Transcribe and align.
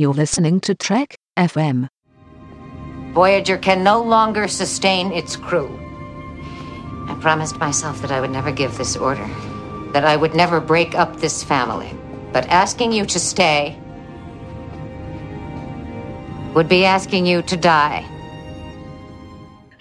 You're 0.00 0.14
listening 0.14 0.60
to 0.60 0.74
Trek 0.74 1.18
FM. 1.36 1.86
Voyager 3.12 3.58
can 3.58 3.84
no 3.84 4.02
longer 4.02 4.48
sustain 4.48 5.12
its 5.12 5.36
crew. 5.36 5.68
I 7.06 7.18
promised 7.20 7.58
myself 7.58 8.00
that 8.00 8.10
I 8.10 8.18
would 8.18 8.30
never 8.30 8.50
give 8.50 8.78
this 8.78 8.96
order, 8.96 9.28
that 9.92 10.06
I 10.06 10.16
would 10.16 10.34
never 10.34 10.58
break 10.58 10.94
up 10.94 11.16
this 11.16 11.44
family. 11.44 11.92
But 12.32 12.46
asking 12.48 12.92
you 12.92 13.04
to 13.04 13.20
stay 13.20 13.78
would 16.54 16.70
be 16.70 16.86
asking 16.86 17.26
you 17.26 17.42
to 17.42 17.56
die. 17.58 18.09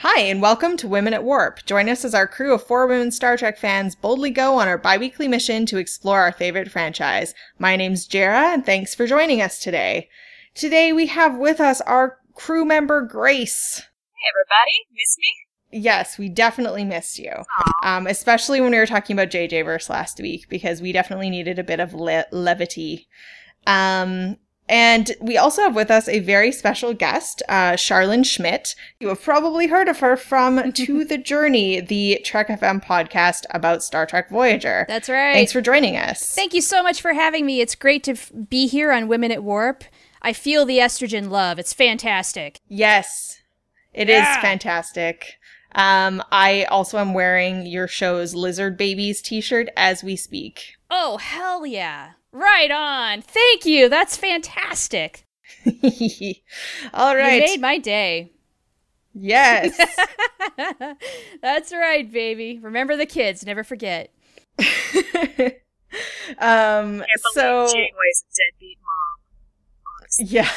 Hi, 0.01 0.21
and 0.21 0.41
welcome 0.41 0.77
to 0.77 0.87
Women 0.87 1.13
at 1.13 1.25
Warp. 1.25 1.65
Join 1.65 1.89
us 1.89 2.05
as 2.05 2.15
our 2.15 2.25
crew 2.25 2.53
of 2.53 2.63
four 2.63 2.87
women 2.87 3.11
Star 3.11 3.35
Trek 3.35 3.57
fans 3.57 3.95
boldly 3.95 4.29
go 4.29 4.57
on 4.57 4.69
our 4.69 4.77
bi 4.77 4.97
weekly 4.97 5.27
mission 5.27 5.65
to 5.65 5.77
explore 5.77 6.21
our 6.21 6.31
favorite 6.31 6.71
franchise. 6.71 7.33
My 7.57 7.75
name's 7.75 8.07
Jarrah, 8.07 8.53
and 8.53 8.65
thanks 8.65 8.95
for 8.95 9.05
joining 9.05 9.41
us 9.41 9.59
today. 9.59 10.07
Today 10.55 10.93
we 10.93 11.07
have 11.07 11.37
with 11.37 11.59
us 11.59 11.81
our 11.81 12.17
crew 12.33 12.63
member 12.63 13.01
Grace. 13.01 13.81
Hey, 14.15 14.29
everybody. 14.33 14.87
Miss 14.95 15.17
me? 15.19 15.81
Yes, 15.81 16.17
we 16.17 16.29
definitely 16.29 16.85
missed 16.85 17.19
you. 17.19 17.33
Um, 17.83 18.07
especially 18.07 18.61
when 18.61 18.71
we 18.71 18.77
were 18.77 18.85
talking 18.85 19.17
about 19.17 19.31
JJ 19.31 19.65
verse 19.65 19.89
last 19.89 20.21
week, 20.21 20.47
because 20.47 20.81
we 20.81 20.93
definitely 20.93 21.29
needed 21.29 21.59
a 21.59 21.63
bit 21.65 21.81
of 21.81 21.93
le- 21.93 22.25
levity. 22.31 23.09
Um, 23.67 24.37
and 24.69 25.11
we 25.19 25.35
also 25.35 25.63
have 25.63 25.75
with 25.75 25.89
us 25.89 26.07
a 26.07 26.19
very 26.19 26.51
special 26.51 26.93
guest, 26.93 27.41
uh, 27.49 27.71
Charlynn 27.71 28.23
Schmiedt. 28.23 28.75
You 28.99 29.07
have 29.07 29.21
probably 29.21 29.67
heard 29.67 29.87
of 29.89 29.99
her 29.99 30.15
from 30.15 30.71
To 30.73 31.03
the 31.03 31.17
Journey, 31.17 31.81
the 31.81 32.21
Trek 32.23 32.47
FM 32.49 32.85
podcast 32.85 33.45
about 33.49 33.83
Star 33.83 34.05
Trek 34.05 34.29
Voyager. 34.29 34.85
That's 34.87 35.09
right. 35.09 35.33
Thanks 35.33 35.51
for 35.51 35.61
joining 35.61 35.97
us. 35.97 36.35
Thank 36.35 36.53
you 36.53 36.61
so 36.61 36.83
much 36.83 37.01
for 37.01 37.13
having 37.13 37.45
me. 37.47 37.59
It's 37.61 37.73
great 37.75 38.03
to 38.03 38.11
f- 38.11 38.31
be 38.49 38.67
here 38.67 38.91
on 38.91 39.07
Women 39.07 39.31
at 39.31 39.43
Warp. 39.43 39.83
I 40.21 40.33
feel 40.33 40.65
the 40.65 40.77
estrogen 40.77 41.29
love. 41.29 41.57
It's 41.57 41.73
fantastic. 41.73 42.59
Yes, 42.67 43.41
it 43.93 44.09
is 44.09 44.25
fantastic. 44.37 45.39
Um, 45.73 46.23
I 46.31 46.65
also 46.65 46.97
am 46.97 47.13
wearing 47.13 47.65
your 47.65 47.87
show's 47.87 48.35
Lizard 48.35 48.77
Babies 48.77 49.21
t-shirt 49.21 49.69
as 49.77 50.03
we 50.03 50.15
speak. 50.15 50.75
Oh, 50.91 51.17
hell 51.17 51.65
yeah. 51.65 52.11
Right 52.31 52.71
on. 52.71 53.21
Thank 53.21 53.65
you. 53.65 53.89
That's 53.89 54.15
fantastic. 54.17 55.25
All 56.93 57.15
right. 57.15 57.33
You 57.33 57.39
made 57.39 57.61
my 57.61 57.77
day. 57.77 58.31
yes. 59.13 59.77
That's 61.41 61.71
right, 61.73 62.11
baby. 62.11 62.59
Remember 62.61 62.95
the 62.95 63.05
kids. 63.05 63.45
Never 63.45 63.63
forget. 63.63 64.13
um, 66.39 67.03
so 67.33 67.67
Janeway's 67.67 68.23
a 68.23 68.31
deadbeat 68.35 68.77
mom. 68.81 69.19
Honestly. 70.01 70.25
yeah, 70.25 70.49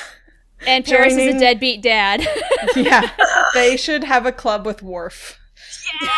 And 0.67 0.85
Paris 0.85 1.15
is 1.15 1.37
a 1.37 1.39
deadbeat 1.39 1.83
dad. 1.83 2.27
yeah, 2.77 3.11
they 3.55 3.77
should 3.77 4.05
have 4.05 4.27
a 4.27 4.33
club 4.33 4.67
with 4.67 4.83
Worf. 4.83 5.39
Yeah. 6.03 6.09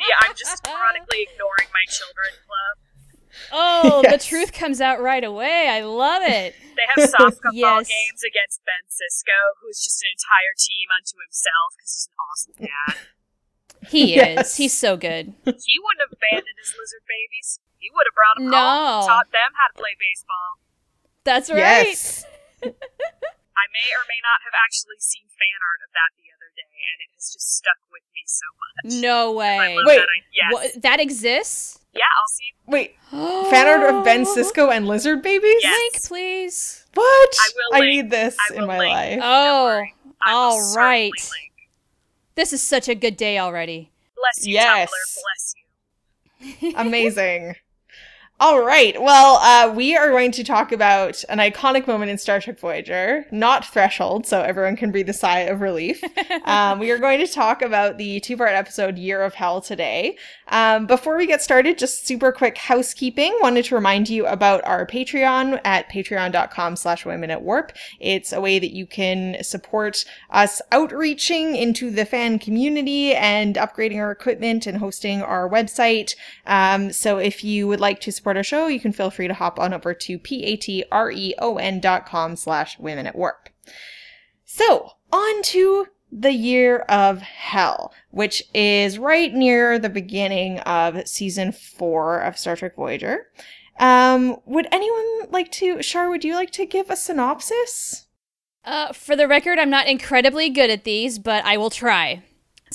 yeah, 0.00 0.16
I'm 0.22 0.34
just 0.36 0.62
chronically 0.64 1.26
ignoring 1.30 1.68
my 1.72 1.84
children 1.88 2.30
club. 2.46 2.78
Oh, 3.52 4.00
Yes. 4.04 4.12
the 4.12 4.28
truth 4.28 4.52
comes 4.52 4.80
out 4.80 5.00
right 5.00 5.24
away. 5.24 5.68
I 5.68 5.80
love 5.82 6.22
it. 6.22 6.54
They 6.76 6.86
have 6.94 7.10
softball 7.10 7.50
Yes. 7.52 7.88
games 7.88 8.22
against 8.26 8.60
Ben 8.64 8.84
Sisko, 8.88 9.38
who's 9.60 9.82
just 9.82 10.02
an 10.02 10.10
entire 10.12 10.54
team 10.56 10.88
unto 10.92 11.16
himself 11.20 11.68
because 11.76 11.90
he's 11.92 12.08
an 12.08 12.16
awesome 12.20 12.54
dad. 12.68 12.96
He 13.90 14.14
Yes. 14.14 14.52
is. 14.52 14.56
He's 14.56 14.72
so 14.72 14.94
good. 14.96 15.34
he 15.42 15.74
wouldn't 15.82 16.06
have 16.06 16.14
abandoned 16.14 16.54
his 16.62 16.70
lizard 16.78 17.02
babies. 17.02 17.58
He 17.82 17.90
would 17.90 18.06
have 18.06 18.14
brought 18.14 18.36
them 18.38 18.46
home 18.46 18.54
No. 18.54 18.98
and 19.02 19.06
taught 19.10 19.30
them 19.34 19.50
how 19.58 19.66
to 19.74 19.74
play 19.74 19.98
baseball. 19.98 20.50
That's 21.26 21.50
right. 21.50 21.90
Yes. 21.90 22.22
I 22.62 23.64
may 23.74 23.88
or 23.90 24.04
may 24.06 24.22
not 24.22 24.38
have 24.46 24.54
actually 24.54 25.02
seen 25.02 25.26
fan 25.34 25.58
art 25.66 25.82
of 25.82 25.90
that 25.98 26.10
the 26.14 26.30
other 26.30 26.50
day, 26.54 26.70
and 26.70 26.96
it 27.02 27.10
has 27.18 27.34
just 27.34 27.58
stuck 27.58 27.82
with 27.90 28.06
me 28.14 28.22
so 28.30 28.46
much. 28.54 29.02
No 29.02 29.34
I 29.34 29.34
way. 29.34 29.74
love 29.74 29.86
Wait, 29.86 29.98
that. 29.98 30.06
I, 30.06 30.18
yes. 30.30 30.50
What, 30.54 30.82
that 30.86 30.98
exists? 31.02 31.81
Yeah, 31.94 32.02
I'll 32.18 32.28
see. 32.28 32.44
Wait, 32.66 32.96
fan 33.50 33.66
art 33.68 33.94
of 33.94 34.04
Ben 34.04 34.24
Sisko 34.24 34.74
and 34.74 34.86
Lizard 34.88 35.22
Babies? 35.22 35.60
Yes. 35.62 35.80
Link, 35.92 36.04
please. 36.04 36.86
What? 36.94 37.30
I 37.40 37.48
will 37.72 37.80
link. 37.80 37.90
need 37.90 38.10
this 38.10 38.36
I 38.50 38.54
in 38.54 38.66
my 38.66 38.78
link. 38.78 38.92
life. 38.92 39.20
Oh, 39.22 39.82
I 40.24 40.32
will 40.32 40.40
all 40.40 40.60
certainly 40.60 40.78
right. 40.86 41.12
link. 41.12 41.52
This 42.34 42.52
is 42.52 42.62
such 42.62 42.88
a 42.88 42.94
good 42.94 43.16
day 43.16 43.38
already. 43.38 43.90
Bless 44.16 44.46
you, 44.46 44.54
Yes. 44.54 44.90
Tumblr. 44.90 45.20
Bless 45.22 46.62
you. 46.62 46.72
Amazing. 46.78 47.54
All 48.44 48.60
right. 48.64 49.00
Well, 49.00 49.36
uh, 49.36 49.72
we 49.72 49.96
are 49.96 50.10
going 50.10 50.32
to 50.32 50.42
talk 50.42 50.72
about 50.72 51.22
an 51.28 51.38
iconic 51.38 51.86
moment 51.86 52.10
in 52.10 52.18
Star 52.18 52.40
Trek 52.40 52.58
Voyager, 52.58 53.24
not 53.30 53.64
Threshold, 53.64 54.26
so 54.26 54.40
everyone 54.40 54.74
can 54.74 54.90
breathe 54.90 55.08
a 55.08 55.12
sigh 55.12 55.42
of 55.42 55.60
relief. 55.60 56.02
um, 56.44 56.80
we 56.80 56.90
are 56.90 56.98
going 56.98 57.24
to 57.24 57.32
talk 57.32 57.62
about 57.62 57.98
the 57.98 58.18
two 58.18 58.36
part 58.36 58.50
episode 58.50 58.98
Year 58.98 59.22
of 59.22 59.34
Hell 59.34 59.60
today. 59.60 60.16
Um, 60.48 60.86
before 60.86 61.16
we 61.16 61.28
get 61.28 61.40
started, 61.40 61.78
just 61.78 62.04
super 62.04 62.32
quick 62.32 62.58
housekeeping. 62.58 63.32
Wanted 63.40 63.66
to 63.66 63.76
remind 63.76 64.10
you 64.10 64.26
about 64.26 64.64
our 64.64 64.88
Patreon 64.88 65.60
at 65.62 65.88
patreon.com 65.88 66.74
slash 66.74 67.06
women 67.06 67.30
at 67.30 67.42
warp. 67.42 67.70
It's 68.00 68.32
a 68.32 68.40
way 68.40 68.58
that 68.58 68.74
you 68.74 68.86
can 68.86 69.36
support 69.44 70.04
us 70.30 70.60
outreaching 70.72 71.54
into 71.54 71.92
the 71.92 72.04
fan 72.04 72.40
community 72.40 73.14
and 73.14 73.54
upgrading 73.54 73.98
our 73.98 74.10
equipment 74.10 74.66
and 74.66 74.78
hosting 74.78 75.22
our 75.22 75.48
website. 75.48 76.16
Um, 76.44 76.90
so 76.90 77.18
if 77.18 77.44
you 77.44 77.68
would 77.68 77.78
like 77.78 78.00
to 78.00 78.10
support 78.10 78.31
our 78.36 78.42
show, 78.42 78.66
you 78.66 78.80
can 78.80 78.92
feel 78.92 79.10
free 79.10 79.28
to 79.28 79.34
hop 79.34 79.58
on 79.58 79.74
over 79.74 79.94
to 79.94 80.18
p-a-t-r-e-o-n 80.18 81.80
dot 81.80 82.06
com 82.06 82.36
slash 82.36 82.78
women 82.78 83.06
at 83.06 83.16
warp. 83.16 83.48
So, 84.44 84.92
on 85.12 85.42
to 85.44 85.86
the 86.10 86.32
Year 86.32 86.80
of 86.88 87.22
Hell, 87.22 87.92
which 88.10 88.42
is 88.54 88.98
right 88.98 89.32
near 89.32 89.78
the 89.78 89.88
beginning 89.88 90.58
of 90.60 91.08
season 91.08 91.52
four 91.52 92.18
of 92.20 92.36
Star 92.38 92.56
Trek 92.56 92.76
Voyager. 92.76 93.28
Um, 93.78 94.36
would 94.44 94.66
anyone 94.70 95.30
like 95.30 95.50
to, 95.52 95.82
Shar, 95.82 96.10
would 96.10 96.24
you 96.24 96.34
like 96.34 96.50
to 96.52 96.66
give 96.66 96.90
a 96.90 96.96
synopsis? 96.96 98.06
Uh, 98.64 98.92
for 98.92 99.16
the 99.16 99.26
record, 99.26 99.58
I'm 99.58 99.70
not 99.70 99.86
incredibly 99.88 100.50
good 100.50 100.68
at 100.68 100.84
these, 100.84 101.18
but 101.18 101.44
I 101.46 101.56
will 101.56 101.70
try. 101.70 102.22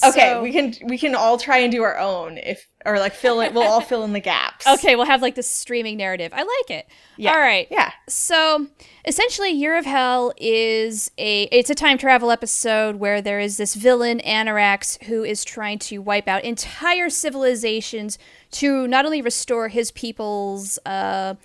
Okay, 0.04 0.32
So- 0.32 0.42
we 0.44 0.52
can 0.52 0.74
we 0.84 0.98
can 0.98 1.16
all 1.16 1.38
try 1.38 1.58
and 1.60 1.72
do 1.72 1.84
our 1.84 1.98
own 1.98 2.38
if 2.38 2.68
or 2.86 3.00
like 3.00 3.14
fill 3.14 3.42
it. 3.42 3.54
We'll 3.54 3.68
all 3.68 3.82
fill 3.82 4.04
in 4.04 4.14
the 4.14 4.20
gaps. 4.20 4.66
Okay, 4.78 4.96
we'll 4.96 5.06
have 5.06 5.22
like 5.22 5.36
this 5.36 5.50
streaming 5.50 5.98
narrative. 5.98 6.32
I 6.34 6.40
like 6.44 6.70
it. 6.70 6.88
Yeah. 7.18 7.32
All 7.34 7.40
right. 7.40 7.68
Yeah. 7.72 7.92
So 8.08 8.68
essentially, 9.06 9.50
Year 9.52 9.78
of 9.78 9.86
Hell 9.86 10.34
is 10.38 11.12
a 11.18 11.44
it's 11.44 11.70
a 11.70 11.76
time 11.76 11.98
travel 11.98 12.32
episode 12.32 12.98
where 12.98 13.22
there 13.22 13.40
is 13.40 13.58
this 13.58 13.76
villain 13.76 14.20
Annorax 14.22 14.98
who 15.08 15.24
is 15.24 15.44
trying 15.44 15.80
to 15.80 16.00
wipe 16.00 16.28
out 16.28 16.44
entire 16.44 17.10
civilizations 17.10 18.18
to 18.52 18.88
not 18.88 19.06
only 19.06 19.22
restore 19.22 19.68
his 19.70 19.92
people's 19.92 20.78
uh 20.86 21.36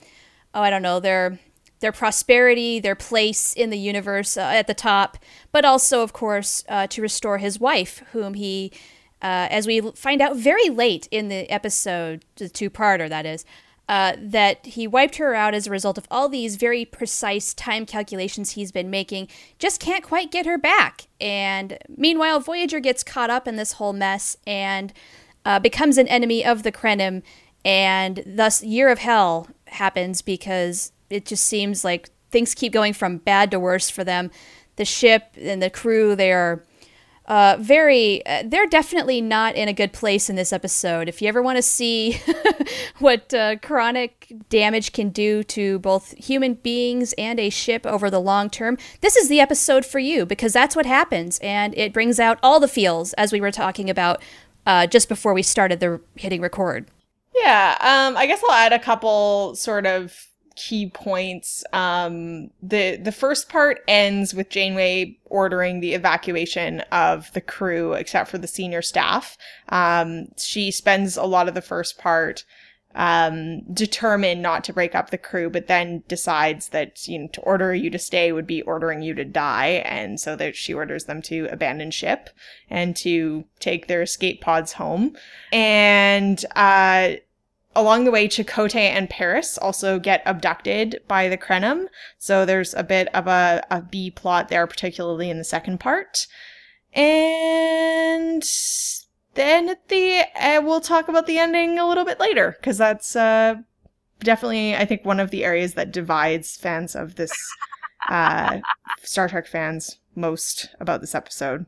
oh 0.55 0.61
I 0.63 0.71
don't 0.71 0.83
know 0.83 1.01
their 1.01 1.39
their 1.83 1.93
prosperity, 1.93 2.81
their 2.81 2.95
place 2.95 3.53
in 3.53 3.69
the 3.69 3.79
universe 3.79 4.39
uh, 4.39 4.41
at 4.41 4.67
the 4.67 4.75
top, 4.75 5.19
but 5.53 5.67
also 5.67 6.03
of 6.03 6.15
course 6.15 6.65
uh, 6.69 6.87
to 6.87 7.03
restore 7.03 7.37
his 7.37 7.61
wife, 7.61 8.03
whom 8.13 8.33
he 8.35 8.73
uh, 9.21 9.47
as 9.51 9.69
we 9.69 9.81
find 9.81 10.21
out 10.21 10.37
very 10.37 10.69
late 10.69 11.07
in 11.11 11.29
the 11.29 11.49
episode, 11.49 12.25
the 12.37 12.49
two-parter 12.49 13.09
that 13.09 13.25
is, 13.25 13.45
uh, 13.89 14.15
that 14.19 14.67
he 14.67 14.87
wiped 14.87 15.17
her 15.17 15.35
out 15.35 15.55
as 15.55 15.67
a 15.67 15.71
result 15.71 15.97
of 15.97 16.09
all 16.11 16.29
these 16.29 16.57
very 16.57 16.85
precise 16.85 17.55
time 17.55 17.87
calculations 17.87 18.53
he's 18.53 18.73
been 18.73 18.91
making. 18.91 19.29
Just 19.61 19.81
can't 19.81 20.03
quite 20.03 20.33
get 20.33 20.47
her 20.47 20.59
back. 20.59 21.07
And 21.21 21.79
meanwhile, 21.89 22.41
Voyager 22.41 22.81
gets 22.81 23.05
caught 23.05 23.31
up 23.31 23.47
in 23.47 23.57
this 23.57 23.73
whole 23.73 23.93
mess 23.93 24.37
and 24.45 24.93
uh, 25.45 25.61
becomes 25.61 25.99
an 25.99 26.09
enemy 26.09 26.45
of 26.45 26.63
the 26.63 26.73
Krenim, 26.73 27.23
and 27.65 28.23
thus 28.27 28.63
Year 28.63 28.89
of 28.89 28.99
Hell 28.99 29.49
happens 29.69 30.23
because 30.23 30.93
it 31.13 31.27
just 31.27 31.45
seems 31.45 31.85
like 31.85 32.11
things 32.31 32.55
keep 32.55 32.73
going 32.73 32.93
from 32.93 33.19
bad 33.19 33.51
to 33.51 33.61
worse 33.61 33.91
for 33.91 34.05
them. 34.05 34.31
The 34.77 34.85
ship 34.85 35.37
and 35.39 35.63
the 35.63 35.71
crew, 35.71 36.17
they 36.17 36.33
are 36.33 36.65
uh, 37.27 37.57
very 37.61 38.25
uh, 38.27 38.43
they're 38.45 38.67
definitely 38.67 39.21
not 39.21 39.55
in 39.55 39.69
a 39.69 39.73
good 39.73 39.93
place 39.93 40.29
in 40.29 40.35
this 40.35 40.53
episode 40.53 41.09
if 41.09 41.23
you 41.23 41.29
ever 41.29 41.41
want 41.41 41.57
to 41.57 41.63
see 41.63 42.21
what 42.99 43.33
uh, 43.33 43.55
chronic 43.63 44.33
damage 44.49 44.93
can 44.93 45.09
do 45.09 45.45
to 45.45 45.79
both 45.79 46.13
human 46.19 46.55
beings 46.55 47.15
and 47.17 47.39
a 47.39 47.49
ship 47.49 47.87
over 47.87 48.11
the 48.11 48.21
long 48.21 48.51
term 48.51 48.77
this 49.03 49.15
is 49.15 49.29
the 49.29 49.39
episode 49.39 49.87
for 49.87 50.01
you 50.01 50.27
because 50.27 50.53
that's 50.53 50.75
what 50.75 50.85
happens 50.85 51.39
and 51.39 51.79
it 51.79 51.93
brings 51.93 52.19
out 52.19 52.41
all 52.43 52.59
the 52.59 52.67
feels 52.67 53.13
as 53.13 53.33
we 53.33 53.41
were 53.41 53.53
talking 53.53 53.89
about 53.89 54.21
uh, 54.67 54.85
just 54.85 55.09
before 55.09 55.33
we 55.33 55.45
started 55.45 55.79
the 55.79 56.01
hitting 56.17 56.41
record 56.41 56.91
Yeah, 57.35 57.77
um, 57.81 58.17
I 58.17 58.27
guess 58.27 58.43
I'll 58.45 58.53
add 58.53 58.73
a 58.73 58.79
couple 58.79 59.55
sort 59.55 59.87
of 59.87 60.32
key 60.57 60.91
points. 60.91 61.65
Um, 61.73 62.51
the 62.63 62.97
the 62.97 63.13
first 63.13 63.49
part 63.49 63.81
ends 63.89 64.35
with 64.35 64.49
Janeway 64.49 65.19
ordering 65.27 65.81
the 65.81 65.95
evacuation 65.95 66.81
of 66.93 67.33
the 67.33 67.41
crew, 67.41 67.93
except 67.95 68.31
for 68.31 68.39
the 68.39 68.47
senior 68.47 68.83
staff. 68.83 69.37
Um, 69.69 70.27
she 70.37 70.71
spends 70.71 71.17
a 71.17 71.25
lot 71.25 71.49
of 71.49 71.55
the 71.55 71.63
first 71.63 71.99
part 71.99 72.45
um, 72.95 73.63
determined 73.73 74.43
not 74.43 74.65
to 74.65 74.73
break 74.73 74.95
up 74.95 75.11
the 75.11 75.19
crew, 75.19 75.49
but 75.49 75.67
then 75.67 76.03
decides 76.09 76.69
that 76.71 77.07
you 77.09 77.19
know 77.19 77.29
to 77.29 77.41
order 77.41 77.75
you 77.75 77.91
to 77.91 77.99
stay 77.99 78.33
would 78.33 78.47
be 78.47 78.63
ordering 78.63 79.03
you 79.03 79.15
to 79.15 79.25
die, 79.25 79.83
and 79.85 80.21
so 80.21 80.37
that 80.37 80.57
she 80.57 80.75
orders 80.75 81.05
them 81.05 81.23
to 81.23 81.49
abandon 81.51 81.91
ship 81.91 82.31
and 82.69 82.95
to 82.97 83.45
take 83.61 83.87
their 83.87 84.03
escape 84.03 84.41
pods 84.41 84.75
home. 84.75 85.17
And 85.53 86.45
uh, 86.55 87.15
along 87.75 88.05
the 88.05 88.11
way, 88.11 88.29
Chakotay 88.29 88.91
and 88.91 89.09
Paris 89.09 89.59
also 89.59 89.99
get 89.99 90.23
abducted 90.27 91.01
by 91.09 91.29
the 91.29 91.39
Krenim, 91.39 91.87
so 92.19 92.45
there's 92.45 92.75
a 92.75 92.83
bit 92.83 93.09
of 93.15 93.27
a, 93.27 93.63
a 93.71 93.81
B 93.83 94.11
plot 94.11 94.49
there, 94.49 94.67
particularly 94.67 95.31
in 95.31 95.39
the 95.39 95.45
second 95.45 95.81
part. 95.81 96.27
And 96.93 98.43
then 99.35 99.69
at 99.71 99.89
the 99.89 100.25
uh, 100.37 100.61
we'll 100.63 100.81
talk 100.81 101.09
about 101.09 101.27
the 101.27 101.39
ending 101.39 101.79
a 101.79 101.89
little 101.89 102.05
bit 102.05 102.21
later 102.21 102.57
because 102.61 102.79
that's 102.79 103.17
uh, 103.17 103.57
definitely 104.21 104.77
I 104.77 104.85
think 104.85 105.05
one 105.05 105.21
of 105.21 105.31
the 105.31 105.45
areas 105.45 105.75
that 105.75 105.93
divides 105.93 106.57
fans 106.57 106.95
of 106.95 107.15
this 107.15 107.33
uh, 108.09 108.61
Star 109.03 109.29
Trek 109.29 109.47
fans 109.47 109.99
most 110.15 110.69
about 110.81 111.01
this 111.01 111.15
episode. 111.15 111.67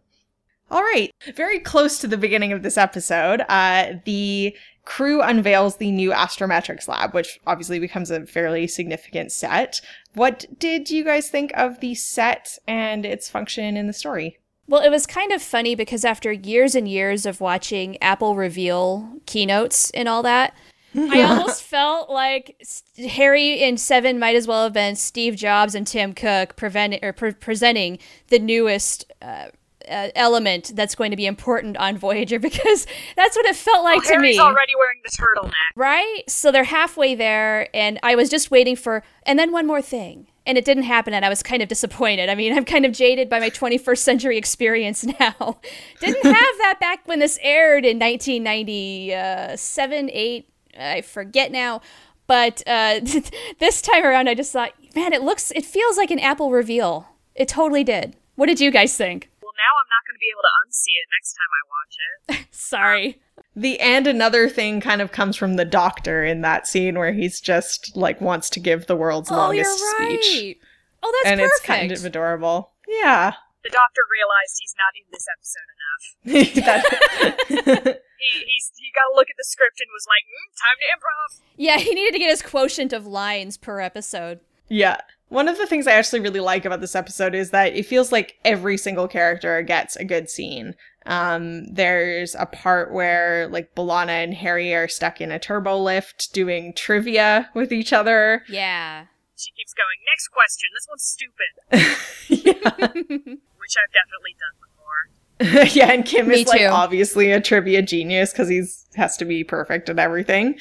All 0.71 0.83
right, 0.83 1.11
very 1.35 1.61
close 1.61 1.99
to 1.99 2.07
the 2.07 2.17
beginning 2.17 2.53
of 2.53 2.63
this 2.63 2.79
episode, 2.79 3.43
uh, 3.49 3.95
the 4.05 4.57
crew 4.85 5.23
unveils 5.23 5.77
the 5.77 5.91
new 5.91 6.11
astrometrics 6.11 6.89
lab, 6.89 7.15
which 7.15 7.41
obviously 7.47 7.79
becomes 7.79 8.11
a 8.11 8.27
fairly 8.27 8.67
significant 8.67 9.33
set. 9.33 9.81
What 10.15 10.47
did 10.59 10.91
you 10.91 11.05
guys 11.05 11.29
think 11.29 11.53
of 11.55 11.81
the 11.81 11.95
set 11.95 12.59
and 12.67 13.05
its 13.05 13.29
function 13.29 13.77
in 13.77 13.87
the 13.87 13.93
story? 13.93 14.39
Well, 14.67 14.83
it 14.83 14.91
was 14.91 15.07
kind 15.07 15.33
of 15.33 15.43
funny 15.43 15.75
because 15.75 16.05
after 16.05 16.33
years 16.33 16.75
and 16.75 16.89
years 16.89 17.27
of 17.27 17.41
watching 17.41 18.03
Apple 18.03 18.35
reveal 18.35 19.19
keynotes 19.27 19.91
and 19.91 20.09
all 20.09 20.23
that, 20.23 20.55
I 20.97 21.23
almost 21.29 21.63
felt 21.63 22.09
like 22.09 22.57
Harry 22.97 23.63
and 23.63 23.79
Seven 23.79 24.19
might 24.19 24.37
as 24.37 24.47
well 24.47 24.65
have 24.65 24.73
been 24.73 24.97
Steve 24.97 25.37
Jobs 25.37 25.75
and 25.75 25.87
Tim 25.87 26.15
Cook 26.15 26.57
prevent- 26.57 27.03
or 27.03 27.13
pre- 27.13 27.33
presenting 27.33 27.99
the 28.29 28.39
newest 28.39 29.13
uh, 29.21 29.49
uh, 29.89 30.09
element 30.15 30.73
that's 30.75 30.95
going 30.95 31.11
to 31.11 31.17
be 31.17 31.27
important 31.27 31.77
on 31.77 31.97
Voyager 31.97 32.39
because 32.39 32.87
that's 33.17 33.37
what 33.37 33.47
it 33.47 33.57
felt 33.57 33.85
like 33.85 33.99
well, 33.99 34.07
to 34.07 34.15
Harry's 34.15 34.37
me. 34.37 34.43
already 34.43 34.73
wearing 34.77 35.01
the 35.05 35.11
turtleneck. 35.11 35.53
Right? 35.77 36.23
So 36.29 36.53
they're 36.53 36.65
halfway 36.65 37.15
there, 37.15 37.69
and 37.75 37.99
I 38.03 38.15
was 38.15 38.29
just 38.29 38.51
waiting 38.51 38.77
for, 38.77 39.03
and 39.25 39.39
then 39.39 39.53
one 39.53 39.67
more 39.67 39.83
thing 39.83 40.27
and 40.47 40.59
it 40.59 40.65
didn't 40.65 40.85
happen 40.85 41.15
and 41.15 41.25
i 41.25 41.29
was 41.29 41.43
kind 41.43 41.63
of 41.63 41.69
disappointed 41.69 42.29
i 42.29 42.35
mean 42.35 42.57
i'm 42.57 42.65
kind 42.65 42.85
of 42.85 42.93
jaded 42.93 43.29
by 43.29 43.41
my 43.41 43.51
21st 43.51 43.99
century 43.99 44.39
experience 44.39 45.05
now 45.21 45.59
didn't 46.01 46.25
have 46.25 46.59
that 46.59 46.79
back 46.81 47.07
when 47.07 47.19
this 47.19 47.39
aired 47.43 47.85
in 47.85 47.99
1997 47.99 50.11
8 50.13 50.49
i 50.79 51.01
forget 51.01 51.53
now 51.53 51.81
but 52.27 52.63
uh, 52.67 53.01
this 53.59 53.83
time 53.83 54.05
around 54.05 54.29
i 54.29 54.35
just 54.35 54.53
thought 54.53 54.73
man 54.95 55.13
it 55.13 55.23
looks 55.23 55.51
it 55.53 55.65
feels 55.65 55.97
like 55.97 56.11
an 56.11 56.19
apple 56.19 56.51
reveal 56.51 57.09
it 57.35 57.49
totally 57.49 57.85
did 57.85 58.17
what 58.37 58.47
did 58.47 58.61
you 58.61 58.71
guys 58.71 58.97
think 58.97 59.31
now 59.57 59.73
i'm 59.79 59.91
not 59.91 60.03
going 60.07 60.17
to 60.17 60.23
be 60.23 60.31
able 60.31 60.45
to 60.45 60.55
unsee 60.63 60.97
it 60.99 61.07
next 61.11 61.33
time 61.35 61.51
i 61.51 61.63
watch 61.71 61.95
it 61.99 62.47
sorry 62.55 63.23
the 63.57 63.79
and 63.81 64.07
another 64.07 64.49
thing 64.49 64.81
kind 64.81 65.01
of 65.01 65.13
comes 65.13 65.37
from 65.37 65.55
the 65.55 65.65
doctor 65.65 66.25
in 66.25 66.41
that 66.43 66.67
scene 66.67 66.99
where 66.99 67.13
he's 67.13 67.41
just 67.41 67.97
like 67.97 68.21
wants 68.21 68.51
to 68.51 68.61
give 68.61 68.87
the 68.87 68.97
world's 68.97 69.31
oh, 69.31 69.37
longest 69.37 69.79
you're 69.79 70.09
right. 70.09 70.23
speech. 70.23 70.57
Oh, 71.03 71.13
that's 71.13 71.33
and 71.33 71.41
perfect. 71.41 71.57
it's 71.57 71.67
kind 71.67 71.93
of 71.93 72.05
adorable. 72.05 72.73
Yeah. 72.89 73.35
The 73.63 73.71
doctor 73.71 74.01
realized 74.11 74.57
he's 74.59 74.75
not 74.77 74.93
in 74.97 75.07
this 75.13 75.27
episode 75.35 75.69
enough. 75.71 75.85
That- 76.65 78.01
he 78.19 78.39
he's, 78.47 78.73
he 78.77 78.91
got 78.95 79.11
to 79.11 79.15
look 79.15 79.29
at 79.31 79.37
the 79.37 79.45
script 79.45 79.81
and 79.81 79.89
was 79.93 80.07
like, 80.09 80.25
mm, 80.25 80.49
"Time 80.59 80.77
to 80.81 80.87
improv." 80.97 81.41
Yeah, 81.57 81.79
he 81.79 81.95
needed 81.95 82.13
to 82.13 82.19
get 82.19 82.31
his 82.31 82.43
quotient 82.43 82.93
of 82.93 83.07
lines 83.07 83.57
per 83.57 83.81
episode. 83.81 84.41
Yeah. 84.69 84.99
One 85.29 85.49
of 85.49 85.59
the 85.59 85.67
things 85.67 85.87
I 85.87 85.93
actually 85.93 86.21
really 86.21 86.41
like 86.41 86.65
about 86.65 86.81
this 86.81 86.95
episode 86.95 87.35
is 87.35 87.51
that 87.51 87.75
it 87.75 87.87
feels 87.87 88.13
like 88.13 88.39
every 88.45 88.77
single 88.77 89.09
character 89.09 89.61
gets 89.63 89.97
a 89.97 90.05
good 90.05 90.31
scene. 90.31 90.75
Um, 91.07 91.67
there's 91.67 92.35
a 92.35 92.47
part 92.47 92.93
where 92.93 93.49
like 93.49 93.75
B'Elanna 93.75 94.23
and 94.25 94.35
Harry 94.35 94.75
are 94.75 94.89
stuck 94.89 95.21
in 95.21 95.31
a 95.33 95.39
turbo 95.39 95.79
lift 95.79 96.33
doing 96.33 96.73
trivia 96.75 97.51
with 97.55 97.73
each 97.73 97.93
other. 97.93 98.43
Yeah. 98.49 99.07
She 99.37 99.51
keeps 99.53 99.75
going. 99.75 99.99
Next 100.07 100.29
question. 100.29 100.71
This 100.75 100.87
one's 100.89 101.03
stupid, 101.03 101.51
yeah. 102.47 102.87
which 103.59 103.75
I've 103.77 103.93
definitely 103.93 104.37
done 104.39 104.55
before. 104.61 105.75
yeah, 105.75 105.93
and 105.93 106.07
Kim 106.07 106.29
Me 106.29 106.43
is 106.43 106.49
like 106.49 106.61
too. 106.61 106.67
obviously 106.67 107.33
a 107.33 107.41
trivia 107.41 107.83
genius 107.83 108.33
because 108.33 108.49
he's 108.49 108.87
has 108.95 109.17
to 109.17 109.25
be 109.25 109.43
perfect 109.43 109.89
at 109.89 109.99
everything. 109.99 110.57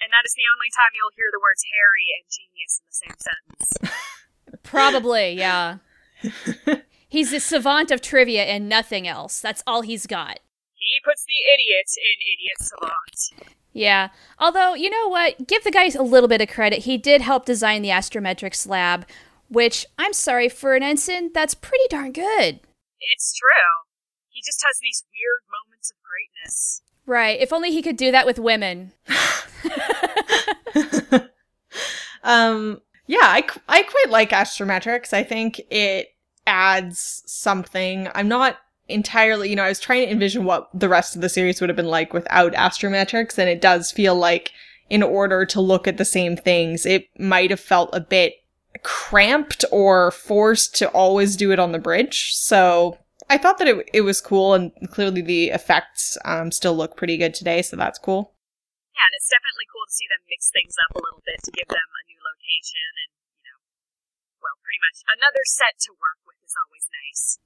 And 0.00 0.12
that 0.12 0.24
is 0.26 0.34
the 0.34 0.46
only 0.52 0.70
time 0.70 0.92
you'll 0.94 1.16
hear 1.16 1.30
the 1.32 1.40
words 1.40 1.64
Harry 1.72 2.06
and 2.14 2.24
genius 2.28 2.80
in 2.80 2.86
the 2.86 2.96
same 2.96 3.16
sentence. 3.18 4.02
Probably, 4.62 5.32
yeah. 5.32 5.78
he's 7.08 7.32
a 7.32 7.40
savant 7.40 7.90
of 7.90 8.00
trivia 8.00 8.44
and 8.44 8.68
nothing 8.68 9.08
else. 9.08 9.40
That's 9.40 9.62
all 9.66 9.82
he's 9.82 10.06
got. 10.06 10.40
He 10.74 11.00
puts 11.04 11.24
the 11.24 11.40
idiot 11.52 11.88
in 11.96 12.18
idiot 12.20 12.58
savant. 12.60 13.54
Yeah. 13.72 14.08
Although, 14.38 14.74
you 14.74 14.88
know 14.88 15.08
what? 15.08 15.46
Give 15.46 15.62
the 15.62 15.70
guy 15.70 15.88
a 15.88 16.02
little 16.02 16.28
bit 16.28 16.40
of 16.40 16.48
credit. 16.48 16.80
He 16.80 16.96
did 16.96 17.20
help 17.20 17.44
design 17.44 17.82
the 17.82 17.90
astrometrics 17.90 18.66
lab, 18.66 19.06
which, 19.48 19.86
I'm 19.98 20.12
sorry, 20.12 20.48
for 20.48 20.74
an 20.74 20.82
ensign, 20.82 21.30
that's 21.32 21.54
pretty 21.54 21.84
darn 21.90 22.12
good. 22.12 22.60
It's 23.00 23.36
true. 23.36 23.86
He 24.30 24.40
just 24.44 24.64
has 24.66 24.78
these 24.80 25.04
weird 25.12 25.44
moments 25.52 25.90
of 25.90 25.96
greatness. 26.00 26.82
Right. 27.06 27.40
If 27.40 27.52
only 27.52 27.70
he 27.70 27.82
could 27.82 27.96
do 27.96 28.10
that 28.10 28.26
with 28.26 28.38
women. 28.38 28.92
um 32.24 32.80
yeah 33.06 33.18
I, 33.22 33.46
I 33.68 33.82
quite 33.84 34.10
like 34.10 34.30
astrometrics 34.30 35.12
i 35.12 35.22
think 35.22 35.60
it 35.70 36.08
adds 36.46 37.22
something 37.26 38.08
i'm 38.14 38.28
not 38.28 38.58
entirely 38.88 39.48
you 39.48 39.56
know 39.56 39.62
i 39.62 39.68
was 39.68 39.80
trying 39.80 40.06
to 40.06 40.12
envision 40.12 40.44
what 40.44 40.68
the 40.74 40.88
rest 40.88 41.14
of 41.14 41.22
the 41.22 41.28
series 41.28 41.60
would 41.60 41.70
have 41.70 41.76
been 41.76 41.86
like 41.86 42.12
without 42.12 42.52
astrometrics 42.52 43.38
and 43.38 43.48
it 43.48 43.60
does 43.60 43.90
feel 43.90 44.14
like 44.14 44.52
in 44.90 45.02
order 45.02 45.46
to 45.46 45.60
look 45.60 45.88
at 45.88 45.96
the 45.96 46.04
same 46.04 46.36
things 46.36 46.84
it 46.84 47.08
might 47.18 47.50
have 47.50 47.60
felt 47.60 47.90
a 47.92 48.00
bit 48.00 48.34
cramped 48.82 49.64
or 49.72 50.10
forced 50.10 50.76
to 50.76 50.88
always 50.90 51.36
do 51.36 51.50
it 51.50 51.58
on 51.58 51.72
the 51.72 51.78
bridge 51.78 52.34
so 52.34 52.98
i 53.28 53.36
thought 53.38 53.58
that 53.58 53.68
it, 53.68 53.88
it 53.92 54.00
was 54.02 54.20
cool 54.20 54.54
and 54.54 54.72
clearly 54.90 55.20
the 55.22 55.50
effects 55.50 56.16
um, 56.24 56.50
still 56.50 56.74
look 56.74 56.96
pretty 56.96 57.16
good 57.16 57.34
today 57.34 57.62
so 57.62 57.76
that's 57.76 57.98
cool 57.98 58.32
Yeah, 58.96 59.04
and 59.06 59.14
it's 59.18 59.28
definitely 59.28 59.66
cool 59.72 59.84
to 59.86 59.92
see 59.94 60.08
them 60.08 60.22
mix 60.30 60.48
things 60.50 60.74
up 60.80 60.92
a 60.96 61.02
little 61.04 61.22
bit 61.26 61.38
to 61.44 61.50
give 61.52 61.68
them 61.68 61.88
a 61.90 62.02
new 62.08 62.20
location 62.22 62.88
and, 63.04 63.10
you 63.36 63.42
know, 63.44 63.58
well, 64.40 64.56
pretty 64.64 64.80
much 64.80 65.04
another 65.12 65.44
set 65.44 65.76
to 65.84 65.92
work 66.00 66.16
with 66.24 66.40
is 66.40 66.56
always 66.56 66.86
nice. 66.88 67.36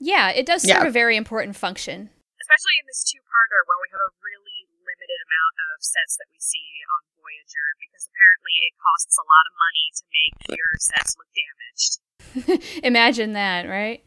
Yeah, 0.00 0.32
it 0.32 0.48
does 0.48 0.62
serve 0.64 0.86
Yeah. 0.86 0.88
a 0.88 0.94
very 0.94 1.16
important 1.20 1.60
function. 1.60 2.08
Especially 2.40 2.76
in 2.80 2.86
this 2.88 3.04
two-parter 3.04 3.60
where 3.68 3.80
we 3.84 3.88
have 3.92 4.00
a 4.04 4.12
really 4.24 4.64
limited 4.84 5.20
amount 5.28 5.56
of 5.60 5.84
sets 5.84 6.16
that 6.20 6.28
we 6.32 6.40
see 6.40 6.64
on 6.88 7.04
Voyager 7.20 7.68
because 7.84 8.08
apparently 8.08 8.54
it 8.68 8.72
costs 8.80 9.16
a 9.20 9.24
lot 9.28 9.44
of 9.48 9.54
money 9.60 9.86
to 9.96 10.04
make 10.08 10.36
your 10.56 10.70
sets 10.80 11.12
look 11.20 11.28
damaged. 11.36 11.92
Imagine 12.84 13.32
that, 13.36 13.68
right? 13.68 14.00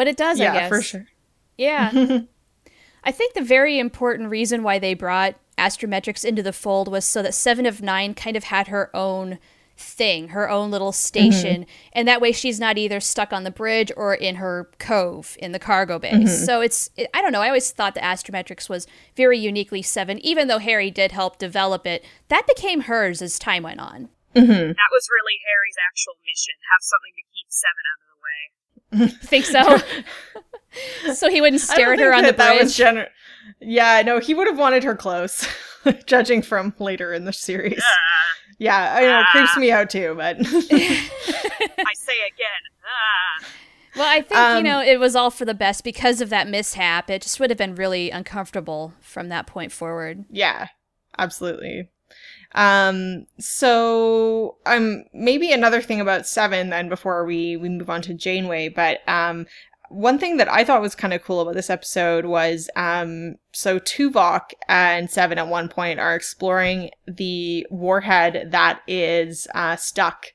But 0.00 0.08
it 0.08 0.16
does, 0.16 0.40
I 0.40 0.44
yeah 0.44 0.52
guess. 0.54 0.68
for 0.70 0.80
sure 0.80 1.06
Yeah. 1.58 1.90
I 3.04 3.12
think 3.12 3.34
the 3.34 3.42
very 3.42 3.78
important 3.78 4.30
reason 4.30 4.62
why 4.62 4.78
they 4.78 4.94
brought 4.94 5.34
astrometrics 5.58 6.24
into 6.24 6.42
the 6.42 6.54
fold 6.54 6.90
was 6.90 7.04
so 7.04 7.20
that 7.20 7.34
Seven 7.34 7.66
of 7.66 7.82
Nine 7.82 8.14
kind 8.14 8.34
of 8.34 8.44
had 8.44 8.68
her 8.68 8.88
own 8.96 9.38
thing, 9.76 10.28
her 10.28 10.48
own 10.48 10.70
little 10.70 10.92
station, 10.92 11.66
and 11.92 12.08
that 12.08 12.22
way 12.22 12.32
she's 12.32 12.58
not 12.58 12.78
either 12.78 12.98
stuck 12.98 13.30
on 13.30 13.44
the 13.44 13.50
bridge 13.50 13.92
or 13.94 14.14
in 14.14 14.36
her 14.36 14.70
cove 14.78 15.36
in 15.38 15.52
the 15.52 15.58
cargo 15.58 15.98
bay. 15.98 16.24
So 16.24 16.62
it's, 16.62 16.88
it, 16.96 17.10
I 17.12 17.20
don't 17.20 17.32
know, 17.32 17.42
I 17.42 17.48
always 17.48 17.70
thought 17.70 17.92
the 17.92 18.00
astrometrics 18.00 18.70
was 18.70 18.86
very 19.16 19.38
uniquely 19.38 19.82
Seven, 19.82 20.18
even 20.24 20.48
though 20.48 20.60
Harry 20.60 20.90
did 20.90 21.12
help 21.12 21.36
develop 21.36 21.86
it. 21.86 22.06
That 22.28 22.46
became 22.46 22.82
hers 22.82 23.20
as 23.20 23.38
time 23.38 23.64
went 23.64 23.80
on. 23.80 24.08
Mm-hmm. 24.34 24.48
That 24.48 24.90
was 24.92 25.08
really 25.12 25.36
Harry's 25.44 25.76
actual 25.90 26.14
mission, 26.24 26.54
have 26.72 26.80
something 26.80 27.12
to 27.16 27.22
keep 27.36 27.48
Seven 27.50 27.84
out 27.84 28.00
of 28.00 28.06
the 28.06 28.06
way. 28.06 28.09
Think 29.22 29.44
so? 29.44 29.78
so 31.14 31.28
he 31.28 31.40
wouldn't 31.40 31.62
I 31.62 31.74
stare 31.74 31.96
don't 31.96 32.00
at 32.00 32.04
her 32.04 32.12
think 32.12 32.16
on 32.18 32.22
the 32.22 32.26
that 32.28 32.36
that 32.38 32.50
bridge. 32.56 32.62
was 32.64 32.76
gener- 32.78 33.08
yeah, 33.60 34.02
no, 34.04 34.18
he 34.20 34.34
would 34.34 34.46
have 34.46 34.58
wanted 34.58 34.84
her 34.84 34.94
close, 34.94 35.46
judging 36.06 36.42
from 36.42 36.74
later 36.78 37.12
in 37.12 37.24
the 37.24 37.32
series. 37.32 37.80
Ah, 37.82 38.36
Yeah, 38.58 38.94
I 38.94 39.00
know, 39.02 39.20
it 39.20 39.26
creeps 39.32 39.56
me 39.56 39.70
out 39.72 39.90
too, 39.90 40.14
but 40.16 40.36
I 40.40 41.92
say 41.94 42.16
again. 42.26 42.62
Ah. 42.84 43.46
Well, 43.96 44.06
I 44.08 44.20
think, 44.22 44.30
you 44.32 44.38
Um, 44.58 44.62
know, 44.62 44.80
it 44.80 45.00
was 45.00 45.16
all 45.16 45.30
for 45.30 45.44
the 45.44 45.54
best 45.54 45.82
because 45.82 46.20
of 46.20 46.30
that 46.30 46.48
mishap. 46.48 47.10
It 47.10 47.22
just 47.22 47.40
would 47.40 47.50
have 47.50 47.58
been 47.58 47.74
really 47.74 48.10
uncomfortable 48.10 48.94
from 49.00 49.28
that 49.30 49.46
point 49.48 49.72
forward. 49.72 50.24
yeah, 50.30 50.68
absolutely. 51.18 51.88
Um, 52.54 53.26
so 53.38 54.56
um 54.66 55.04
maybe 55.12 55.52
another 55.52 55.80
thing 55.80 56.00
about 56.00 56.26
Seven 56.26 56.70
then 56.70 56.88
before 56.88 57.24
we 57.24 57.56
we 57.56 57.68
move 57.68 57.90
on 57.90 58.02
to 58.02 58.14
Janeway, 58.14 58.68
but 58.68 59.00
um 59.08 59.46
one 59.88 60.20
thing 60.20 60.36
that 60.36 60.50
I 60.50 60.62
thought 60.62 60.80
was 60.80 60.94
kind 60.94 61.12
of 61.12 61.22
cool 61.22 61.40
about 61.40 61.54
this 61.54 61.70
episode 61.70 62.24
was 62.24 62.70
um 62.76 63.36
so 63.52 63.78
Tuvok 63.78 64.52
and 64.68 65.10
Seven 65.10 65.38
at 65.38 65.48
one 65.48 65.68
point 65.68 66.00
are 66.00 66.14
exploring 66.14 66.90
the 67.06 67.66
warhead 67.70 68.48
that 68.50 68.80
is 68.86 69.46
uh, 69.54 69.76
stuck 69.76 70.26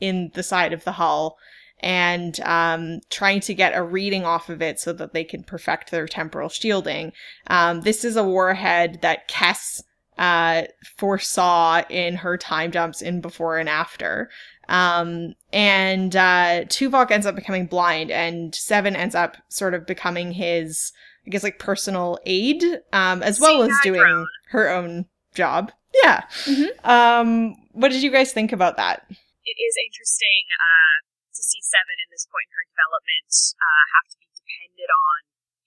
in 0.00 0.30
the 0.34 0.42
side 0.42 0.72
of 0.72 0.84
the 0.84 0.92
hull 0.92 1.36
and 1.80 2.40
um, 2.40 3.00
trying 3.10 3.40
to 3.40 3.54
get 3.54 3.76
a 3.76 3.82
reading 3.82 4.24
off 4.24 4.48
of 4.48 4.62
it 4.62 4.80
so 4.80 4.92
that 4.92 5.12
they 5.12 5.22
can 5.24 5.42
perfect 5.42 5.90
their 5.90 6.06
temporal 6.06 6.48
shielding. 6.48 7.12
Um, 7.48 7.82
this 7.82 8.04
is 8.04 8.16
a 8.16 8.24
warhead 8.24 9.00
that 9.02 9.28
Kes 9.28 9.82
uh, 10.18 10.62
foresaw 10.96 11.82
in 11.90 12.16
her 12.16 12.36
time 12.36 12.70
jumps 12.72 13.02
in 13.02 13.20
before 13.20 13.58
and 13.58 13.68
after. 13.68 14.30
Um, 14.68 15.34
and 15.52 16.14
uh, 16.16 16.64
Tuvok 16.66 17.10
ends 17.10 17.26
up 17.26 17.34
becoming 17.34 17.66
blind, 17.66 18.10
and 18.10 18.54
Seven 18.54 18.96
ends 18.96 19.14
up 19.14 19.36
sort 19.48 19.74
of 19.74 19.86
becoming 19.86 20.32
his, 20.32 20.92
I 21.26 21.30
guess, 21.30 21.42
like 21.44 21.58
personal 21.58 22.18
aid, 22.24 22.64
um, 22.92 23.22
as 23.22 23.40
well 23.40 23.62
as 23.62 23.72
doing 23.82 24.26
her 24.50 24.70
own 24.70 25.06
job. 25.34 25.70
Yeah. 26.02 26.24
Mhm. 26.44 26.70
Um, 26.84 27.54
what 27.72 27.90
did 27.92 28.02
you 28.02 28.10
guys 28.10 28.32
think 28.32 28.52
about 28.52 28.76
that? 28.78 29.04
It 29.44 29.58
is 29.60 29.74
interesting 29.84 30.48
uh, 30.56 30.96
to 31.36 31.42
see 31.44 31.60
Seven 31.60 32.00
in 32.00 32.08
this 32.10 32.24
point 32.26 32.48
in 32.48 32.54
her 32.56 32.66
development 32.72 33.30
uh, 33.60 33.84
have 34.00 34.06
to 34.10 34.16
be 34.18 34.26
depended 34.32 34.88
on 34.90 35.18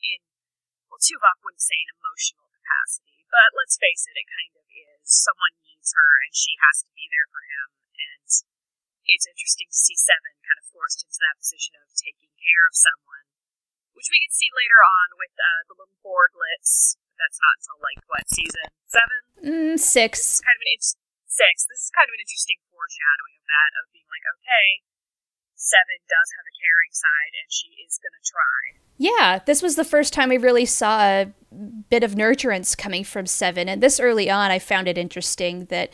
in, 0.02 0.20
well, 0.90 0.98
Tuvok 1.00 1.38
wouldn't 1.46 1.62
say 1.62 1.78
an 1.86 1.94
emotional 1.96 2.50
capacity, 2.50 3.17
but 3.32 3.50
let's 3.56 3.78
face 3.78 4.08
it, 4.08 4.16
it 4.18 4.28
kind 4.28 4.54
of 4.58 4.66
is. 4.68 5.06
Someone 5.08 5.56
needs 5.64 5.94
her, 5.96 6.12
and 6.26 6.34
she 6.34 6.56
has 6.68 6.84
to 6.84 6.92
be 6.96 7.08
there 7.12 7.28
for 7.32 7.44
him, 7.44 7.68
and 7.96 8.28
it's 9.08 9.28
interesting 9.28 9.72
to 9.72 9.78
see 9.78 9.96
Seven 9.96 10.36
kind 10.44 10.60
of 10.60 10.68
forced 10.68 11.04
into 11.04 11.20
that 11.24 11.40
position 11.40 11.80
of 11.80 11.88
taking 11.96 12.32
care 12.36 12.64
of 12.68 12.76
someone, 12.76 13.26
which 13.96 14.12
we 14.12 14.20
could 14.20 14.36
see 14.36 14.52
later 14.52 14.80
on 14.84 15.16
with 15.16 15.34
uh, 15.36 15.64
the 15.72 15.76
little 15.80 15.96
Borglets. 16.04 17.00
That's 17.18 17.40
not 17.42 17.58
until 17.58 17.80
like 17.82 18.02
what 18.06 18.26
season 18.30 18.70
seven? 18.86 19.20
Mm, 19.42 19.76
six. 19.80 20.38
kind 20.44 20.54
of 20.54 20.64
an 20.64 20.72
int- 20.76 21.02
six. 21.26 21.66
This 21.66 21.90
is 21.90 21.92
kind 21.96 22.06
of 22.06 22.14
an 22.14 22.22
interesting 22.22 22.62
foreshadowing 22.70 23.36
of 23.42 23.46
that 23.48 23.72
of 23.82 23.84
being 23.90 24.06
like, 24.12 24.26
okay, 24.38 24.68
Seven 25.58 26.00
does 26.08 26.30
have 26.38 26.46
a 26.46 26.56
caring 26.56 26.94
side, 26.94 27.34
and 27.42 27.52
she 27.52 27.68
is 27.86 28.00
gonna 28.02 28.22
try. 28.24 28.80
Yeah, 28.98 29.40
this 29.46 29.62
was 29.62 29.76
the 29.76 29.84
first 29.84 30.14
time 30.14 30.30
we 30.30 30.38
really 30.38 30.66
saw 30.66 31.02
a 31.02 31.34
bit 31.90 32.04
of 32.04 32.16
nurturance 32.16 32.78
coming 32.78 33.04
from 33.04 33.26
Seven. 33.26 33.68
And 33.68 33.82
this 33.82 34.00
early 34.00 34.30
on, 34.30 34.52
I 34.52 34.60
found 34.60 34.88
it 34.88 34.98
interesting 34.98 35.66
that 35.66 35.92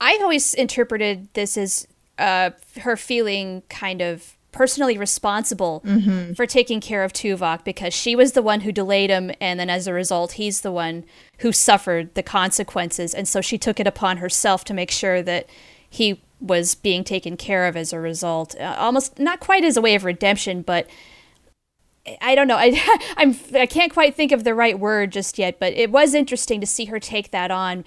I've 0.00 0.20
always 0.20 0.54
interpreted 0.54 1.28
this 1.34 1.56
as 1.56 1.86
uh, 2.18 2.50
her 2.80 2.96
feeling 2.96 3.62
kind 3.68 4.00
of 4.00 4.36
personally 4.50 4.98
responsible 4.98 5.82
for 6.36 6.46
taking 6.46 6.80
care 6.80 7.04
of 7.04 7.12
Tuvok 7.12 7.64
because 7.64 7.94
she 7.94 8.14
was 8.14 8.32
the 8.32 8.42
one 8.42 8.60
who 8.60 8.70
delayed 8.70 9.08
him, 9.10 9.32
and 9.40 9.58
then 9.58 9.70
as 9.70 9.86
a 9.86 9.92
result, 9.94 10.32
he's 10.32 10.60
the 10.60 10.72
one 10.72 11.04
who 11.38 11.52
suffered 11.52 12.14
the 12.14 12.22
consequences. 12.22 13.14
And 13.14 13.26
so 13.26 13.40
she 13.40 13.56
took 13.56 13.80
it 13.80 13.86
upon 13.86 14.18
herself 14.18 14.62
to 14.64 14.74
make 14.74 14.90
sure 14.90 15.22
that 15.22 15.48
he 15.88 16.22
was 16.42 16.74
being 16.74 17.04
taken 17.04 17.36
care 17.36 17.66
of 17.66 17.76
as 17.76 17.92
a 17.92 18.00
result. 18.00 18.54
Uh, 18.58 18.74
almost 18.78 19.18
not 19.18 19.40
quite 19.40 19.64
as 19.64 19.76
a 19.76 19.82
way 19.82 19.94
of 19.94 20.04
redemption, 20.04 20.62
but 20.62 20.86
I 22.20 22.34
don't 22.34 22.48
know. 22.48 22.56
I 22.58 23.12
I'm 23.16 23.36
I 23.54 23.66
can't 23.66 23.92
quite 23.92 24.14
think 24.14 24.32
of 24.32 24.44
the 24.44 24.54
right 24.54 24.78
word 24.78 25.12
just 25.12 25.38
yet, 25.38 25.58
but 25.58 25.72
it 25.74 25.90
was 25.90 26.14
interesting 26.14 26.60
to 26.60 26.66
see 26.66 26.86
her 26.86 26.98
take 26.98 27.30
that 27.30 27.50
on. 27.50 27.84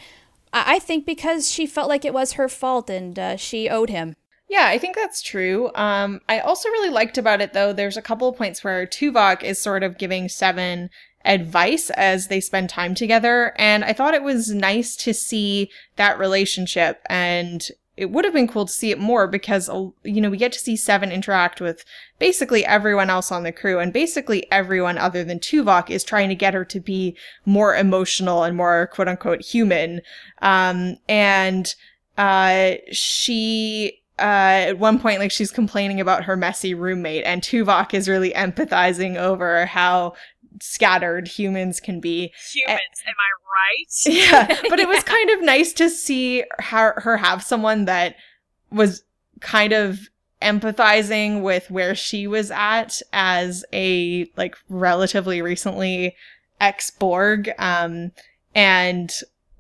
I, 0.53 0.75
I 0.75 0.79
think 0.79 1.05
because 1.05 1.51
she 1.51 1.65
felt 1.65 1.89
like 1.89 2.05
it 2.05 2.13
was 2.13 2.33
her 2.33 2.49
fault 2.49 2.89
and 2.89 3.17
uh, 3.17 3.35
she 3.37 3.69
owed 3.69 3.89
him. 3.89 4.15
Yeah, 4.47 4.67
I 4.67 4.77
think 4.77 4.95
that's 4.95 5.23
true. 5.23 5.71
Um, 5.73 6.21
I 6.29 6.39
also 6.39 6.69
really 6.69 6.91
liked 6.91 7.17
about 7.17 7.41
it 7.41 7.53
though. 7.53 7.73
There's 7.73 7.97
a 7.97 8.01
couple 8.01 8.29
of 8.29 8.37
points 8.37 8.63
where 8.63 8.85
Tuvok 8.85 9.43
is 9.43 9.59
sort 9.59 9.83
of 9.83 9.97
giving 9.97 10.29
Seven 10.29 10.89
advice 11.23 11.89
as 11.91 12.27
they 12.27 12.39
spend 12.39 12.69
time 12.69 12.93
together, 12.93 13.53
and 13.57 13.83
I 13.83 13.93
thought 13.93 14.13
it 14.13 14.23
was 14.23 14.53
nice 14.53 14.95
to 14.97 15.13
see 15.13 15.71
that 15.95 16.19
relationship. 16.19 17.01
And 17.09 17.67
it 17.97 18.11
would 18.11 18.25
have 18.25 18.33
been 18.33 18.47
cool 18.47 18.65
to 18.65 18.73
see 18.73 18.91
it 18.91 18.99
more 18.99 19.27
because 19.27 19.69
uh, 19.69 19.87
you 20.03 20.21
know 20.21 20.29
we 20.29 20.37
get 20.37 20.51
to 20.53 20.59
see 20.59 20.75
Seven 20.75 21.11
interact 21.11 21.61
with 21.61 21.85
basically 22.19 22.65
everyone 22.65 23.09
else 23.09 23.31
on 23.31 23.43
the 23.43 23.51
crew, 23.51 23.79
and 23.79 23.93
basically 23.93 24.49
everyone 24.51 24.97
other 24.97 25.23
than 25.23 25.39
Tuvok 25.39 25.89
is 25.89 26.03
trying 26.03 26.29
to 26.29 26.35
get 26.35 26.53
her 26.53 26.65
to 26.65 26.79
be 26.79 27.15
more 27.45 27.75
emotional 27.75 28.43
and 28.43 28.57
more 28.57 28.87
quote 28.87 29.07
unquote 29.07 29.41
human. 29.41 30.01
Um, 30.41 30.97
and 31.07 31.73
uh, 32.17 32.73
she 32.91 34.01
uh, 34.17 34.69
at 34.69 34.79
one 34.79 34.97
point, 34.97 35.19
like 35.19 35.31
she's 35.31 35.51
complaining 35.51 35.99
about 35.99 36.23
her 36.23 36.37
messy 36.37 36.73
roommate, 36.73 37.25
and 37.25 37.41
Tuvok 37.41 37.93
is 37.93 38.07
really 38.07 38.31
empathizing 38.31 39.17
over 39.17 39.65
how 39.65 40.13
scattered 40.61 41.27
humans 41.27 41.79
can 41.79 41.99
be. 41.99 42.31
Humans, 42.53 43.03
am 43.07 43.13
I 43.19 43.29
right? 43.55 43.85
Yeah, 44.05 44.61
but 44.69 44.79
it 44.79 44.87
was 44.87 45.03
kind 45.03 45.29
of 45.31 45.41
nice 45.41 45.73
to 45.73 45.89
see 45.89 46.43
her, 46.59 46.99
her 47.01 47.17
have 47.17 47.43
someone 47.43 47.85
that 47.85 48.15
was 48.71 49.03
kind 49.41 49.73
of 49.73 50.09
empathizing 50.41 51.41
with 51.41 51.69
where 51.71 51.95
she 51.95 52.27
was 52.27 52.51
at 52.51 53.01
as 53.13 53.65
a 53.73 54.29
like 54.35 54.55
relatively 54.69 55.41
recently 55.41 56.15
ex 56.59 56.91
Borg, 56.91 57.51
um, 57.57 58.11
and 58.53 59.11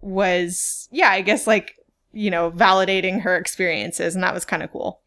was 0.01 0.87
yeah, 0.91 1.09
I 1.09 1.21
guess 1.21 1.47
like 1.47 1.75
you 2.11 2.29
know 2.29 2.51
validating 2.51 3.21
her 3.21 3.35
experiences, 3.37 4.15
and 4.15 4.23
that 4.23 4.33
was 4.33 4.45
kind 4.45 4.63
of 4.63 4.71
cool. 4.71 5.01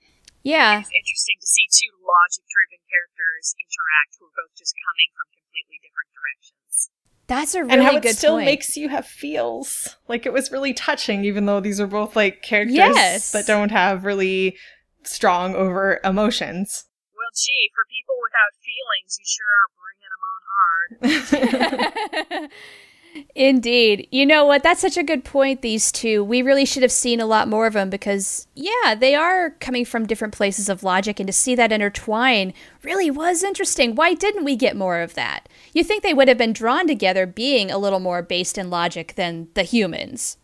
Yeah, 0.48 0.80
It's 0.80 0.88
interesting 0.96 1.36
to 1.44 1.48
see 1.48 1.66
two 1.68 1.92
logic-driven 2.00 2.80
characters 2.88 3.52
interact 3.60 4.16
who 4.16 4.24
are 4.32 4.36
both 4.40 4.56
just 4.56 4.72
coming 4.80 5.12
from 5.12 5.28
completely 5.36 5.76
different 5.84 6.08
directions. 6.16 6.88
that's 7.28 7.52
a 7.54 7.60
really 7.60 7.68
good 7.68 7.76
idea. 7.76 7.88
and 7.88 8.04
how 8.04 8.08
it 8.08 8.16
still 8.16 8.36
point. 8.40 8.48
makes 8.48 8.76
you 8.80 8.88
have 8.88 9.04
feels. 9.06 9.96
Like 10.08 10.24
it 10.24 10.32
was 10.32 10.48
really 10.50 10.72
touching, 10.72 11.24
even 11.28 11.44
though 11.44 11.60
these 11.60 11.80
are 11.80 11.86
both 11.86 12.16
like 12.16 12.40
characters 12.40 12.74
Yes. 12.80 13.32
that 13.36 13.44
don't 13.46 13.68
have 13.70 14.04
really 14.08 14.56
strong 15.04 15.54
overt 15.54 16.00
emotions. 16.04 16.84
Well, 17.12 17.32
gee, 17.36 17.68
for 17.76 17.84
people 17.92 18.16
without 18.24 18.52
feelings, 18.64 19.18
you 19.20 19.26
sure 19.28 19.52
are 19.60 19.70
bringing 19.76 20.08
them 20.08 20.24
on 20.32 20.40
hard. 20.56 22.50
Indeed. 23.34 24.08
You 24.10 24.26
know 24.26 24.44
what? 24.44 24.62
That's 24.62 24.80
such 24.80 24.96
a 24.96 25.02
good 25.02 25.24
point, 25.24 25.62
these 25.62 25.90
two. 25.92 26.22
We 26.24 26.42
really 26.42 26.64
should 26.64 26.82
have 26.82 26.92
seen 26.92 27.20
a 27.20 27.26
lot 27.26 27.48
more 27.48 27.66
of 27.66 27.72
them 27.74 27.90
because, 27.90 28.46
yeah, 28.54 28.94
they 28.94 29.14
are 29.14 29.50
coming 29.60 29.84
from 29.84 30.06
different 30.06 30.34
places 30.34 30.68
of 30.68 30.82
logic, 30.82 31.20
and 31.20 31.26
to 31.26 31.32
see 31.32 31.54
that 31.54 31.72
intertwine 31.72 32.52
really 32.82 33.10
was 33.10 33.42
interesting. 33.42 33.94
Why 33.94 34.14
didn't 34.14 34.44
we 34.44 34.56
get 34.56 34.76
more 34.76 35.00
of 35.00 35.14
that? 35.14 35.48
You 35.72 35.84
think 35.84 36.02
they 36.02 36.14
would 36.14 36.28
have 36.28 36.38
been 36.38 36.52
drawn 36.52 36.86
together 36.86 37.26
being 37.26 37.70
a 37.70 37.78
little 37.78 38.00
more 38.00 38.22
based 38.22 38.58
in 38.58 38.70
logic 38.70 39.14
than 39.16 39.48
the 39.54 39.62
humans. 39.62 40.36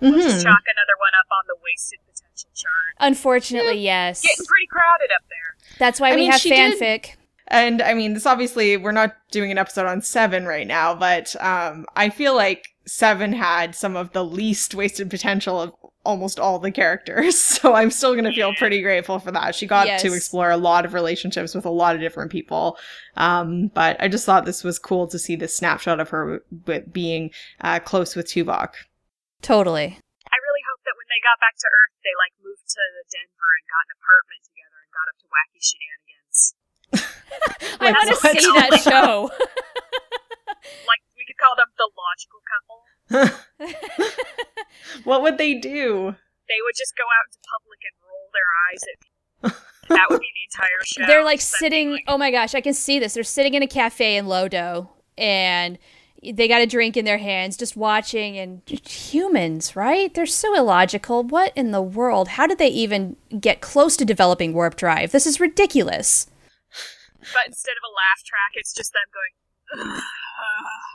We'll 0.00 0.12
Mm-hmm. 0.12 0.20
just 0.20 0.44
chalk 0.44 0.44
another 0.44 0.96
one 0.98 1.12
up 1.20 1.28
on 1.30 1.44
the 1.46 1.56
wasted 1.64 2.00
potential 2.06 2.50
chart. 2.54 2.94
Unfortunately, 2.98 3.78
yes. 3.80 4.22
Getting 4.22 4.44
pretty 4.44 4.66
crowded 4.66 5.10
up 5.14 5.22
there. 5.30 5.56
That's 5.78 6.00
why 6.00 6.08
I 6.10 6.14
we 6.14 6.22
mean, 6.22 6.30
have 6.32 6.40
she 6.40 6.48
did- 6.50 6.78
fanfic. 6.80 7.14
And 7.48 7.82
I 7.82 7.94
mean, 7.94 8.14
this 8.14 8.26
obviously, 8.26 8.76
we're 8.76 8.92
not 8.92 9.14
doing 9.30 9.50
an 9.50 9.58
episode 9.58 9.86
on 9.86 10.00
Seven 10.02 10.46
right 10.46 10.66
now, 10.66 10.94
but 10.94 11.34
um, 11.42 11.84
I 11.94 12.08
feel 12.08 12.34
like 12.34 12.68
Seven 12.86 13.32
had 13.34 13.74
some 13.74 13.96
of 13.96 14.12
the 14.12 14.24
least 14.24 14.74
wasted 14.74 15.10
potential 15.10 15.60
of 15.60 15.74
almost 16.04 16.38
all 16.40 16.58
the 16.58 16.70
characters. 16.72 17.36
So 17.64 17.72
I'm 17.72 17.90
still 17.90 18.12
going 18.12 18.28
to 18.28 18.32
feel 18.36 18.52
pretty 18.60 18.82
grateful 18.82 19.18
for 19.18 19.32
that. 19.32 19.54
She 19.54 19.64
got 19.66 19.86
Yes. 19.86 20.02
to 20.02 20.12
explore 20.12 20.50
a 20.50 20.56
lot 20.60 20.84
of 20.84 20.92
relationships 20.92 21.54
with 21.54 21.64
a 21.64 21.72
lot 21.72 21.94
of 21.96 22.00
different 22.04 22.28
people. 22.30 22.76
Um, 23.16 23.68
but 23.72 23.96
I 24.00 24.08
just 24.08 24.26
thought 24.28 24.44
this 24.44 24.60
was 24.64 24.78
cool 24.78 25.06
to 25.08 25.18
see 25.18 25.32
this 25.34 25.56
snapshot 25.56 26.00
of 26.00 26.10
her 26.10 26.44
with 26.66 26.92
being 26.92 27.30
uh, 27.62 27.80
close 27.80 28.12
with 28.16 28.26
Tuvok. 28.28 28.76
Totally. 29.40 29.96
I 30.28 30.36
really 30.44 30.64
hope 30.68 30.80
that 30.84 30.92
when 30.96 31.08
they 31.08 31.20
got 31.24 31.40
back 31.40 31.56
to 31.56 31.68
Earth, 31.72 31.96
they 32.04 32.12
like 32.20 32.36
moved 32.44 32.68
to 32.68 32.82
Denver 33.08 33.48
and 33.56 33.64
got 33.64 33.84
an 33.88 33.96
apartment 33.96 34.42
together 34.44 34.76
and 34.84 34.92
got 34.92 35.08
up 35.08 35.16
to 35.24 35.26
wacky 35.32 35.60
shenanigans. 35.64 36.23
I 37.80 37.90
want 37.92 38.08
to 38.10 38.16
see 38.16 38.52
that 38.52 38.80
show. 38.82 39.30
Like 40.86 41.02
we 41.16 41.24
could 41.26 41.36
call 41.36 41.54
them 41.56 41.70
the 41.76 41.88
logical 42.00 42.40
couple. 42.50 44.24
What 45.04 45.22
would 45.22 45.38
they 45.38 45.54
do? 45.54 46.14
They 46.48 46.60
would 46.64 46.74
just 46.76 46.94
go 46.96 47.04
out 47.04 47.26
into 47.26 47.38
public 47.52 47.80
and 47.84 47.94
roll 48.08 48.28
their 48.32 48.50
eyes 48.70 48.82
at 48.92 48.98
people. 49.00 49.96
that 49.96 50.06
would 50.10 50.20
be 50.20 50.32
the 50.34 50.44
entire 50.52 50.84
show. 50.84 51.06
They're 51.06 51.24
like 51.24 51.40
Just 51.40 51.52
sitting. 51.52 51.92
like, 51.92 52.04
Oh 52.08 52.16
my 52.18 52.30
gosh, 52.30 52.54
I 52.54 52.60
can 52.60 52.74
see 52.74 52.98
this. 52.98 53.14
They're 53.14 53.22
sitting 53.24 53.54
in 53.54 53.62
a 53.62 53.66
cafe 53.66 54.16
in 54.16 54.26
Lodo, 54.26 54.88
and 55.18 55.78
they 56.22 56.48
got 56.48 56.62
a 56.62 56.66
drink 56.66 56.96
in 56.96 57.04
their 57.04 57.18
hands, 57.18 57.56
just 57.56 57.76
watching. 57.76 58.38
And 58.38 58.62
humans, 58.68 59.76
right? 59.76 60.12
They're 60.14 60.26
so 60.26 60.54
illogical. 60.56 61.22
What 61.24 61.52
in 61.56 61.70
the 61.72 61.82
world? 61.82 62.28
How 62.28 62.46
did 62.46 62.58
they 62.58 62.68
even 62.68 63.16
get 63.40 63.60
close 63.60 63.96
to 63.98 64.04
developing 64.04 64.54
warp 64.54 64.76
drive? 64.76 65.12
This 65.12 65.26
is 65.26 65.40
ridiculous. 65.40 66.26
But 67.32 67.46
instead 67.46 67.72
of 67.72 67.84
a 67.84 67.92
laugh 67.94 68.22
track, 68.24 68.52
it's 68.54 68.72
just 68.72 68.92
them 68.92 69.08
going. 69.12 69.32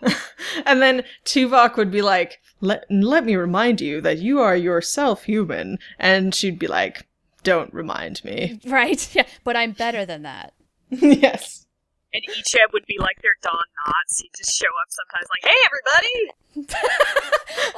and 0.66 0.82
then 0.82 1.04
Tuvok 1.26 1.76
would 1.78 1.92
be 1.92 2.02
like, 2.02 2.40
let, 2.62 2.86
let 2.90 3.26
me 3.26 3.36
remind 3.36 3.82
you 3.82 4.02
that 4.02 4.20
you 4.20 4.40
are 4.40 4.56
yourself 4.56 5.24
human. 5.24 5.80
And 5.98 6.34
she'd 6.34 6.60
be 6.60 6.68
like, 6.68 7.08
don't 7.44 7.74
remind 7.74 8.24
me. 8.24 8.60
Right? 8.68 9.16
Yeah, 9.16 9.26
but 9.44 9.56
I'm 9.56 9.72
better 9.72 10.06
than 10.06 10.24
that. 10.24 10.54
yes. 10.90 11.66
And 12.14 12.24
Icheb 12.24 12.74
would 12.74 12.86
be 12.88 12.98
like 13.00 13.22
their 13.22 13.36
Don 13.44 13.54
Knotts. 13.54 14.22
He'd 14.22 14.32
just 14.36 14.58
show 14.58 14.68
up 14.82 14.90
sometimes 14.90 15.28
like, 15.30 15.44
hey, 15.44 15.60
everybody! 15.68 16.76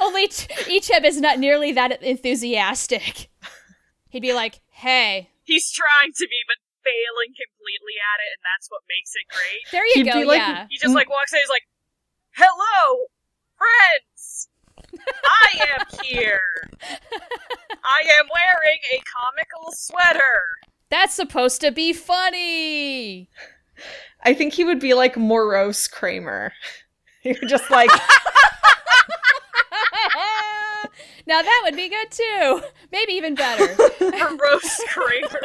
Only 0.00 0.28
t- 0.28 0.78
Icheb 0.78 1.04
is 1.04 1.20
not 1.20 1.38
nearly 1.38 1.72
that 1.72 2.02
enthusiastic. 2.02 3.28
He'd 4.08 4.22
be 4.22 4.32
like, 4.32 4.60
hey. 4.70 5.28
He's 5.42 5.70
trying 5.70 6.12
to 6.14 6.26
be, 6.26 6.36
but 6.48 6.56
failing 6.84 7.32
completely 7.34 7.96
at 7.98 8.18
it, 8.26 8.30
and 8.36 8.42
that's 8.46 8.68
what 8.70 8.82
makes 8.90 9.12
it 9.14 9.26
great. 9.30 9.62
There 9.70 9.86
you 9.86 10.04
He'd 10.04 10.12
go, 10.12 10.20
like- 10.26 10.38
yeah. 10.42 10.66
He 10.70 10.78
just 10.78 10.94
like 10.94 11.08
walks 11.10 11.32
in, 11.32 11.38
he's 11.40 11.48
like, 11.48 11.66
hello, 12.34 13.06
friends! 13.56 14.48
I 15.24 15.78
am 15.78 15.86
here! 16.04 16.42
I 16.82 18.00
am 18.18 18.26
wearing 18.28 18.80
a 18.92 19.00
comical 19.08 19.72
sweater! 19.72 20.58
That's 20.90 21.14
supposed 21.14 21.60
to 21.62 21.70
be 21.72 21.92
funny. 21.94 23.30
I 24.24 24.34
think 24.34 24.52
he 24.52 24.64
would 24.64 24.78
be 24.80 24.92
like 24.94 25.16
morose 25.16 25.88
Kramer. 25.88 26.52
He 27.22 27.30
would 27.40 27.48
just 27.48 27.70
like 27.70 27.88
now 31.26 31.40
that 31.40 31.60
would 31.64 31.76
be 31.76 31.88
good 31.88 32.10
too. 32.10 32.62
Maybe 32.90 33.12
even 33.12 33.36
better. 33.36 33.76
Morose 34.00 34.80
Kramer. 34.88 35.40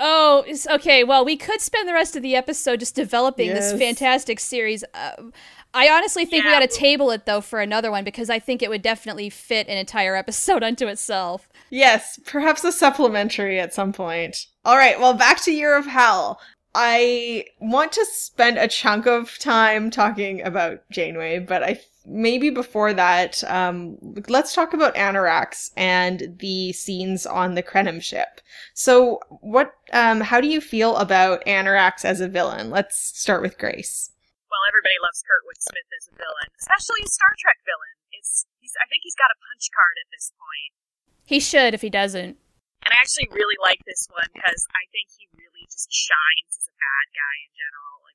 Oh, 0.00 0.44
okay. 0.70 1.02
Well, 1.02 1.24
we 1.24 1.36
could 1.36 1.60
spend 1.60 1.88
the 1.88 1.92
rest 1.92 2.14
of 2.14 2.22
the 2.22 2.36
episode 2.36 2.78
just 2.80 2.94
developing 2.94 3.48
Yes. 3.48 3.72
this 3.72 3.80
fantastic 3.80 4.38
series. 4.38 4.84
Uh, 4.94 5.12
I 5.74 5.88
honestly 5.88 6.24
think 6.24 6.44
we 6.44 6.50
Yeah. 6.50 6.60
got 6.60 6.70
to 6.70 6.76
table 6.76 7.10
it 7.10 7.26
though 7.26 7.40
for 7.40 7.60
another 7.60 7.90
one 7.90 8.04
because 8.04 8.30
I 8.30 8.38
think 8.38 8.62
it 8.62 8.70
would 8.70 8.80
definitely 8.82 9.28
fit 9.28 9.66
an 9.68 9.76
entire 9.76 10.14
episode 10.14 10.62
unto 10.62 10.86
itself. 10.86 11.48
Yes, 11.70 12.18
perhaps 12.24 12.62
a 12.64 12.70
supplementary 12.72 13.58
at 13.58 13.74
some 13.74 13.92
point. 13.92 14.46
All 14.64 14.76
right, 14.76 14.98
well, 15.00 15.14
back 15.14 15.42
to 15.42 15.52
Year 15.52 15.76
of 15.76 15.86
Hell. 15.86 16.40
I 16.74 17.46
want 17.58 17.90
to 17.92 18.04
spend 18.04 18.56
a 18.56 18.68
chunk 18.68 19.06
of 19.06 19.36
time 19.38 19.90
talking 19.90 20.42
about 20.42 20.88
Janeway, 20.90 21.40
but 21.40 21.64
I 21.64 21.80
maybe 22.08 22.50
before 22.50 22.92
that, 22.94 23.44
um, 23.44 23.98
let's 24.28 24.54
talk 24.54 24.72
about 24.72 24.96
Annorax 24.96 25.70
and 25.76 26.34
the 26.38 26.72
scenes 26.72 27.26
on 27.26 27.54
the 27.54 27.62
Krenim 27.62 28.02
ship. 28.02 28.40
So, 28.74 29.20
what, 29.28 29.72
um, 29.92 30.20
how 30.20 30.40
do 30.40 30.48
you 30.48 30.60
feel 30.60 30.96
about 30.96 31.46
Annorax 31.46 32.04
as 32.04 32.20
a 32.20 32.28
villain? 32.28 32.70
Let's 32.70 32.96
start 32.96 33.42
with 33.42 33.58
Grace. 33.58 34.10
well, 34.50 34.64
everybody 34.68 34.96
loves 35.04 35.22
Kurtwood 35.22 35.60
Smith 35.60 35.88
as 36.00 36.08
a 36.08 36.16
villain, 36.16 36.48
especially 36.58 37.04
a 37.04 37.08
Star 37.08 37.32
Trek 37.38 37.60
villain. 37.68 37.96
It's 38.16 38.46
he's 38.60 38.72
I 38.80 38.88
think 38.88 39.04
he's 39.04 39.16
got 39.16 39.30
a 39.30 39.38
punch 39.52 39.68
card 39.70 40.00
at 40.00 40.08
this 40.10 40.32
point. 40.34 40.72
He 41.28 41.38
should 41.38 41.74
if 41.76 41.84
he 41.84 41.92
doesn't. 41.92 42.40
And 42.84 42.90
I 42.94 42.98
actually 43.04 43.28
really 43.36 43.58
like 43.60 43.84
this 43.84 44.08
one 44.08 44.30
because 44.32 44.64
I 44.72 44.88
think 44.94 45.12
he 45.12 45.28
really 45.36 45.68
just 45.68 45.92
shines 45.92 46.56
as 46.56 46.66
a 46.72 46.76
bad 46.78 47.06
guy 47.12 47.34
in 47.44 47.52
general. 47.52 48.07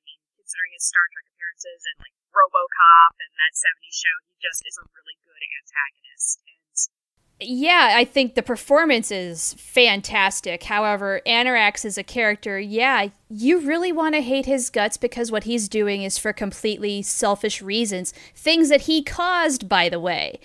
Considering 0.44 0.76
his 0.76 0.84
Star 0.84 1.00
Trek 1.08 1.24
appearances 1.32 1.88
and 1.88 1.96
like 2.04 2.12
RoboCop 2.36 3.16
and 3.16 3.32
that 3.32 3.56
70s 3.56 3.96
show, 3.96 4.12
he 4.28 4.36
just 4.44 4.60
is 4.68 4.76
a 4.76 4.84
really 4.92 5.16
good 5.24 5.40
antagonist. 5.40 6.44
And 6.44 7.48
Yeah, 7.48 7.96
I 7.96 8.04
think 8.04 8.34
the 8.34 8.42
performance 8.42 9.10
is 9.10 9.54
fantastic. 9.54 10.64
However, 10.64 11.22
Annorax 11.24 11.86
as 11.86 11.96
a 11.96 12.04
character, 12.04 12.60
yeah, 12.60 13.08
you 13.30 13.60
really 13.60 13.90
want 13.90 14.16
to 14.16 14.20
hate 14.20 14.44
his 14.44 14.68
guts 14.68 14.98
because 14.98 15.32
what 15.32 15.44
he's 15.44 15.66
doing 15.66 16.02
is 16.02 16.18
for 16.18 16.34
completely 16.34 17.00
selfish 17.00 17.62
reasons. 17.62 18.12
Things 18.36 18.68
that 18.68 18.82
he 18.82 19.02
caused, 19.02 19.66
by 19.66 19.88
the 19.88 19.98
way. 19.98 20.40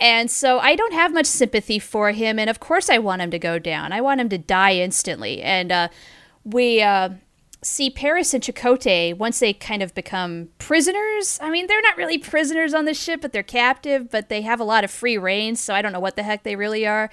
And 0.00 0.30
so 0.30 0.60
I 0.60 0.76
don't 0.76 0.94
have 0.94 1.12
much 1.12 1.26
sympathy 1.26 1.78
for 1.78 2.12
him. 2.12 2.38
And 2.38 2.48
of 2.48 2.58
course, 2.58 2.88
I 2.88 2.96
want 2.96 3.20
him 3.20 3.30
to 3.30 3.38
go 3.38 3.58
down. 3.58 3.92
I 3.92 4.00
want 4.00 4.20
him 4.20 4.30
to 4.30 4.38
die 4.38 4.76
instantly. 4.76 5.42
And 5.42 5.70
uh, 5.70 5.88
we 6.42 6.82
uh, 6.82 7.10
see 7.62 7.90
Paris 7.90 8.34
and 8.34 8.42
Chakotay 8.42 9.16
once 9.16 9.38
they 9.38 9.52
kind 9.52 9.82
of 9.82 9.94
become 9.94 10.48
prisoners. 10.58 11.38
I 11.40 11.50
mean, 11.50 11.66
they're 11.66 11.82
not 11.82 11.96
really 11.96 12.18
prisoners 12.18 12.74
on 12.74 12.84
the 12.84 12.94
ship, 12.94 13.20
but 13.20 13.32
they're 13.32 13.42
captive, 13.42 14.10
but 14.10 14.28
they 14.28 14.42
have 14.42 14.60
a 14.60 14.64
lot 14.64 14.84
of 14.84 14.90
free 14.90 15.16
reign. 15.16 15.56
So 15.56 15.74
I 15.74 15.82
don't 15.82 15.92
know 15.92 16.00
what 16.00 16.16
the 16.16 16.22
heck 16.22 16.42
they 16.42 16.56
really 16.56 16.86
are. 16.86 17.10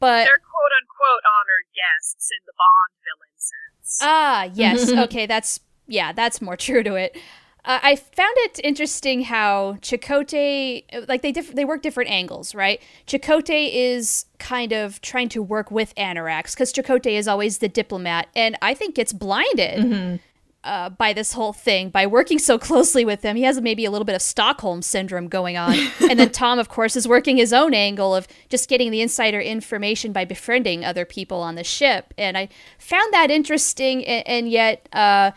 But 0.00 0.24
they're 0.24 0.42
quote 0.42 0.72
unquote 0.80 1.22
honored 1.40 1.66
guests 1.74 2.30
in 2.30 2.38
the 2.46 2.52
Bond 2.56 3.00
villain 3.04 3.36
sense. 3.36 3.98
Ah, 4.00 4.50
yes. 4.54 4.92
okay, 5.06 5.26
that's 5.26 5.60
yeah, 5.86 6.12
that's 6.12 6.40
more 6.40 6.56
true 6.56 6.82
to 6.82 6.94
it. 6.94 7.18
Uh, 7.64 7.78
I 7.80 7.96
found 7.96 8.34
it 8.38 8.58
interesting 8.64 9.22
how 9.22 9.78
Chakotay, 9.82 11.06
like 11.08 11.22
they 11.22 11.30
diff- 11.30 11.54
they 11.54 11.64
work 11.64 11.80
different 11.82 12.10
angles, 12.10 12.56
right? 12.56 12.82
Chakotay 13.06 13.70
is 13.72 14.26
kind 14.38 14.72
of 14.72 15.00
trying 15.00 15.28
to 15.30 15.42
work 15.42 15.70
with 15.70 15.94
Annorax 15.96 16.54
because 16.54 16.72
Chakotay 16.72 17.12
is 17.12 17.28
always 17.28 17.58
the 17.58 17.68
diplomat, 17.68 18.26
and 18.34 18.58
I 18.60 18.74
think 18.74 18.96
gets 18.96 19.12
blinded 19.12 20.20
uh, 20.64 20.90
by 20.90 21.12
this 21.12 21.34
whole 21.34 21.52
thing 21.52 21.88
by 21.90 22.04
working 22.04 22.40
so 22.40 22.58
closely 22.68 23.04
with 23.04 23.22
him. 23.22 23.36
He 23.36 23.44
has 23.44 23.60
maybe 23.60 23.84
a 23.84 23.92
little 23.92 24.04
bit 24.04 24.16
of 24.16 24.22
Stockholm 24.22 24.82
syndrome 24.82 25.28
going 25.28 25.56
on, 25.56 25.76
and 26.00 26.18
then 26.18 26.30
Tom, 26.30 26.58
of 26.58 26.68
course, 26.68 26.96
is 26.96 27.06
working 27.06 27.36
his 27.36 27.52
own 27.52 27.74
angle 27.74 28.12
of 28.12 28.26
just 28.48 28.68
getting 28.68 28.90
the 28.90 29.00
insider 29.00 29.40
information 29.40 30.12
by 30.12 30.24
befriending 30.24 30.84
other 30.84 31.04
people 31.04 31.40
on 31.40 31.54
the 31.54 31.64
ship. 31.64 32.12
And 32.18 32.36
I 32.36 32.48
found 32.78 33.12
that 33.12 33.30
interesting, 33.30 34.04
and, 34.04 34.26
and 34.26 34.48
yet 34.48 34.88
uh, 34.92 35.30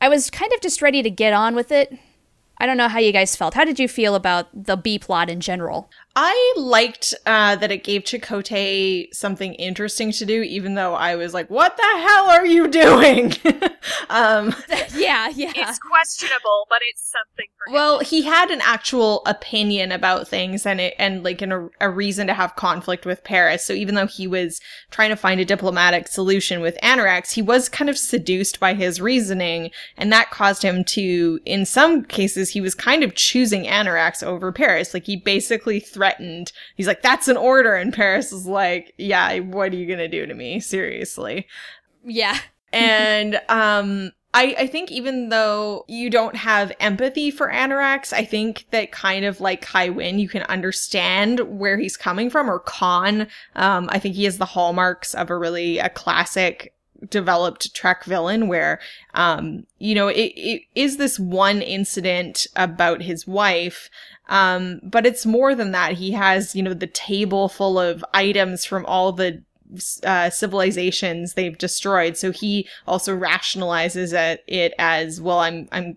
I 0.00 0.08
was 0.08 0.30
kind 0.30 0.52
of 0.52 0.60
just 0.60 0.82
ready 0.82 1.02
to 1.02 1.10
get 1.10 1.32
on 1.32 1.54
with 1.54 1.70
it. 1.70 1.98
I 2.58 2.66
don't 2.66 2.76
know 2.76 2.88
how 2.88 2.98
you 2.98 3.12
guys 3.12 3.36
felt. 3.36 3.54
How 3.54 3.64
did 3.64 3.78
you 3.78 3.88
feel 3.88 4.14
about 4.14 4.48
the 4.52 4.76
B 4.76 4.98
plot 4.98 5.30
in 5.30 5.40
general? 5.40 5.90
I 6.16 6.54
liked 6.56 7.14
uh, 7.24 7.54
that 7.56 7.70
it 7.70 7.84
gave 7.84 8.02
Chakotay 8.02 9.14
something 9.14 9.54
interesting 9.54 10.10
to 10.12 10.26
do, 10.26 10.42
even 10.42 10.74
though 10.74 10.94
I 10.94 11.14
was 11.14 11.32
like, 11.32 11.48
"What 11.48 11.76
the 11.76 11.82
hell 11.82 12.30
are 12.30 12.44
you 12.44 12.66
doing?" 12.66 13.32
um, 14.10 14.52
yeah, 14.96 15.28
yeah. 15.28 15.52
It's 15.54 15.78
questionable, 15.78 16.66
but 16.68 16.80
it's 16.90 17.12
something 17.12 17.46
for 17.56 17.70
him. 17.70 17.74
well, 17.74 18.00
he 18.00 18.22
had 18.22 18.50
an 18.50 18.60
actual 18.62 19.22
opinion 19.24 19.92
about 19.92 20.26
things, 20.26 20.66
and 20.66 20.80
it 20.80 20.94
and 20.98 21.22
like 21.22 21.42
an, 21.42 21.52
a, 21.52 21.68
a 21.80 21.90
reason 21.90 22.26
to 22.26 22.34
have 22.34 22.56
conflict 22.56 23.06
with 23.06 23.22
Paris. 23.22 23.64
So 23.64 23.72
even 23.72 23.94
though 23.94 24.08
he 24.08 24.26
was 24.26 24.60
trying 24.90 25.10
to 25.10 25.16
find 25.16 25.40
a 25.40 25.44
diplomatic 25.44 26.08
solution 26.08 26.60
with 26.60 26.76
Annorax, 26.82 27.32
he 27.32 27.42
was 27.42 27.68
kind 27.68 27.88
of 27.88 27.96
seduced 27.96 28.58
by 28.58 28.74
his 28.74 29.00
reasoning, 29.00 29.70
and 29.96 30.12
that 30.12 30.32
caused 30.32 30.64
him 30.64 30.82
to, 30.86 31.38
in 31.44 31.64
some 31.64 32.02
cases, 32.02 32.50
he 32.50 32.60
was 32.60 32.74
kind 32.74 33.04
of 33.04 33.14
choosing 33.14 33.68
Annorax 33.68 34.24
over 34.24 34.50
Paris. 34.50 34.92
Like 34.92 35.06
he 35.06 35.16
basically 35.16 35.78
threatened. 36.00 36.52
He's 36.76 36.86
like, 36.86 37.02
"That's 37.02 37.28
an 37.28 37.36
order," 37.36 37.74
and 37.74 37.92
Paris 37.92 38.32
is 38.32 38.46
like, 38.46 38.94
"Yeah, 38.96 39.40
what 39.40 39.72
are 39.72 39.76
you 39.76 39.86
gonna 39.86 40.08
do 40.08 40.24
to 40.24 40.34
me? 40.34 40.60
Seriously." 40.60 41.46
yeah. 42.04 42.38
and 42.72 43.40
um 43.50 44.12
I, 44.32 44.54
I 44.60 44.66
think 44.68 44.92
even 44.92 45.28
though 45.28 45.84
you 45.88 46.08
don't 46.08 46.36
have 46.36 46.72
empathy 46.78 47.32
for 47.32 47.50
Annorax, 47.50 48.12
I 48.12 48.24
think 48.24 48.66
that 48.70 48.92
kind 48.92 49.24
of 49.24 49.40
like 49.40 49.60
Kai 49.60 49.88
Wynn, 49.88 50.20
you 50.20 50.28
can 50.28 50.42
understand 50.44 51.40
where 51.40 51.76
he's 51.76 51.96
coming 51.96 52.30
from, 52.30 52.48
or 52.48 52.60
Khan. 52.60 53.26
Um, 53.56 53.88
I 53.90 53.98
think 53.98 54.14
he 54.14 54.24
has 54.24 54.38
the 54.38 54.44
hallmarks 54.44 55.14
of 55.14 55.30
a 55.30 55.36
really 55.36 55.78
a 55.78 55.88
classic 55.88 56.72
developed 57.08 57.74
Trek 57.74 58.04
villain 58.04 58.48
where, 58.48 58.80
um, 59.14 59.66
you 59.78 59.94
know, 59.94 60.08
it, 60.08 60.32
it 60.36 60.62
is 60.74 60.96
this 60.96 61.18
one 61.18 61.62
incident 61.62 62.46
about 62.56 63.02
his 63.02 63.26
wife. 63.26 63.88
Um, 64.28 64.80
but 64.82 65.06
it's 65.06 65.26
more 65.26 65.54
than 65.54 65.72
that. 65.72 65.94
He 65.94 66.12
has, 66.12 66.54
you 66.54 66.62
know, 66.62 66.74
the 66.74 66.86
table 66.86 67.48
full 67.48 67.78
of 67.78 68.04
items 68.14 68.64
from 68.64 68.86
all 68.86 69.12
the 69.12 69.42
uh, 70.04 70.30
civilizations 70.30 71.34
they've 71.34 71.58
destroyed. 71.58 72.16
So 72.16 72.30
he 72.32 72.68
also 72.86 73.16
rationalizes 73.16 74.12
it, 74.12 74.44
it 74.46 74.72
as 74.78 75.20
well. 75.20 75.40
I'm 75.40 75.68
I'm 75.72 75.96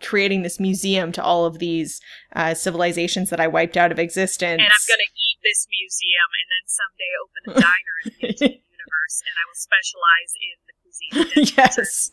creating 0.00 0.42
this 0.42 0.58
museum 0.58 1.12
to 1.12 1.22
all 1.22 1.44
of 1.44 1.58
these 1.58 2.00
uh, 2.34 2.54
civilizations 2.54 3.30
that 3.30 3.40
I 3.40 3.46
wiped 3.46 3.76
out 3.76 3.92
of 3.92 3.98
existence. 3.98 4.60
and 4.60 4.62
I'm 4.62 4.88
gonna 4.88 5.02
eat 5.02 5.38
this 5.42 5.66
museum, 5.70 6.28
and 6.40 6.48
then 6.50 6.64
someday 6.66 7.12
open 7.22 7.42
a 7.50 7.60
diner 7.60 7.94
alternate 8.04 8.62
universe, 8.94 9.22
and 9.22 9.34
I 9.38 9.44
will 9.48 9.54
specialize 9.54 10.32
in 10.40 10.56
the 10.66 10.74
cuisine. 10.82 11.54
yes, 11.56 12.12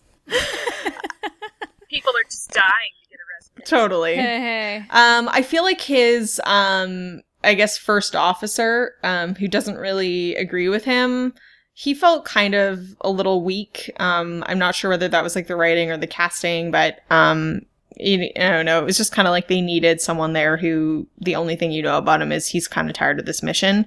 People 1.89 2.11
are 2.11 2.23
just 2.23 2.49
dying 2.51 2.63
to 3.03 3.09
get 3.09 3.19
arrested. 3.19 3.65
totally. 3.65 4.15
Hey, 4.15 4.39
hey. 4.39 4.77
Um, 4.91 5.27
I 5.29 5.41
feel 5.41 5.63
like 5.63 5.81
his, 5.81 6.39
um, 6.45 7.21
I 7.43 7.53
guess, 7.53 7.77
first 7.77 8.15
officer, 8.15 8.93
um, 9.03 9.35
who 9.35 9.47
doesn't 9.49 9.75
really 9.77 10.35
agree 10.35 10.69
with 10.69 10.85
him, 10.85 11.33
he 11.73 11.93
felt 11.93 12.23
kind 12.23 12.53
of 12.55 12.95
a 13.01 13.09
little 13.09 13.43
weak. 13.43 13.91
Um, 13.99 14.43
I'm 14.47 14.57
not 14.59 14.73
sure 14.75 14.89
whether 14.89 15.09
that 15.09 15.23
was 15.23 15.35
like 15.35 15.47
the 15.47 15.55
writing 15.57 15.91
or 15.91 15.97
the 15.97 16.07
casting, 16.07 16.71
but, 16.71 16.99
um, 17.09 17.61
you, 17.97 18.29
I 18.37 18.49
don't 18.51 18.65
know. 18.65 18.79
It 18.79 18.85
was 18.85 18.97
just 18.97 19.11
kind 19.11 19.27
of 19.27 19.31
like 19.33 19.47
they 19.49 19.59
needed 19.61 19.99
someone 19.99 20.31
there 20.33 20.55
who 20.55 21.07
the 21.19 21.35
only 21.35 21.57
thing 21.57 21.71
you 21.73 21.81
know 21.83 21.97
about 21.97 22.21
him 22.21 22.31
is 22.31 22.47
he's 22.47 22.67
kind 22.69 22.89
of 22.89 22.95
tired 22.95 23.19
of 23.19 23.25
this 23.25 23.43
mission. 23.43 23.85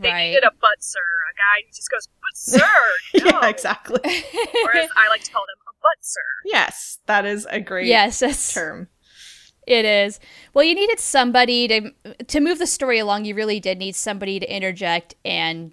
They 0.00 0.08
Right. 0.08 0.28
needed 0.30 0.44
a 0.44 0.50
butt 0.58 0.78
sir, 0.82 1.00
a 1.00 1.25
guy 1.36 1.64
who 1.64 1.72
just 1.74 1.90
goes, 1.90 2.08
but 2.20 2.34
sir, 2.34 2.60
no. 3.30 3.40
yeah, 3.40 3.48
exactly. 3.48 4.00
Whereas 4.02 4.90
I 4.96 5.08
like 5.08 5.22
to 5.24 5.32
call 5.32 5.42
them 5.42 5.58
a 5.68 5.72
butt 5.82 5.98
sir. 6.00 6.20
yes, 6.44 6.98
that 7.06 7.24
is 7.24 7.46
a 7.50 7.60
great 7.60 7.86
Yes, 7.86 8.18
that's 8.20 8.54
term. 8.54 8.88
It 9.66 9.84
is. 9.84 10.20
Well, 10.54 10.64
you 10.64 10.74
needed 10.74 11.00
somebody 11.00 11.66
to 11.68 11.90
to 12.26 12.40
move 12.40 12.58
the 12.58 12.66
story 12.66 12.98
along. 13.00 13.24
You 13.24 13.34
really 13.34 13.58
did 13.60 13.78
need 13.78 13.96
somebody 13.96 14.38
to 14.38 14.54
interject 14.54 15.16
and 15.24 15.72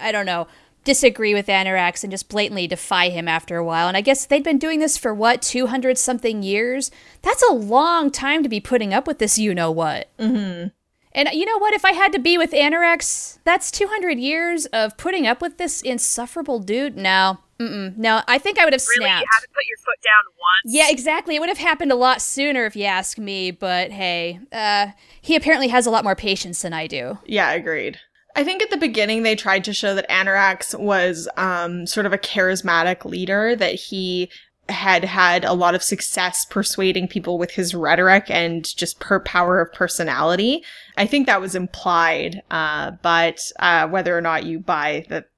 I 0.00 0.10
don't 0.10 0.24
know, 0.24 0.46
disagree 0.84 1.34
with 1.34 1.48
Annorax 1.50 2.02
and 2.02 2.10
just 2.10 2.30
blatantly 2.30 2.66
defy 2.66 3.10
him 3.10 3.28
after 3.28 3.56
a 3.58 3.64
while. 3.64 3.88
And 3.88 3.96
I 3.96 4.00
guess 4.00 4.24
they'd 4.24 4.42
been 4.42 4.58
doing 4.58 4.80
this 4.80 4.96
for 4.96 5.12
what, 5.14 5.42
200 5.42 5.98
something 5.98 6.42
years? 6.42 6.90
That's 7.20 7.42
a 7.42 7.52
long 7.52 8.10
time 8.10 8.42
to 8.42 8.48
be 8.48 8.60
putting 8.60 8.94
up 8.94 9.06
with 9.06 9.18
this, 9.18 9.38
you 9.38 9.54
know 9.54 9.70
what. 9.70 10.08
Mm-hmm. 10.18 10.68
And 11.14 11.28
you 11.32 11.44
know 11.46 11.58
what? 11.58 11.74
If 11.74 11.84
I 11.84 11.92
had 11.92 12.12
to 12.12 12.18
be 12.18 12.36
with 12.36 12.52
Annorax, 12.52 13.38
that's 13.44 13.70
200 13.70 14.18
years 14.18 14.66
of 14.66 14.96
putting 14.96 15.26
up 15.26 15.40
with 15.40 15.58
this 15.58 15.80
insufferable 15.80 16.58
dude. 16.58 16.96
No. 16.96 17.38
Mm-mm. 17.60 17.96
No, 17.96 18.20
I 18.26 18.38
think 18.38 18.58
I 18.58 18.64
would 18.64 18.72
have 18.72 18.82
Really, 18.96 19.06
snapped. 19.06 19.22
you 19.22 19.28
haven't 19.32 19.52
put 19.52 19.64
your 19.68 19.78
foot 19.78 20.00
down 20.02 20.32
once. 20.64 20.74
Yeah, 20.74 20.90
exactly. 20.90 21.36
It 21.36 21.38
would 21.38 21.48
have 21.48 21.58
happened 21.58 21.92
a 21.92 21.96
lot 21.96 22.20
sooner 22.20 22.64
if 22.66 22.74
you 22.74 22.84
ask 22.84 23.16
me, 23.16 23.52
but 23.52 23.92
hey, 23.92 24.40
uh, 24.50 24.88
he 25.20 25.36
apparently 25.36 25.68
has 25.68 25.86
a 25.86 25.90
lot 25.90 26.02
more 26.02 26.16
patience 26.16 26.62
than 26.62 26.72
I 26.72 26.88
do. 26.88 27.18
Yeah, 27.26 27.52
agreed. 27.52 28.00
I 28.34 28.42
think 28.42 28.60
at 28.60 28.70
the 28.70 28.76
beginning 28.76 29.22
they 29.22 29.36
tried 29.36 29.62
to 29.64 29.72
show 29.72 29.94
that 29.94 30.10
Annorax 30.10 30.74
was 30.74 31.28
um, 31.36 31.86
sort 31.86 32.06
of 32.06 32.12
a 32.12 32.18
charismatic 32.18 33.04
leader, 33.04 33.54
that 33.54 33.76
he 33.76 34.28
had 34.68 35.04
had 35.04 35.44
a 35.44 35.52
lot 35.52 35.74
of 35.74 35.82
success 35.82 36.44
persuading 36.44 37.08
people 37.08 37.38
with 37.38 37.50
his 37.50 37.74
rhetoric 37.74 38.30
and 38.30 38.74
just 38.76 38.98
per 38.98 39.20
power 39.20 39.60
of 39.60 39.72
personality. 39.72 40.64
I 40.96 41.06
think 41.06 41.26
that 41.26 41.40
was 41.40 41.54
implied, 41.54 42.42
uh, 42.50 42.92
but 43.02 43.52
uh, 43.58 43.88
whether 43.88 44.16
or 44.16 44.20
not 44.20 44.44
you 44.44 44.58
buy 44.58 45.04
that 45.08 45.28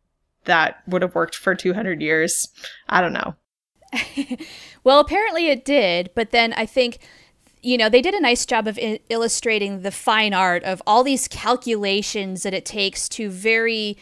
that 0.44 0.76
would 0.86 1.02
have 1.02 1.14
worked 1.14 1.34
for 1.34 1.56
200 1.56 2.00
years, 2.00 2.48
I 2.88 3.00
don't 3.00 3.12
know. 3.12 3.34
well, 4.84 5.00
apparently 5.00 5.48
it 5.48 5.64
did, 5.64 6.10
but 6.14 6.30
then 6.30 6.52
I 6.52 6.66
think 6.66 7.00
you 7.62 7.76
know, 7.76 7.88
they 7.88 8.00
did 8.00 8.14
a 8.14 8.20
nice 8.20 8.46
job 8.46 8.68
of 8.68 8.78
I- 8.80 9.00
illustrating 9.08 9.82
the 9.82 9.90
fine 9.90 10.32
art 10.32 10.62
of 10.62 10.80
all 10.86 11.02
these 11.02 11.26
calculations 11.26 12.44
that 12.44 12.54
it 12.54 12.64
takes 12.64 13.08
to 13.08 13.28
very 13.28 13.96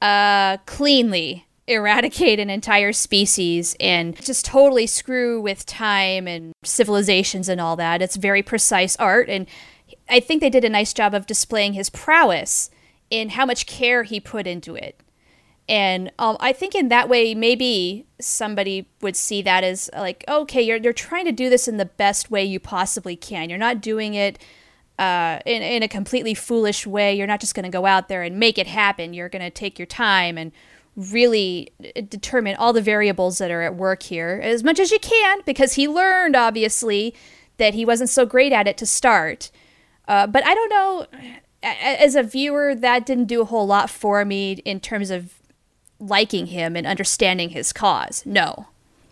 uh, 0.00 0.58
cleanly 0.58 1.47
eradicate 1.68 2.40
an 2.40 2.50
entire 2.50 2.92
species 2.92 3.76
and 3.78 4.16
just 4.22 4.44
totally 4.44 4.86
screw 4.86 5.40
with 5.40 5.66
time 5.66 6.26
and 6.26 6.52
civilizations 6.64 7.48
and 7.48 7.60
all 7.60 7.76
that. 7.76 8.02
It's 8.02 8.16
very 8.16 8.42
precise 8.42 8.96
art. 8.96 9.28
And 9.28 9.46
I 10.08 10.20
think 10.20 10.40
they 10.40 10.50
did 10.50 10.64
a 10.64 10.70
nice 10.70 10.92
job 10.92 11.14
of 11.14 11.26
displaying 11.26 11.74
his 11.74 11.90
prowess 11.90 12.70
in 13.10 13.30
how 13.30 13.46
much 13.46 13.66
care 13.66 14.02
he 14.02 14.18
put 14.18 14.46
into 14.46 14.74
it. 14.74 15.00
And 15.68 16.10
um, 16.18 16.38
I 16.40 16.54
think 16.54 16.74
in 16.74 16.88
that 16.88 17.10
way, 17.10 17.34
maybe 17.34 18.06
somebody 18.20 18.88
would 19.02 19.16
see 19.16 19.42
that 19.42 19.64
as 19.64 19.90
like, 19.92 20.24
okay, 20.26 20.62
you're, 20.62 20.78
you're 20.78 20.94
trying 20.94 21.26
to 21.26 21.32
do 21.32 21.50
this 21.50 21.68
in 21.68 21.76
the 21.76 21.84
best 21.84 22.30
way 22.30 22.42
you 22.42 22.58
possibly 22.58 23.16
can. 23.16 23.50
You're 23.50 23.58
not 23.58 23.82
doing 23.82 24.14
it 24.14 24.38
uh, 24.98 25.40
in, 25.44 25.62
in 25.62 25.82
a 25.82 25.88
completely 25.88 26.32
foolish 26.32 26.86
way. 26.86 27.14
You're 27.14 27.26
not 27.26 27.40
just 27.40 27.54
going 27.54 27.64
to 27.64 27.70
go 27.70 27.84
out 27.84 28.08
there 28.08 28.22
and 28.22 28.38
make 28.38 28.56
it 28.56 28.66
happen. 28.66 29.12
You're 29.12 29.28
going 29.28 29.44
to 29.44 29.50
take 29.50 29.78
your 29.78 29.86
time 29.86 30.38
and 30.38 30.52
really 30.98 31.70
determine 32.08 32.56
all 32.56 32.72
the 32.72 32.82
variables 32.82 33.38
that 33.38 33.52
are 33.52 33.62
at 33.62 33.76
work 33.76 34.02
here 34.02 34.40
as 34.42 34.64
much 34.64 34.80
as 34.80 34.90
you 34.90 34.98
can 34.98 35.40
because 35.46 35.74
he 35.74 35.86
learned, 35.86 36.34
obviously, 36.34 37.14
that 37.56 37.74
he 37.74 37.84
wasn't 37.84 38.10
so 38.10 38.26
great 38.26 38.52
at 38.52 38.66
it 38.66 38.76
to 38.78 38.86
start. 38.86 39.50
Uh, 40.08 40.26
but 40.26 40.44
I 40.44 40.54
don't 40.54 40.70
know. 40.70 41.06
As 41.62 42.14
a 42.14 42.22
viewer, 42.22 42.74
that 42.74 43.06
didn't 43.06 43.26
do 43.26 43.42
a 43.42 43.44
whole 43.44 43.66
lot 43.66 43.90
for 43.90 44.24
me 44.24 44.52
in 44.64 44.80
terms 44.80 45.10
of 45.10 45.34
liking 46.00 46.46
him 46.46 46.76
and 46.76 46.86
understanding 46.86 47.50
his 47.50 47.72
cause. 47.72 48.24
No. 48.26 48.66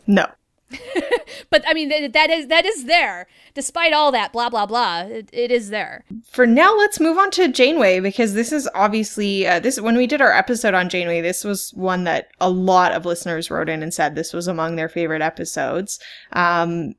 No. 0.07 0.27
but 1.51 1.63
I 1.67 1.75
mean 1.75 1.89
that 1.89 2.31
is 2.31 2.49
that 2.49 2.65
is 2.65 2.85
there. 2.85 3.27
Despite 3.55 3.93
all 3.93 4.11
that 4.13 4.33
blah 4.33 4.49
blah 4.49 4.67
blah, 4.67 5.03
it, 5.03 5.29
it 5.33 5.51
is 5.51 5.71
there. 5.71 6.05
For 6.31 6.47
now, 6.47 6.77
let's 6.77 7.01
move 7.01 7.19
on 7.19 7.31
to 7.33 7.49
Janeway 7.49 8.01
because 8.01 8.35
this 8.35 8.53
is 8.53 8.69
obviously 8.75 9.47
uh, 9.47 9.61
this 9.61 9.81
when 9.81 9.97
we 9.97 10.07
did 10.07 10.21
our 10.21 10.33
episode 10.33 10.75
on 10.75 10.89
Janeway, 10.89 11.21
this 11.21 11.45
was 11.45 11.71
one 11.75 12.05
that 12.05 12.29
a 12.41 12.51
lot 12.51 12.93
of 12.93 13.05
listeners 13.07 13.51
wrote 13.51 13.69
in 13.69 13.83
and 13.83 13.95
said 13.95 14.15
this 14.15 14.33
was 14.33 14.49
among 14.49 14.77
their 14.77 14.89
favorite 14.89 15.23
episodes. 15.23 16.01
Um, 16.33 16.95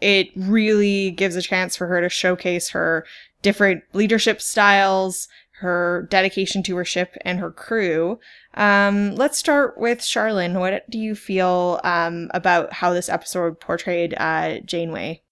it 0.00 0.28
really 0.36 1.12
gives 1.12 1.36
a 1.36 1.42
chance 1.42 1.76
for 1.76 1.86
her 1.86 2.00
to 2.00 2.08
showcase 2.08 2.70
her 2.70 3.06
different 3.42 3.82
leadership 3.92 4.42
styles, 4.42 5.28
her 5.60 6.06
dedication 6.10 6.62
to 6.64 6.76
her 6.76 6.84
ship 6.84 7.16
and 7.22 7.38
her 7.38 7.50
crew. 7.50 8.18
Um, 8.54 9.14
let's 9.14 9.38
start 9.38 9.78
with 9.78 10.00
Charlynn. 10.00 10.58
What 10.58 10.88
do 10.90 10.98
you 10.98 11.14
feel 11.14 11.80
um, 11.82 12.30
about 12.34 12.74
how 12.74 12.92
this 12.92 13.08
episode 13.08 13.58
portrayed 13.58 14.14
uh, 14.18 14.60
Janeway? 14.60 15.22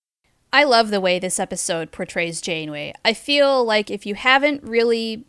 I 0.52 0.64
love 0.64 0.90
the 0.90 1.00
way 1.00 1.18
this 1.18 1.38
episode 1.38 1.92
portrays 1.92 2.40
Janeway. 2.40 2.94
I 3.04 3.12
feel 3.12 3.64
like 3.64 3.90
if 3.90 4.06
you 4.06 4.14
haven't 4.14 4.62
really 4.62 5.26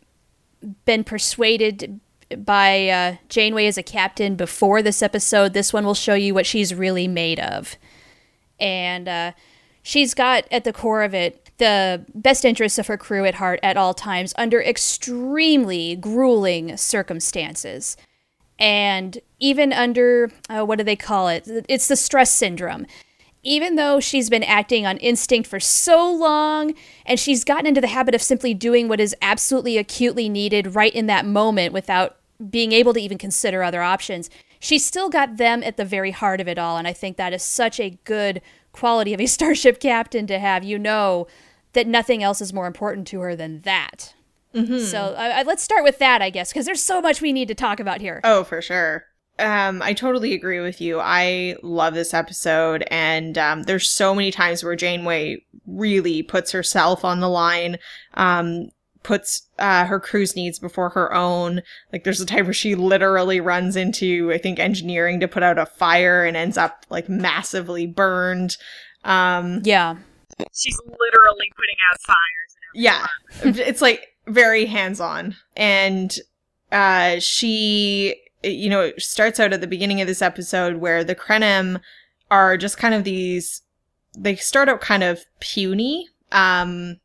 been 0.84 1.04
persuaded 1.04 2.00
by 2.38 2.88
uh, 2.88 3.16
Janeway 3.28 3.66
as 3.66 3.76
a 3.76 3.82
captain 3.82 4.36
before 4.36 4.82
this 4.82 5.02
episode, 5.02 5.52
this 5.52 5.72
one 5.72 5.84
will 5.84 5.94
show 5.94 6.14
you 6.14 6.32
what 6.32 6.46
she's 6.46 6.74
really 6.74 7.06
made 7.06 7.38
of. 7.38 7.76
And 8.58 9.08
uh, 9.08 9.32
she's 9.82 10.14
got 10.14 10.44
at 10.50 10.64
the 10.64 10.72
core 10.72 11.02
of 11.02 11.12
it 11.12 11.45
the 11.58 12.04
best 12.14 12.44
interests 12.44 12.78
of 12.78 12.86
her 12.86 12.96
crew 12.96 13.24
at 13.24 13.36
heart 13.36 13.60
at 13.62 13.76
all 13.76 13.94
times 13.94 14.34
under 14.36 14.60
extremely 14.60 15.96
grueling 15.96 16.76
circumstances. 16.76 17.96
And 18.58 19.18
even 19.38 19.72
under, 19.72 20.30
uh, 20.48 20.64
what 20.64 20.78
do 20.78 20.84
they 20.84 20.96
call 20.96 21.28
it? 21.28 21.46
It's 21.68 21.88
the 21.88 21.96
stress 21.96 22.30
syndrome. 22.30 22.86
Even 23.42 23.76
though 23.76 24.00
she's 24.00 24.28
been 24.28 24.42
acting 24.42 24.86
on 24.86 24.96
instinct 24.98 25.48
for 25.48 25.60
so 25.60 26.12
long 26.12 26.74
and 27.04 27.20
she's 27.20 27.44
gotten 27.44 27.66
into 27.66 27.80
the 27.80 27.86
habit 27.86 28.14
of 28.14 28.22
simply 28.22 28.54
doing 28.54 28.88
what 28.88 28.98
is 28.98 29.14
absolutely 29.22 29.78
acutely 29.78 30.28
needed 30.28 30.74
right 30.74 30.94
in 30.94 31.06
that 31.06 31.24
moment 31.24 31.72
without 31.72 32.16
being 32.50 32.72
able 32.72 32.92
to 32.92 33.00
even 33.00 33.18
consider 33.18 33.62
other 33.62 33.82
options, 33.82 34.30
she's 34.58 34.84
still 34.84 35.08
got 35.08 35.36
them 35.36 35.62
at 35.62 35.76
the 35.76 35.84
very 35.84 36.10
heart 36.10 36.40
of 36.40 36.48
it 36.48 36.58
all. 36.58 36.76
And 36.76 36.88
I 36.88 36.92
think 36.92 37.16
that 37.16 37.32
is 37.32 37.42
such 37.42 37.78
a 37.78 37.98
good 38.04 38.42
quality 38.72 39.14
of 39.14 39.20
a 39.20 39.26
starship 39.26 39.80
captain 39.80 40.26
to 40.26 40.38
have. 40.38 40.64
You 40.64 40.78
know 40.78 41.26
that 41.76 41.86
nothing 41.86 42.22
else 42.22 42.40
is 42.40 42.52
more 42.52 42.66
important 42.66 43.06
to 43.08 43.20
her 43.20 43.36
than 43.36 43.60
that. 43.60 44.14
Mm-hmm. 44.54 44.78
So 44.78 44.98
uh, 44.98 45.44
let's 45.46 45.62
start 45.62 45.84
with 45.84 45.98
that, 45.98 46.22
I 46.22 46.30
guess, 46.30 46.50
because 46.50 46.64
there's 46.64 46.82
so 46.82 47.00
much 47.00 47.20
we 47.20 47.32
need 47.32 47.48
to 47.48 47.54
talk 47.54 47.78
about 47.78 48.00
here. 48.00 48.20
Oh, 48.24 48.42
for 48.42 48.62
sure. 48.62 49.04
Um, 49.38 49.82
I 49.82 49.92
totally 49.92 50.32
agree 50.32 50.60
with 50.60 50.80
you. 50.80 50.98
I 50.98 51.56
love 51.62 51.92
this 51.92 52.14
episode, 52.14 52.84
and 52.90 53.36
um, 53.36 53.64
there's 53.64 53.86
so 53.86 54.14
many 54.14 54.30
times 54.30 54.64
where 54.64 54.74
Janeway 54.74 55.44
really 55.66 56.22
puts 56.22 56.52
herself 56.52 57.04
on 57.04 57.20
the 57.20 57.28
line, 57.28 57.76
um, 58.14 58.70
puts 59.02 59.46
uh, 59.58 59.84
her 59.84 60.00
crew's 60.00 60.34
needs 60.34 60.58
before 60.58 60.88
her 60.88 61.12
own. 61.12 61.60
Like, 61.92 62.04
there's 62.04 62.22
a 62.22 62.24
time 62.24 62.46
where 62.46 62.54
she 62.54 62.74
literally 62.74 63.40
runs 63.40 63.76
into, 63.76 64.32
I 64.32 64.38
think, 64.38 64.58
engineering 64.58 65.20
to 65.20 65.28
put 65.28 65.42
out 65.42 65.58
a 65.58 65.66
fire 65.66 66.24
and 66.24 66.34
ends 66.34 66.56
up 66.56 66.86
like 66.88 67.10
massively 67.10 67.86
burned. 67.86 68.56
Um, 69.04 69.60
yeah, 69.64 69.96
she's 70.52 70.78
literally 70.84 71.52
putting 71.56 71.76
out 71.92 72.00
fires. 72.00 72.56
yeah, 72.74 73.06
it's 73.60 73.82
like 73.82 74.14
very 74.26 74.66
hands 74.66 75.00
on, 75.00 75.36
and 75.56 76.18
uh, 76.72 77.18
she, 77.18 78.20
you 78.42 78.68
know, 78.68 78.92
starts 78.98 79.40
out 79.40 79.52
at 79.52 79.60
the 79.60 79.66
beginning 79.66 80.00
of 80.00 80.06
this 80.06 80.22
episode 80.22 80.76
where 80.76 81.04
the 81.04 81.14
Krenim 81.14 81.80
are 82.30 82.56
just 82.56 82.78
kind 82.78 82.94
of 82.94 83.04
these. 83.04 83.62
They 84.18 84.36
start 84.36 84.68
out 84.68 84.80
kind 84.80 85.02
of 85.02 85.24
puny, 85.40 86.08
um, 86.32 87.00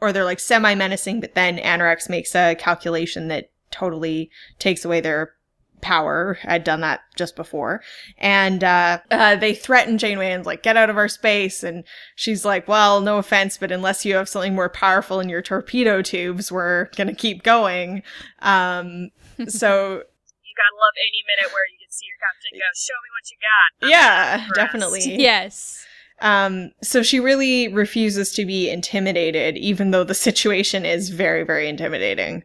or 0.00 0.12
they're 0.12 0.24
like 0.24 0.40
semi 0.40 0.74
menacing, 0.74 1.20
but 1.20 1.34
then 1.34 1.58
Annorax 1.58 2.08
makes 2.08 2.34
a 2.34 2.54
calculation 2.56 3.28
that 3.28 3.50
totally 3.70 4.30
takes 4.58 4.84
away 4.84 5.00
their 5.00 5.34
power. 5.82 6.38
I'd 6.44 6.64
done 6.64 6.80
that 6.80 7.02
just 7.16 7.36
before. 7.36 7.82
And 8.16 8.64
uh, 8.64 9.00
uh, 9.10 9.36
they 9.36 9.54
threaten 9.54 9.98
janeway 9.98 10.30
and 10.30 10.46
like 10.46 10.62
get 10.62 10.76
out 10.76 10.88
of 10.88 10.96
our 10.96 11.08
space. 11.08 11.62
And 11.62 11.84
she's 12.16 12.44
like 12.44 12.66
well 12.66 13.00
no 13.00 13.18
offense 13.18 13.58
but 13.58 13.70
unless 13.70 14.04
you 14.04 14.14
have 14.14 14.28
something 14.28 14.54
more 14.54 14.70
powerful 14.70 15.20
in 15.20 15.28
your 15.28 15.42
torpedo 15.42 16.00
tubes 16.00 16.50
we're 16.50 16.86
gonna 16.96 17.14
keep 17.14 17.42
going. 17.42 18.02
Um, 18.38 19.10
so 19.48 19.68
you 19.90 20.54
gotta 20.56 20.78
love 20.78 20.96
any 20.96 21.22
minute 21.26 21.52
where 21.52 21.66
you 21.66 21.78
can 21.78 21.90
see 21.90 22.06
your 22.06 22.16
captain 22.22 22.58
go 22.58 22.64
show 22.74 22.94
me 22.94 23.10
what 23.12 23.30
you 23.30 23.36
got. 23.42 23.90
Yeah 23.90 24.48
definitely. 24.54 25.16
Yes. 25.22 25.84
Um, 26.20 26.70
so 26.82 27.02
she 27.02 27.18
really 27.18 27.66
refuses 27.66 28.32
to 28.34 28.46
be 28.46 28.70
intimidated 28.70 29.56
even 29.56 29.90
though 29.90 30.04
the 30.04 30.14
situation 30.14 30.86
is 30.86 31.08
very 31.08 31.42
very 31.42 31.68
intimidating 31.68 32.44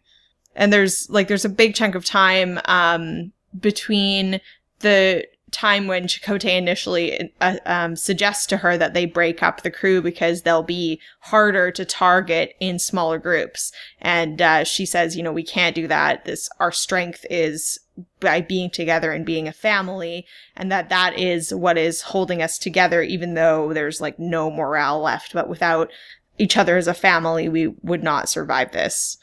and 0.57 0.73
there's 0.73 1.09
like 1.09 1.29
there's 1.29 1.45
a 1.45 1.49
big 1.49 1.75
chunk 1.75 1.95
of 1.95 2.03
time 2.03 2.59
um, 2.65 3.31
between 3.57 4.41
the 4.79 5.25
time 5.51 5.87
when 5.87 6.07
Chakotay 6.07 6.57
initially 6.57 7.33
uh, 7.39 7.55
um, 7.65 7.95
suggests 7.95 8.45
to 8.47 8.57
her 8.57 8.77
that 8.77 8.93
they 8.93 9.05
break 9.05 9.41
up 9.41 9.61
the 9.61 9.71
crew 9.71 10.01
because 10.01 10.41
they'll 10.41 10.61
be 10.61 10.99
harder 11.21 11.71
to 11.71 11.85
target 11.85 12.53
in 12.59 12.79
smaller 12.79 13.17
groups, 13.17 13.71
and 14.01 14.41
uh, 14.41 14.63
she 14.65 14.85
says, 14.85 15.15
you 15.15 15.23
know, 15.23 15.31
we 15.31 15.43
can't 15.43 15.75
do 15.75 15.87
that. 15.87 16.25
This 16.25 16.49
our 16.59 16.71
strength 16.71 17.25
is 17.29 17.79
by 18.19 18.41
being 18.41 18.69
together 18.69 19.11
and 19.11 19.25
being 19.25 19.47
a 19.47 19.53
family, 19.53 20.25
and 20.55 20.71
that 20.71 20.89
that 20.89 21.17
is 21.17 21.53
what 21.53 21.77
is 21.77 22.01
holding 22.01 22.41
us 22.41 22.57
together, 22.57 23.01
even 23.01 23.35
though 23.35 23.73
there's 23.73 24.01
like 24.01 24.19
no 24.19 24.51
morale 24.51 24.99
left. 24.99 25.33
But 25.33 25.49
without 25.49 25.91
each 26.39 26.57
other 26.57 26.77
as 26.77 26.87
a 26.87 26.93
family, 26.93 27.47
we 27.47 27.67
would 27.83 28.03
not 28.03 28.27
survive 28.27 28.71
this. 28.71 29.17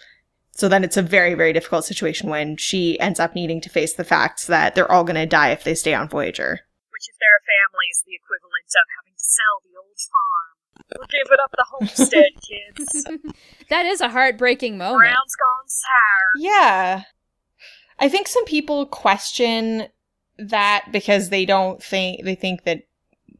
So 0.57 0.69
then 0.69 0.85
it's 0.85 0.97
a 0.97 1.03
very, 1.03 1.35
very 1.35 1.53
difficult 1.53 1.85
situation 1.85 2.31
when 2.31 2.57
she 2.57 2.99
ends 3.01 3.19
up 3.19 3.35
needing 3.35 3.61
to 3.61 3.69
face 3.69 3.95
the 3.95 4.05
facts 4.05 4.47
that 4.47 4.75
they're 4.75 4.90
all 4.90 5.05
going 5.05 5.17
to 5.17 5.27
die 5.27 5.51
if 5.51 5.64
they 5.64 5.75
stay 5.75 5.95
on 5.95 6.09
Voyager. 6.09 6.61
Which, 6.90 7.09
if 7.09 7.17
they're 7.19 7.38
a 7.38 7.45
family, 7.45 7.87
is 7.90 8.05
the 8.07 8.14
equivalent 8.14 8.71
of 8.71 8.87
having 8.99 9.14
to 9.14 9.25
sell 9.25 9.61
the 9.64 9.77
old 9.77 9.99
farm. 10.12 10.55
We're 10.97 11.07
giving 11.07 11.38
up 11.43 11.51
the 11.57 11.67
homestead, 11.71 12.33
kids. 12.49 13.37
that 13.69 13.87
is 13.87 14.01
a 14.01 14.09
heartbreaking 14.09 14.79
moment. 14.79 15.01
Brown's 15.01 15.37
gone 15.37 15.67
sour. 15.69 16.31
Yeah. 16.37 17.03
I 17.99 18.09
think 18.09 18.29
some 18.29 18.45
people 18.45 18.87
question 18.87 19.88
that 20.38 20.87
because 20.93 21.31
they 21.31 21.45
don't 21.45 21.83
think 21.83 22.25
they 22.25 22.35
think 22.35 22.64
that 22.64 22.83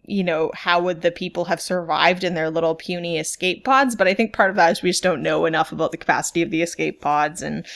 you 0.07 0.23
know 0.23 0.51
how 0.55 0.81
would 0.81 1.03
the 1.03 1.11
people 1.11 1.47
have 1.47 1.61
survived 1.61 2.25
in 2.25 2.35
their 2.35 2.51
little 2.51 2.75
puny 2.75 3.19
escape 3.19 3.65
pods 3.65 3.97
but 3.97 4.07
i 4.07 4.15
think 4.15 4.33
part 4.33 4.51
of 4.51 4.57
that 4.57 4.71
is 4.71 4.83
we 4.83 4.91
just 4.91 5.03
don't 5.03 5.23
know 5.23 5.47
enough 5.47 5.73
about 5.73 5.93
the 5.93 5.99
capacity 5.99 6.43
of 6.43 6.51
the 6.51 6.63
escape 6.63 7.01
pods 7.01 7.43
and 7.43 7.67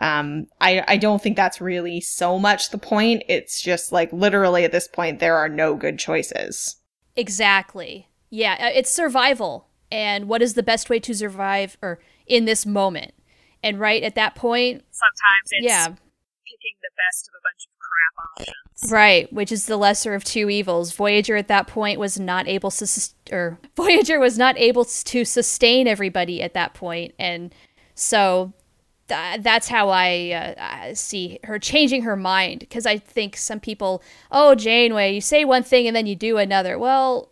um, 0.00 0.46
I, 0.60 0.84
I 0.86 0.96
don't 0.96 1.20
think 1.20 1.36
that's 1.36 1.60
really 1.60 2.00
so 2.00 2.38
much 2.38 2.70
the 2.70 2.78
point. 2.78 3.22
It's 3.28 3.60
just 3.60 3.92
like 3.92 4.12
literally 4.12 4.64
at 4.64 4.72
this 4.72 4.86
point, 4.86 5.18
there 5.18 5.36
are 5.36 5.48
no 5.48 5.74
good 5.74 5.98
choices. 5.98 6.76
Exactly. 7.16 8.08
Yeah, 8.30 8.56
uh, 8.60 8.70
it's 8.74 8.90
survival. 8.90 9.68
And 9.90 10.28
what 10.28 10.42
is 10.42 10.54
the 10.54 10.62
best 10.62 10.90
way 10.90 11.00
to 11.00 11.14
survive 11.14 11.76
or 11.82 11.98
in 12.26 12.44
this 12.44 12.64
moment? 12.66 13.12
And 13.62 13.80
right 13.80 14.02
at 14.02 14.14
that 14.14 14.34
point, 14.34 14.84
sometimes 14.90 15.48
it's 15.50 15.66
yeah. 15.66 15.86
picking 15.86 16.76
the 16.82 16.94
best 16.94 17.28
of 17.28 17.34
a 17.34 17.42
bunch 17.42 17.66
of 17.66 17.77
options. 18.18 18.92
Right, 18.92 19.32
which 19.32 19.50
is 19.50 19.66
the 19.66 19.76
lesser 19.76 20.14
of 20.14 20.22
two 20.22 20.48
evils. 20.48 20.92
Voyager 20.92 21.36
at 21.36 21.48
that 21.48 21.66
point 21.66 21.98
was 21.98 22.18
not 22.18 22.46
able 22.46 22.70
to 22.70 22.86
sus- 22.86 23.14
or 23.32 23.58
Voyager 23.76 24.20
was 24.20 24.38
not 24.38 24.56
able 24.58 24.84
to 24.84 25.24
sustain 25.24 25.88
everybody 25.88 26.42
at 26.42 26.54
that 26.54 26.74
point 26.74 27.14
and 27.18 27.52
so 27.94 28.52
th- 29.08 29.40
that's 29.40 29.68
how 29.68 29.88
I 29.88 30.54
uh, 30.90 30.94
see 30.94 31.40
her 31.44 31.58
changing 31.58 32.02
her 32.02 32.16
mind 32.16 32.60
because 32.60 32.86
I 32.86 32.98
think 32.98 33.36
some 33.36 33.60
people, 33.60 34.02
oh 34.30 34.54
Janeway, 34.54 35.14
you 35.14 35.20
say 35.20 35.44
one 35.44 35.62
thing 35.64 35.86
and 35.86 35.96
then 35.96 36.06
you 36.06 36.14
do 36.14 36.38
another. 36.38 36.78
Well, 36.78 37.30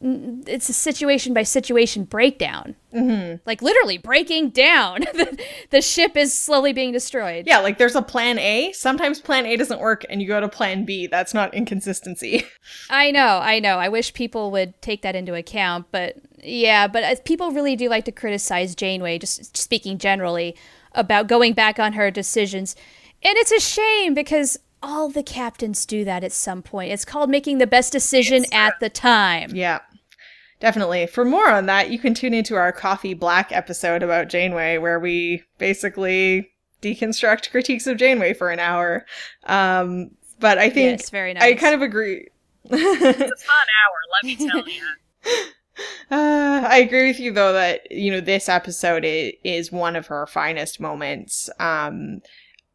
it's 0.00 0.68
a 0.68 0.72
situation 0.72 1.34
by 1.34 1.42
situation 1.42 2.04
breakdown. 2.04 2.76
Mm-hmm. 2.94 3.36
Like 3.44 3.60
literally 3.62 3.98
breaking 3.98 4.50
down. 4.50 5.00
the, 5.12 5.44
the 5.70 5.82
ship 5.82 6.16
is 6.16 6.36
slowly 6.36 6.72
being 6.72 6.92
destroyed. 6.92 7.46
Yeah, 7.46 7.58
like 7.58 7.78
there's 7.78 7.96
a 7.96 8.02
plan 8.02 8.38
A. 8.38 8.72
Sometimes 8.72 9.20
plan 9.20 9.44
A 9.46 9.56
doesn't 9.56 9.80
work 9.80 10.04
and 10.08 10.22
you 10.22 10.28
go 10.28 10.40
to 10.40 10.48
plan 10.48 10.84
B. 10.84 11.06
That's 11.08 11.34
not 11.34 11.52
inconsistency. 11.52 12.44
I 12.90 13.10
know, 13.10 13.40
I 13.42 13.58
know. 13.58 13.78
I 13.78 13.88
wish 13.88 14.14
people 14.14 14.50
would 14.52 14.80
take 14.80 15.02
that 15.02 15.16
into 15.16 15.34
account. 15.34 15.86
But 15.90 16.16
yeah, 16.42 16.86
but 16.86 17.02
uh, 17.02 17.16
people 17.24 17.50
really 17.50 17.74
do 17.74 17.88
like 17.88 18.04
to 18.04 18.12
criticize 18.12 18.76
Janeway, 18.76 19.18
just 19.18 19.56
speaking 19.56 19.98
generally, 19.98 20.56
about 20.92 21.26
going 21.26 21.54
back 21.54 21.80
on 21.80 21.94
her 21.94 22.10
decisions. 22.10 22.76
And 23.22 23.36
it's 23.36 23.52
a 23.52 23.58
shame 23.58 24.14
because 24.14 24.58
all 24.82 25.08
the 25.08 25.22
captains 25.22 25.84
do 25.84 26.04
that 26.04 26.22
at 26.22 26.32
some 26.32 26.62
point. 26.62 26.92
It's 26.92 27.04
called 27.04 27.30
making 27.30 27.58
the 27.58 27.66
best 27.66 27.92
decision 27.92 28.44
at 28.52 28.78
the 28.80 28.88
time. 28.88 29.50
Yeah. 29.54 29.80
Definitely. 30.60 31.06
For 31.06 31.24
more 31.24 31.48
on 31.48 31.66
that, 31.66 31.90
you 31.90 31.98
can 31.98 32.14
tune 32.14 32.34
into 32.34 32.56
our 32.56 32.72
Coffee 32.72 33.14
Black 33.14 33.52
episode 33.52 34.02
about 34.02 34.28
Janeway, 34.28 34.78
where 34.78 34.98
we 34.98 35.44
basically 35.58 36.50
deconstruct 36.82 37.50
critiques 37.50 37.86
of 37.86 37.96
Janeway 37.96 38.34
for 38.34 38.50
an 38.50 38.58
hour. 38.58 39.06
Um, 39.44 40.10
but 40.40 40.58
I 40.58 40.70
think 40.70 41.00
yes, 41.00 41.10
very 41.10 41.34
nice. 41.34 41.42
I 41.42 41.54
kind 41.54 41.74
of 41.74 41.82
agree. 41.82 42.28
it's 42.64 42.72
a 42.72 43.12
fun 43.12 43.66
hour, 43.80 43.98
let 44.12 44.24
me 44.24 44.36
tell 44.36 44.68
you. 44.68 44.82
Uh, 46.10 46.64
I 46.66 46.78
agree 46.78 47.06
with 47.06 47.20
you 47.20 47.32
though 47.32 47.52
that 47.52 47.92
you 47.92 48.10
know 48.10 48.20
this 48.20 48.48
episode 48.48 49.04
is, 49.04 49.34
is 49.44 49.70
one 49.70 49.94
of 49.94 50.06
her 50.06 50.26
finest 50.26 50.80
moments. 50.80 51.50
Um, 51.60 52.22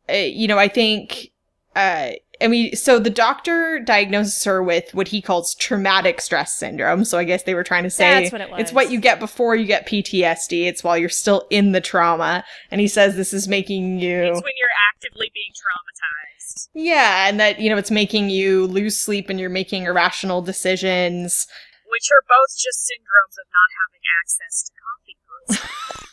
uh, 0.08 0.14
you 0.14 0.48
know, 0.48 0.60
I 0.60 0.68
think 0.68 1.32
uh, 1.76 2.12
I 2.42 2.48
we 2.48 2.76
so 2.76 3.00
the 3.00 3.10
doctor 3.10 3.80
diagnoses 3.80 4.44
her 4.44 4.62
with 4.62 4.94
what 4.94 5.08
he 5.08 5.22
calls 5.22 5.56
traumatic 5.56 6.20
stress 6.20 6.54
syndrome. 6.54 7.06
So 7.06 7.18
I 7.18 7.24
guess 7.24 7.44
they 7.44 7.54
were 7.54 7.64
trying 7.64 7.84
to 7.84 7.90
say 7.90 8.22
That's 8.22 8.32
what 8.32 8.42
it 8.42 8.50
was. 8.50 8.60
it's 8.60 8.74
what 8.74 8.92
you 8.92 9.00
get 9.00 9.20
before 9.20 9.56
you 9.56 9.66
get 9.66 9.88
PTSD. 9.88 10.66
It's 10.68 10.84
while 10.84 10.98
you're 10.98 11.10
still 11.10 11.48
in 11.50 11.72
the 11.72 11.82
trauma. 11.82 12.44
And 12.72 12.82
he 12.82 12.88
says 12.88 13.16
this 13.16 13.34
is 13.34 13.48
making 13.48 14.00
you. 14.00 14.24
It's 14.24 14.44
when 14.44 14.54
you're 14.58 14.78
actively 14.94 15.32
being 15.34 15.52
traumatized. 15.52 16.70
Yeah, 16.74 17.28
and 17.28 17.40
that, 17.40 17.60
you 17.60 17.70
know, 17.70 17.78
it's 17.78 17.92
making 17.92 18.30
you 18.30 18.68
lose 18.68 18.98
sleep 18.98 19.30
and 19.30 19.40
you're 19.40 19.50
making 19.50 19.84
irrational 19.84 20.42
decisions. 20.42 21.48
Which 21.88 22.10
are 22.12 22.24
both 22.28 22.50
just 22.58 22.90
syndromes 22.90 23.38
of 23.38 23.48
not 23.54 23.70
having 23.78 24.02
access 24.22 24.64
to 24.64 24.72
coffee. 24.74 24.94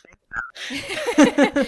that 0.69 1.67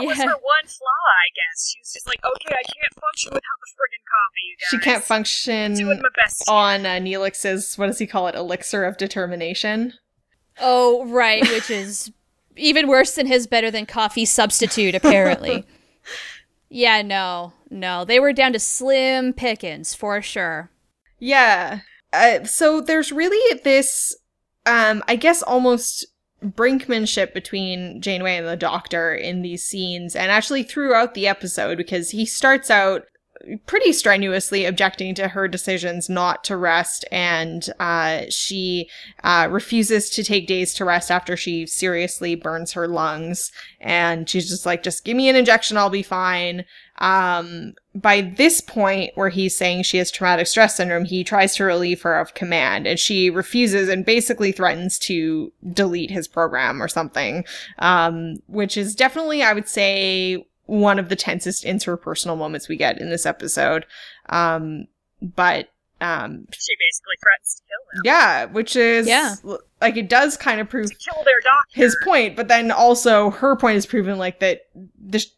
yeah. 0.00 0.06
was 0.06 0.18
her 0.18 0.24
one 0.24 0.66
flaw, 0.66 0.86
I 0.86 1.28
guess. 1.34 1.70
She 1.70 1.80
was 1.80 1.92
just 1.92 2.06
like, 2.06 2.20
okay, 2.24 2.54
I 2.54 2.62
can't 2.62 2.94
function 3.00 3.30
without 3.30 3.58
the 3.60 3.70
friggin' 3.72 4.04
coffee, 4.08 4.44
you 4.48 4.56
guys. 4.56 4.68
She 4.70 4.78
can't 4.78 5.04
function 5.04 5.74
Doing 5.74 6.00
my 6.02 6.08
best 6.16 6.48
on 6.48 6.86
uh, 6.86 6.98
Neelix's, 6.98 7.76
what 7.76 7.86
does 7.86 7.98
he 7.98 8.06
call 8.06 8.28
it, 8.28 8.34
elixir 8.34 8.84
of 8.84 8.96
determination. 8.96 9.94
Oh, 10.60 11.06
right, 11.06 11.42
which 11.42 11.70
is 11.70 12.12
even 12.56 12.88
worse 12.88 13.14
than 13.14 13.26
his 13.26 13.46
better 13.46 13.70
than 13.70 13.86
coffee 13.86 14.24
substitute, 14.24 14.94
apparently. 14.94 15.64
yeah, 16.68 17.02
no, 17.02 17.52
no. 17.70 18.04
They 18.04 18.20
were 18.20 18.32
down 18.32 18.52
to 18.52 18.58
slim 18.58 19.32
pickings, 19.32 19.94
for 19.94 20.20
sure. 20.20 20.70
Yeah. 21.18 21.80
Uh, 22.12 22.44
so 22.44 22.80
there's 22.80 23.10
really 23.10 23.60
this, 23.60 24.14
um, 24.66 25.02
I 25.08 25.16
guess 25.16 25.42
almost 25.42 26.06
brinkmanship 26.42 27.32
between 27.32 28.00
Janeway 28.00 28.36
and 28.36 28.46
the 28.46 28.56
Doctor 28.56 29.14
in 29.14 29.42
these 29.42 29.64
scenes, 29.64 30.16
and 30.16 30.30
actually 30.30 30.62
throughout 30.62 31.14
the 31.14 31.26
episode, 31.26 31.76
because 31.78 32.10
he 32.10 32.26
starts 32.26 32.70
out 32.70 33.04
pretty 33.66 33.92
strenuously 33.92 34.64
objecting 34.64 35.16
to 35.16 35.28
her 35.28 35.48
decisions 35.48 36.08
not 36.08 36.44
to 36.44 36.56
rest, 36.56 37.04
and 37.10 37.70
uh, 37.80 38.22
she 38.28 38.88
uh, 39.24 39.48
refuses 39.50 40.10
to 40.10 40.22
take 40.22 40.46
days 40.46 40.72
to 40.74 40.84
rest 40.84 41.10
after 41.10 41.36
she 41.36 41.66
seriously 41.66 42.34
burns 42.36 42.72
her 42.72 42.86
lungs. 42.86 43.50
And 43.80 44.28
she's 44.28 44.48
just 44.48 44.64
like, 44.64 44.84
just 44.84 45.04
give 45.04 45.16
me 45.16 45.28
an 45.28 45.36
injection, 45.36 45.76
I'll 45.76 45.90
be 45.90 46.04
fine. 46.04 46.64
Um, 46.98 47.74
by 47.94 48.20
this 48.20 48.60
point, 48.60 49.12
where 49.16 49.28
he's 49.28 49.56
saying 49.56 49.82
she 49.82 49.98
has 49.98 50.10
traumatic 50.10 50.46
stress 50.46 50.76
syndrome, 50.76 51.04
he 51.04 51.24
tries 51.24 51.56
to 51.56 51.64
relieve 51.64 52.02
her 52.02 52.18
of 52.18 52.34
command, 52.34 52.86
and 52.86 52.98
she 52.98 53.28
refuses 53.28 53.88
and 53.88 54.04
basically 54.04 54.52
threatens 54.52 54.98
to 55.00 55.52
delete 55.72 56.10
his 56.10 56.28
program 56.28 56.82
or 56.82 56.88
something. 56.88 57.44
Um, 57.78 58.36
which 58.46 58.76
is 58.76 58.94
definitely, 58.94 59.42
I 59.42 59.52
would 59.52 59.68
say, 59.68 60.46
one 60.66 60.98
of 60.98 61.08
the 61.08 61.16
tensest 61.16 61.64
interpersonal 61.64 62.38
moments 62.38 62.68
we 62.68 62.76
get 62.76 63.00
in 63.00 63.10
this 63.10 63.26
episode. 63.26 63.84
Um, 64.28 64.86
but 65.20 65.68
um, 66.00 66.46
she 66.52 66.74
basically 66.78 67.16
threatens 67.20 67.54
to 67.56 67.62
kill 67.68 67.78
him. 67.92 68.02
Yeah, 68.04 68.44
which 68.46 68.74
is 68.74 69.06
yeah. 69.06 69.36
like 69.80 69.96
it 69.96 70.08
does 70.08 70.36
kind 70.36 70.60
of 70.60 70.68
prove 70.68 70.88
to 70.88 70.96
kill 70.96 71.22
their 71.24 71.40
doctor. 71.44 71.80
his 71.80 71.96
point, 72.02 72.36
but 72.36 72.48
then 72.48 72.70
also 72.70 73.30
her 73.30 73.54
point 73.56 73.76
is 73.76 73.86
proven 73.86 74.18
like 74.18 74.40
that 74.40 74.62
the 75.00 75.20
sh- 75.20 75.28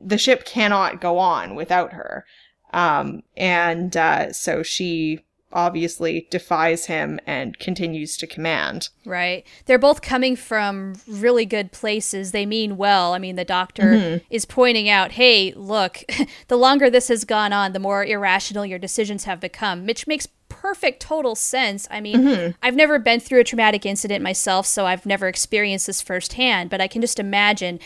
the 0.00 0.18
ship 0.18 0.44
cannot 0.44 1.00
go 1.00 1.18
on 1.18 1.54
without 1.54 1.92
her. 1.92 2.24
Um, 2.72 3.22
and 3.36 3.96
uh, 3.96 4.32
so 4.32 4.62
she 4.62 5.20
obviously 5.52 6.26
defies 6.30 6.86
him 6.86 7.20
and 7.26 7.58
continues 7.58 8.16
to 8.16 8.26
command. 8.26 8.88
Right. 9.04 9.46
They're 9.66 9.78
both 9.78 10.02
coming 10.02 10.36
from 10.36 10.94
really 11.06 11.44
good 11.44 11.72
places. 11.72 12.32
They 12.32 12.46
mean 12.46 12.76
well. 12.76 13.12
I 13.12 13.18
mean, 13.18 13.36
the 13.36 13.44
doctor 13.44 13.82
mm-hmm. 13.82 14.24
is 14.30 14.44
pointing 14.44 14.88
out, 14.88 15.12
hey, 15.12 15.52
look, 15.54 16.02
the 16.48 16.56
longer 16.56 16.90
this 16.90 17.08
has 17.08 17.24
gone 17.24 17.52
on, 17.52 17.72
the 17.72 17.78
more 17.78 18.04
irrational 18.04 18.66
your 18.66 18.78
decisions 18.78 19.24
have 19.24 19.40
become, 19.40 19.86
which 19.86 20.06
makes 20.06 20.26
perfect 20.48 21.00
total 21.00 21.34
sense. 21.34 21.88
I 21.90 22.00
mean, 22.00 22.16
mm-hmm. 22.16 22.50
I've 22.62 22.76
never 22.76 22.98
been 22.98 23.20
through 23.20 23.40
a 23.40 23.44
traumatic 23.44 23.84
incident 23.84 24.22
myself, 24.22 24.66
so 24.66 24.86
I've 24.86 25.06
never 25.06 25.26
experienced 25.26 25.86
this 25.86 26.00
firsthand, 26.00 26.70
but 26.70 26.80
I 26.80 26.88
can 26.88 27.00
just 27.00 27.18
imagine 27.18 27.80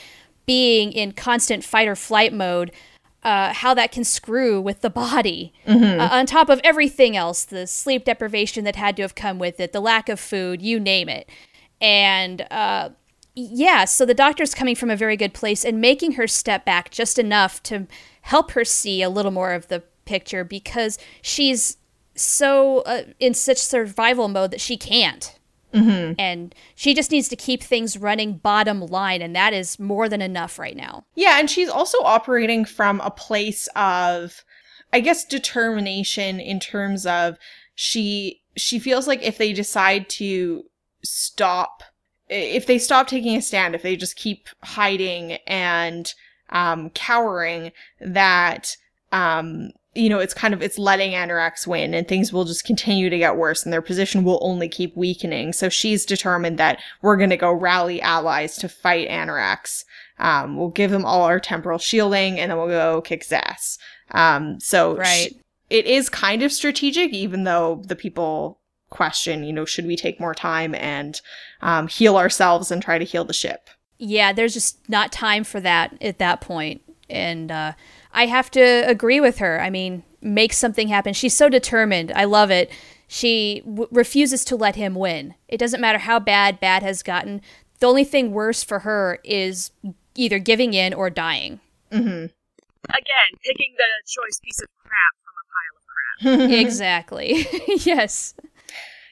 being 0.47 0.93
in 0.93 1.13
constant 1.13 1.65
fight 1.65 1.89
or 1.89 1.97
flight 1.97 2.33
mode 2.33 2.73
uh, 3.27 3.53
how 3.53 3.75
that 3.75 3.91
can 3.91 4.05
screw 4.05 4.61
with 4.61 4.83
the 4.83 4.91
body. 4.91 5.53
Mm-hmm. 5.67 6.01
Uh, 6.01 6.09
on 6.13 6.27
top 6.27 6.49
of 6.49 6.61
everything 6.63 7.17
else, 7.17 7.45
the 7.45 7.67
sleep 7.67 8.05
deprivation 8.05 8.63
that 8.65 8.77
had 8.77 8.97
to 8.97 9.03
have 9.03 9.17
come 9.17 9.41
with 9.41 9.59
it, 9.59 9.73
the 9.73 9.81
lack 9.81 10.09
of 10.09 10.21
food, 10.21 10.63
you 10.63 10.79
name 10.79 11.09
it. 11.09 11.29
And 11.81 12.47
uh, 12.53 12.91
yeah, 13.35 13.85
so 13.85 14.07
the 14.07 14.15
doctor's 14.15 14.55
coming 14.55 14.77
from 14.77 14.91
a 14.91 14.97
very 14.97 15.17
good 15.17 15.35
place 15.35 15.65
and 15.65 15.81
making 15.81 16.13
her 16.13 16.29
step 16.29 16.65
back 16.65 16.91
just 16.91 17.19
enough 17.19 17.61
to 17.65 17.89
help 18.23 18.53
her 18.53 18.65
see 18.65 19.03
a 19.03 19.11
little 19.11 19.33
more 19.33 19.53
of 19.53 19.67
the 19.67 19.83
picture 20.05 20.45
because 20.45 20.97
she's 21.21 21.79
so 22.15 22.81
uh, 22.83 23.03
in 23.19 23.35
such 23.35 23.59
survival 23.59 24.29
mode 24.29 24.53
that 24.53 24.61
she 24.61 24.77
can't. 24.77 25.36
Mm-hmm. 25.75 26.15
And 26.19 26.55
she 26.75 26.95
just 26.95 27.11
needs 27.11 27.29
to 27.29 27.37
keep 27.37 27.63
things 27.63 27.99
running 27.99 28.39
bottom 28.39 28.81
line, 28.81 29.21
and 29.21 29.35
that 29.37 29.53
is 29.53 29.79
more 29.79 30.09
than 30.09 30.23
enough 30.23 30.59
right 30.59 30.77
now. 30.77 31.05
Yeah, 31.15 31.39
and 31.39 31.51
she's 31.51 31.69
also 31.69 31.99
operating 32.03 32.65
from 32.65 33.01
a 33.01 33.11
place 33.11 33.69
of, 33.77 34.45
I 34.93 35.01
guess, 35.01 35.25
determination 35.25 36.41
in 36.41 36.61
terms 36.61 37.05
of 37.05 37.37
she 37.75 38.43
she 38.57 38.79
feels 38.79 39.07
like 39.07 39.23
if 39.23 39.37
they 39.37 39.53
decide 39.53 40.09
to 40.09 40.65
stop 41.03 41.83
if 42.29 42.67
they 42.67 42.79
stop 42.79 43.07
taking 43.07 43.37
a 43.37 43.43
stand, 43.43 43.75
if 43.75 43.83
they 43.83 43.97
just 43.97 44.17
keep 44.17 44.49
hiding 44.63 45.33
and 45.47 46.13
um, 46.51 46.91
cowering, 46.91 47.73
that 48.01 48.77
um, 49.13 49.71
you 49.97 50.09
know 50.09 50.19
it's 50.19 50.35
kind 50.35 50.55
of 50.55 50.63
it's 50.63 50.79
letting 50.79 51.15
Annorax 51.15 51.67
win, 51.67 51.95
and 51.95 52.07
things 52.07 52.33
will 52.33 52.45
just 52.45 52.65
continue 52.65 53.11
to 53.11 53.19
get 53.19 53.37
worse, 53.37 53.65
and 53.65 53.73
their 53.73 53.83
position 53.83 54.25
will 54.25 54.39
only 54.43 54.69
keep 54.69 54.97
weakening. 54.97 55.53
So 55.53 55.69
she's 55.69 56.05
determined 56.05 56.59
that 56.59 56.79
we're 57.03 57.17
going 57.17 57.31
to 57.31 57.37
go 57.37 57.53
rally 57.53 58.01
allies 58.03 58.57
to 58.59 58.69
fight 58.69 59.09
Annorax. 59.09 59.85
Um, 60.19 60.57
we'll 60.57 60.71
give 60.71 60.91
them 60.91 61.05
all 61.05 61.23
our 61.25 61.41
temporal 61.41 61.79
shielding, 61.79 62.39
and 62.39 62.51
then 62.51 62.59
we'll 62.59 62.69
go 62.69 63.01
kick 63.03 63.31
ass. 63.33 63.79
Um, 64.13 64.61
so 64.61 64.97
Right. 64.97 65.33
sh- 65.33 65.39
it 65.69 65.87
is 65.87 66.09
kind 66.09 66.43
of 66.43 66.53
strategic, 66.53 67.13
even 67.13 67.45
though 67.45 67.83
the 67.87 67.97
people 67.97 68.61
question, 68.89 69.43
you 69.43 69.53
know, 69.53 69.65
should 69.65 69.85
we 69.87 69.97
take 69.97 70.21
more 70.21 70.35
time 70.35 70.75
and 70.77 71.21
um, 71.61 71.89
heal 71.89 72.17
ourselves 72.17 72.71
and 72.71 72.81
try 72.81 72.99
to 72.99 73.05
heal 73.05 73.25
the 73.25 73.33
ship? 73.33 73.69
yeah, 73.99 74.31
there's 74.31 74.53
just 74.53 74.89
not 74.91 75.11
time 75.11 75.43
for 75.43 75.59
that 75.59 75.97
at 76.03 76.19
that 76.19 76.43
point. 76.43 76.83
And 77.09 77.51
uh, 77.51 77.73
I 78.17 78.27
have 78.27 78.51
to 78.53 78.61
agree 78.89 79.21
with 79.21 79.39
her. 79.39 79.61
I 79.61 79.71
mean, 79.71 80.03
make 80.21 80.53
something 80.53 80.89
happen. 80.89 81.13
She's 81.15 81.35
so 81.35 81.49
determined. 81.49 82.11
I 82.17 82.25
love 82.25 82.51
it. 82.51 82.71
She 83.07 83.63
w- 83.65 83.87
refuses 83.93 84.45
to 84.47 84.57
let 84.57 84.75
him 84.75 84.95
win. 84.97 85.35
It 85.47 85.59
doesn't 85.59 85.81
matter 85.81 85.99
how 85.99 86.19
bad 86.19 86.59
bad 86.59 86.83
has 86.83 87.03
gotten. 87.05 87.41
The 87.79 87.87
only 87.87 88.03
thing 88.05 88.33
worse 88.33 88.65
for 88.65 88.81
her 88.81 89.19
is 89.23 89.71
either 90.17 90.39
giving 90.41 90.75
in 90.75 90.93
or 90.95 91.11
dying. 91.11 91.61
Mm-hmm. 91.93 92.25
Again, 92.89 93.31
picking 93.45 93.75
the 93.77 93.85
choice 94.07 94.41
piece 94.43 94.61
of 94.63 94.69
crap 94.83 95.15
from 95.23 95.35
a 95.43 96.31
pile 96.31 96.41
of 96.41 96.51
crap. 96.51 96.51
exactly. 96.67 97.47
yes. 97.85 98.35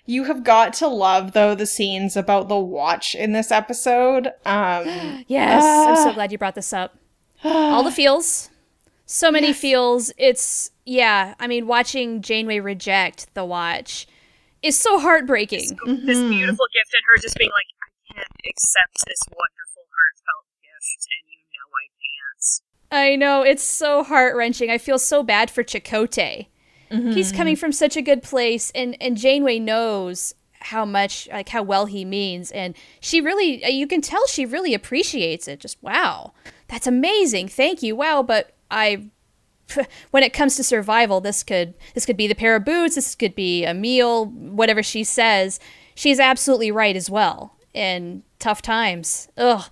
You 0.06 0.24
have 0.24 0.44
got 0.44 0.72
to 0.74 0.88
love 0.88 1.32
though 1.32 1.54
the 1.54 1.66
scenes 1.66 2.16
about 2.16 2.48
the 2.48 2.58
watch 2.58 3.14
in 3.14 3.32
this 3.32 3.50
episode. 3.52 4.28
Um, 4.46 5.24
Yes. 5.28 5.62
I'm 5.62 5.96
so 5.96 6.10
Ah. 6.10 6.14
glad 6.14 6.32
you 6.32 6.38
brought 6.38 6.54
this 6.54 6.72
up. 6.72 6.96
All 7.44 7.82
the 7.82 7.92
feels. 7.92 8.48
So 9.06 9.30
many 9.30 9.52
feels. 9.52 10.12
It's, 10.16 10.70
yeah. 10.84 11.34
I 11.38 11.46
mean, 11.46 11.66
watching 11.66 12.22
Janeway 12.22 12.60
reject 12.60 13.32
the 13.34 13.44
watch 13.44 14.06
is 14.62 14.78
so 14.78 14.98
heartbreaking. 14.98 15.76
This 15.86 16.18
beautiful 16.18 16.66
gift 16.72 16.94
and 16.94 17.02
her 17.10 17.18
just 17.20 17.36
being 17.36 17.50
like, 17.50 17.66
I 17.82 18.14
can't 18.14 18.28
accept 18.48 19.04
this 19.06 19.20
wonderful, 19.28 19.84
heartfelt 19.92 20.46
gift, 20.62 21.08
and 21.10 21.30
you 21.30 21.38
know 21.52 21.68
I 21.76 21.86
can't. 22.00 23.12
I 23.12 23.16
know. 23.16 23.42
It's 23.42 23.62
so 23.62 24.02
heart 24.02 24.36
wrenching. 24.36 24.70
I 24.70 24.78
feel 24.78 24.98
so 24.98 25.22
bad 25.22 25.50
for 25.50 25.62
Chakotay. 25.62 26.46
He's 26.90 27.32
coming 27.32 27.56
from 27.56 27.72
such 27.72 27.96
a 27.96 28.02
good 28.02 28.22
place, 28.22 28.70
and, 28.72 28.96
and 29.00 29.16
Janeway 29.16 29.58
knows 29.58 30.32
how 30.60 30.84
much, 30.84 31.28
like, 31.32 31.48
how 31.48 31.62
well 31.62 31.86
he 31.86 32.04
means. 32.04 32.52
And 32.52 32.76
she 33.00 33.20
really, 33.20 33.64
uh, 33.64 33.68
you 33.68 33.88
can 33.88 34.00
tell 34.00 34.24
she 34.28 34.46
really 34.46 34.74
appreciates 34.74 35.48
it. 35.48 35.58
Just, 35.58 35.82
wow, 35.82 36.32
that's 36.68 36.86
amazing. 36.86 37.48
Thank 37.48 37.82
you. 37.82 37.96
Wow. 37.96 38.22
But 38.22 38.53
I 38.70 39.10
when 40.10 40.22
it 40.22 40.32
comes 40.32 40.56
to 40.56 40.64
survival, 40.64 41.20
this 41.20 41.42
could 41.42 41.74
this 41.94 42.06
could 42.06 42.16
be 42.16 42.26
the 42.26 42.34
pair 42.34 42.56
of 42.56 42.64
boots, 42.64 42.94
this 42.94 43.14
could 43.14 43.34
be 43.34 43.64
a 43.64 43.74
meal, 43.74 44.26
whatever 44.26 44.82
she 44.82 45.04
says. 45.04 45.60
She's 45.94 46.18
absolutely 46.18 46.70
right 46.70 46.96
as 46.96 47.08
well. 47.08 47.56
In 47.72 48.22
tough 48.38 48.62
times, 48.62 49.28
ugh, 49.36 49.64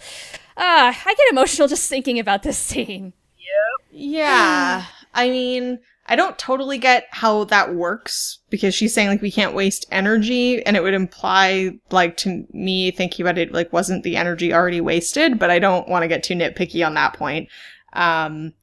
ah, 0.56 1.02
I 1.06 1.14
get 1.14 1.30
emotional 1.30 1.68
just 1.68 1.88
thinking 1.88 2.18
about 2.18 2.42
this 2.42 2.58
scene. 2.58 3.12
Yep. 3.38 3.88
yeah, 3.92 4.86
I 5.14 5.30
mean, 5.30 5.78
I 6.06 6.16
don't 6.16 6.38
totally 6.38 6.78
get 6.78 7.06
how 7.10 7.44
that 7.44 7.74
works 7.74 8.40
because 8.50 8.74
she's 8.74 8.92
saying 8.92 9.08
like 9.08 9.22
we 9.22 9.30
can't 9.30 9.54
waste 9.54 9.86
energy, 9.92 10.64
and 10.66 10.76
it 10.76 10.82
would 10.82 10.94
imply 10.94 11.70
like 11.90 12.16
to 12.18 12.44
me 12.52 12.90
thinking 12.90 13.24
about 13.24 13.38
it 13.38 13.52
like 13.52 13.72
wasn't 13.72 14.02
the 14.02 14.16
energy 14.16 14.52
already 14.52 14.80
wasted, 14.80 15.38
but 15.38 15.50
I 15.50 15.58
don't 15.58 15.88
want 15.88 16.02
to 16.02 16.08
get 16.08 16.24
too 16.24 16.34
nitpicky 16.34 16.84
on 16.84 16.94
that 16.94 17.14
point. 17.14 17.48
Um, 17.92 18.54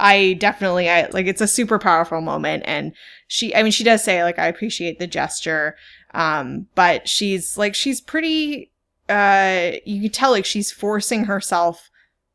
I 0.00 0.32
definitely 0.34 0.88
I 0.90 1.06
like 1.12 1.26
it's 1.26 1.40
a 1.40 1.46
super 1.46 1.78
powerful 1.78 2.20
moment. 2.20 2.64
And 2.66 2.92
she 3.28 3.54
I 3.54 3.62
mean 3.62 3.72
she 3.72 3.84
does 3.84 4.02
say 4.02 4.22
like 4.24 4.38
I 4.38 4.46
appreciate 4.46 4.98
the 4.98 5.06
gesture. 5.06 5.76
Um 6.14 6.66
but 6.74 7.08
she's 7.08 7.56
like 7.58 7.74
she's 7.74 8.00
pretty 8.00 8.70
uh 9.08 9.72
you 9.84 10.02
can 10.02 10.10
tell 10.10 10.30
like 10.30 10.44
she's 10.44 10.70
forcing 10.72 11.24
herself 11.24 11.90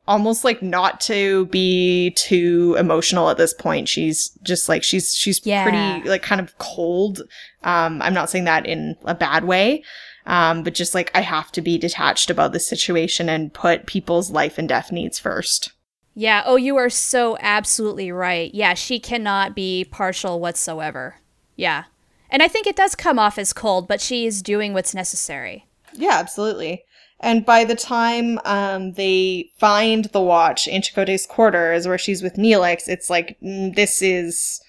almost 0.07 0.43
like 0.43 0.61
not 0.61 1.01
to 1.01 1.47
be 1.47 2.11
too 2.11 2.75
emotional 2.77 3.29
at 3.29 3.37
this 3.37 3.53
point. 3.55 3.89
She's 3.89 4.29
just 4.43 4.69
like 4.69 4.83
she's 4.83 5.15
she's 5.15 5.41
Yeah. 5.45 5.63
pretty 5.63 6.07
like 6.09 6.21
kind 6.21 6.39
of 6.41 6.57
cold. 6.59 7.21
Um 7.63 8.01
i'm 8.01 8.13
not 8.13 8.29
saying 8.29 8.45
that 8.45 8.65
in 8.65 8.95
a 9.05 9.15
bad 9.15 9.45
way. 9.45 9.83
Um 10.27 10.63
but 10.63 10.73
just 10.75 10.93
like 10.93 11.11
i 11.15 11.21
have 11.21 11.51
to 11.53 11.61
be 11.61 11.77
detached 11.77 12.29
about 12.29 12.51
the 12.53 12.59
situation 12.59 13.29
and 13.29 13.53
put 13.53 13.85
people's 13.87 14.29
life 14.31 14.57
and 14.57 14.69
death 14.69 14.91
needs 14.91 15.17
first 15.19 15.71
Yeah, 16.15 16.43
oh, 16.45 16.55
you 16.55 16.77
are 16.77 16.89
so 16.89 17.37
absolutely 17.41 18.11
right. 18.11 18.53
Yeah, 18.55 18.73
she 18.73 18.99
cannot 18.99 19.53
be 19.53 19.83
partial 19.83 20.39
whatsoever. 20.39 21.17
Yeah. 21.57 21.83
And 22.29 22.41
I 22.41 22.47
think 22.47 22.65
it 22.65 22.77
does 22.77 22.95
come 22.95 23.19
off 23.19 23.37
as 23.37 23.53
cold, 23.53 23.87
but 23.87 24.01
she 24.01 24.25
is 24.25 24.41
doing 24.41 24.73
what's 24.73 24.95
necessary. 24.95 25.67
Yeah, 25.93 26.13
absolutely. 26.13 26.83
And 27.19 27.45
by 27.45 27.65
the 27.65 27.75
time 27.75 28.39
um, 28.45 28.93
they 28.93 29.49
find 29.57 30.05
the 30.05 30.21
watch 30.21 30.67
in 30.67 30.81
Chakotay's 30.81 31.25
quarters 31.25 31.87
where 31.87 31.97
she's 31.97 32.23
with 32.23 32.35
Neelix, 32.35 32.87
it's 32.87 33.09
like, 33.09 33.37
mm, 33.41 33.75
this 33.75 34.01
is, 34.01 34.61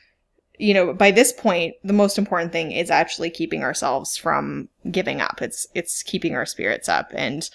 you 0.58 0.74
know, 0.74 0.92
by 0.92 1.10
this 1.10 1.32
point, 1.32 1.74
the 1.84 1.92
most 1.92 2.18
important 2.18 2.52
thing 2.52 2.72
is 2.72 2.90
actually 2.90 3.30
keeping 3.30 3.62
ourselves 3.62 4.16
from 4.16 4.68
giving 4.90 5.20
up. 5.20 5.42
It's, 5.42 5.66
it's 5.74 6.02
keeping 6.02 6.34
our 6.34 6.46
spirits 6.46 6.88
up. 6.88 7.10
And 7.14 7.48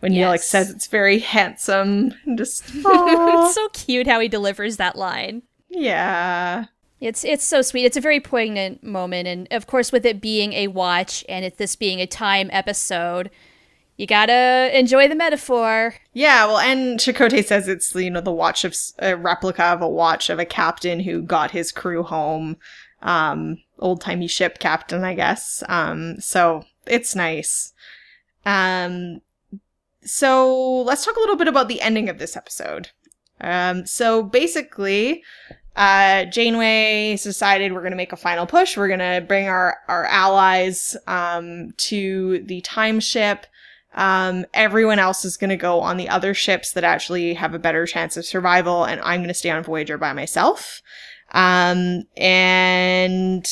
when 0.00 0.12
Neelix 0.12 0.34
Yes. 0.38 0.48
says 0.48 0.70
it's 0.70 0.86
very 0.86 1.18
handsome, 1.18 2.14
just, 2.36 2.64
it's 2.74 3.54
so 3.54 3.68
cute 3.72 4.06
how 4.06 4.20
he 4.20 4.28
delivers 4.28 4.76
that 4.76 4.96
line. 4.96 5.42
yeah. 5.68 6.66
It's 7.00 7.22
it's 7.24 7.44
so 7.44 7.62
sweet. 7.62 7.84
It's 7.84 7.96
a 7.96 8.00
very 8.00 8.18
poignant 8.18 8.82
moment, 8.82 9.28
and 9.28 9.46
of 9.52 9.68
course, 9.68 9.92
with 9.92 10.04
it 10.04 10.20
being 10.20 10.52
a 10.54 10.66
watch 10.66 11.24
and 11.28 11.44
it 11.44 11.56
this 11.56 11.76
being 11.76 12.00
a 12.00 12.08
time 12.08 12.50
episode, 12.52 13.30
you 13.96 14.04
gotta 14.04 14.68
enjoy 14.76 15.06
the 15.06 15.14
metaphor. 15.14 15.94
Yeah, 16.12 16.46
well, 16.46 16.58
and 16.58 16.98
Chakotay 16.98 17.44
says 17.44 17.68
it's 17.68 17.94
you 17.94 18.10
know 18.10 18.20
the 18.20 18.32
watch 18.32 18.64
of 18.64 18.74
a 18.98 19.14
replica 19.16 19.62
of 19.66 19.80
a 19.80 19.88
watch 19.88 20.28
of 20.28 20.40
a 20.40 20.44
captain 20.44 20.98
who 20.98 21.22
got 21.22 21.52
his 21.52 21.70
crew 21.70 22.02
home, 22.02 22.56
um, 23.00 23.58
old 23.78 24.00
timey 24.00 24.26
ship 24.26 24.58
captain, 24.58 25.04
I 25.04 25.14
guess. 25.14 25.62
Um, 25.68 26.18
so 26.20 26.64
it's 26.84 27.14
nice. 27.14 27.72
Um, 28.44 29.20
so 30.08 30.82
let's 30.82 31.04
talk 31.04 31.16
a 31.16 31.20
little 31.20 31.36
bit 31.36 31.48
about 31.48 31.68
the 31.68 31.80
ending 31.80 32.08
of 32.08 32.18
this 32.18 32.36
episode. 32.36 32.90
Um, 33.40 33.86
so 33.86 34.22
basically, 34.22 35.22
uh, 35.76 36.24
Janeway 36.24 37.12
has 37.12 37.22
decided 37.22 37.72
we're 37.72 37.80
going 37.80 37.92
to 37.92 37.96
make 37.96 38.12
a 38.12 38.16
final 38.16 38.46
push. 38.46 38.76
We're 38.76 38.88
going 38.88 38.98
to 38.98 39.24
bring 39.26 39.48
our, 39.48 39.76
our 39.86 40.06
allies, 40.06 40.96
um, 41.06 41.70
to 41.76 42.42
the 42.44 42.60
time 42.62 42.98
ship. 43.00 43.46
Um, 43.94 44.44
everyone 44.54 44.98
else 44.98 45.24
is 45.24 45.36
going 45.36 45.50
to 45.50 45.56
go 45.56 45.80
on 45.80 45.96
the 45.96 46.08
other 46.08 46.34
ships 46.34 46.72
that 46.72 46.84
actually 46.84 47.34
have 47.34 47.54
a 47.54 47.58
better 47.58 47.86
chance 47.86 48.16
of 48.16 48.24
survival, 48.24 48.84
and 48.84 49.00
I'm 49.02 49.20
going 49.20 49.28
to 49.28 49.34
stay 49.34 49.50
on 49.50 49.62
Voyager 49.62 49.98
by 49.98 50.12
myself. 50.12 50.82
Um, 51.32 52.04
and 52.16 53.46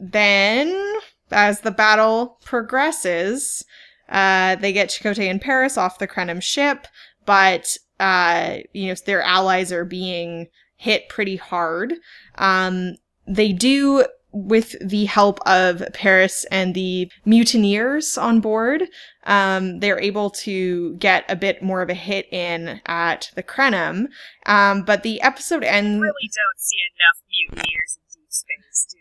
then 0.00 0.98
as 1.30 1.60
the 1.60 1.70
battle 1.70 2.38
progresses, 2.44 3.64
uh, 4.12 4.56
they 4.56 4.72
get 4.72 4.90
Chakotay 4.90 5.28
and 5.28 5.40
Paris 5.40 5.76
off 5.76 5.98
the 5.98 6.06
Krenim 6.06 6.42
ship, 6.42 6.86
but, 7.26 7.76
uh, 7.98 8.58
you 8.72 8.88
know, 8.88 8.94
their 9.06 9.22
allies 9.22 9.72
are 9.72 9.84
being 9.84 10.48
hit 10.76 11.08
pretty 11.08 11.36
hard. 11.36 11.94
Um, 12.36 12.96
they 13.26 13.52
do, 13.52 14.04
with 14.32 14.74
the 14.80 15.04
help 15.04 15.38
of 15.46 15.82
Paris 15.92 16.44
and 16.50 16.74
the 16.74 17.10
mutineers 17.24 18.16
on 18.16 18.40
board, 18.40 18.84
um, 19.24 19.80
they're 19.80 20.00
able 20.00 20.30
to 20.30 20.96
get 20.96 21.24
a 21.28 21.36
bit 21.36 21.62
more 21.62 21.82
of 21.82 21.90
a 21.90 21.94
hit 21.94 22.32
in 22.32 22.80
at 22.86 23.30
the 23.34 23.42
Krenim. 23.42 24.06
Um, 24.46 24.82
but 24.82 25.02
the 25.02 25.20
episode 25.22 25.64
ends. 25.64 26.00
Really 26.00 26.30
don't 26.34 26.58
see 26.58 26.78
enough 26.92 27.18
mutineers 27.62 27.98
in 27.98 28.02
deep 28.12 28.32
space, 28.32 28.86
do 28.90 28.98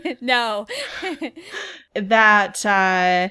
ya? 0.00 0.14
no, 0.20 0.66
that 1.94 2.64
uh, 2.64 3.28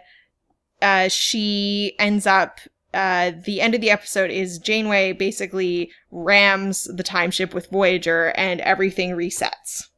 uh, 0.83 1.07
she 1.07 1.95
ends 1.97 2.27
up. 2.27 2.59
Uh, 2.93 3.31
the 3.33 3.57
end 3.57 3.73
of 3.73 3.81
the 3.81 3.89
episode 3.89 4.29
is 4.29 4.59
Janeway 4.59 5.13
basically 5.13 5.89
rams 6.11 6.85
the 6.93 7.01
time 7.01 7.31
ship 7.31 7.49
with 7.49 7.71
Voyager, 7.71 8.29
and 8.37 8.61
everything 8.61 9.17
resets. 9.17 9.89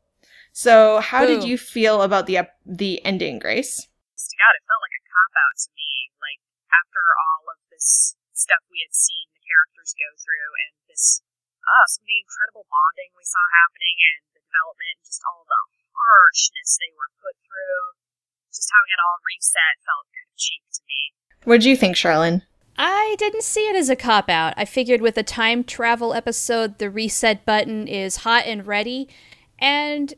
So, 0.55 1.03
how 1.03 1.27
did 1.27 1.43
you 1.43 1.59
feel 1.59 1.99
about 1.99 2.23
the 2.23 2.37
ep- 2.39 2.55
the 2.63 3.03
ending, 3.03 3.43
Grace? 3.43 3.83
To 3.83 4.35
God, 4.39 4.55
it 4.55 4.63
felt 4.63 4.79
like 4.79 4.95
a 4.95 5.03
cop 5.11 5.33
out 5.35 5.55
to 5.59 5.69
me. 5.75 5.91
Like 6.23 6.39
after 6.71 7.03
all 7.03 7.43
of 7.51 7.59
this 7.67 8.15
stuff 8.31 8.63
we 8.71 8.79
had 8.79 8.95
seen 8.95 9.27
the 9.35 9.43
characters 9.43 9.91
go 9.99 10.07
through, 10.15 10.51
and 10.63 10.71
this, 10.87 11.19
uh, 11.59 11.85
some 11.91 12.07
of 12.07 12.07
the 12.07 12.23
incredible 12.23 12.63
bonding 12.71 13.11
we 13.19 13.27
saw 13.27 13.43
happening, 13.51 13.99
and 13.99 14.39
the 14.39 14.41
development, 14.47 15.03
and 15.03 15.03
just 15.03 15.19
all 15.27 15.43
the 15.43 15.63
harshness 15.91 16.79
they 16.79 16.95
were 16.95 17.11
put 17.19 17.35
through, 17.43 18.04
just 18.55 18.71
having 18.71 18.91
it 18.95 19.03
all 19.03 19.19
reset 19.27 19.75
felt 19.83 20.07
kind 20.09 20.27
of 20.31 20.37
cheap 20.37 20.63
to 20.73 20.81
me. 20.87 20.99
What 21.43 21.61
do 21.61 21.69
you 21.69 21.75
think, 21.75 21.95
Charlynn? 21.95 22.41
I 22.77 23.15
didn't 23.17 23.43
see 23.43 23.67
it 23.69 23.75
as 23.75 23.89
a 23.89 23.95
cop 23.95 24.29
out. 24.29 24.53
I 24.57 24.65
figured 24.65 25.01
with 25.01 25.17
a 25.17 25.23
time 25.23 25.63
travel 25.63 26.13
episode, 26.13 26.77
the 26.77 26.89
reset 26.89 27.45
button 27.45 27.87
is 27.87 28.17
hot 28.17 28.45
and 28.45 28.67
ready. 28.67 29.07
And 29.59 30.13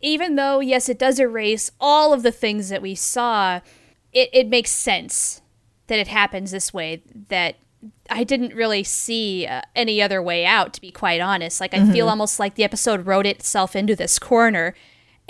even 0.00 0.34
though, 0.34 0.60
yes, 0.60 0.88
it 0.88 0.98
does 0.98 1.20
erase 1.20 1.70
all 1.78 2.12
of 2.12 2.22
the 2.22 2.32
things 2.32 2.68
that 2.70 2.82
we 2.82 2.94
saw, 2.94 3.60
it, 4.12 4.30
it 4.32 4.48
makes 4.48 4.72
sense 4.72 5.42
that 5.86 5.98
it 6.00 6.08
happens 6.08 6.50
this 6.50 6.74
way. 6.74 7.02
That 7.28 7.56
I 8.10 8.24
didn't 8.24 8.54
really 8.54 8.82
see 8.82 9.46
uh, 9.46 9.62
any 9.76 10.02
other 10.02 10.20
way 10.20 10.44
out, 10.44 10.72
to 10.74 10.80
be 10.80 10.90
quite 10.90 11.20
honest. 11.20 11.60
Like, 11.60 11.74
I 11.74 11.90
feel 11.92 12.08
almost 12.08 12.40
like 12.40 12.56
the 12.56 12.64
episode 12.64 13.06
wrote 13.06 13.26
itself 13.26 13.76
into 13.76 13.94
this 13.94 14.18
corner. 14.18 14.74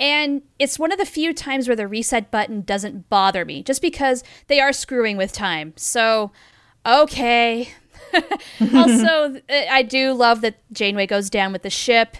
And 0.01 0.41
it's 0.57 0.79
one 0.79 0.91
of 0.91 0.97
the 0.97 1.05
few 1.05 1.31
times 1.31 1.67
where 1.67 1.75
the 1.75 1.87
reset 1.87 2.31
button 2.31 2.61
doesn't 2.61 3.07
bother 3.07 3.45
me, 3.45 3.61
just 3.61 3.83
because 3.83 4.23
they 4.47 4.59
are 4.59 4.73
screwing 4.73 5.15
with 5.15 5.31
time. 5.31 5.73
So, 5.75 6.31
okay. 6.83 7.69
also, 8.73 9.39
I 9.47 9.83
do 9.83 10.13
love 10.13 10.41
that 10.41 10.57
Janeway 10.73 11.05
goes 11.05 11.29
down 11.29 11.53
with 11.53 11.61
the 11.61 11.69
ship, 11.69 12.17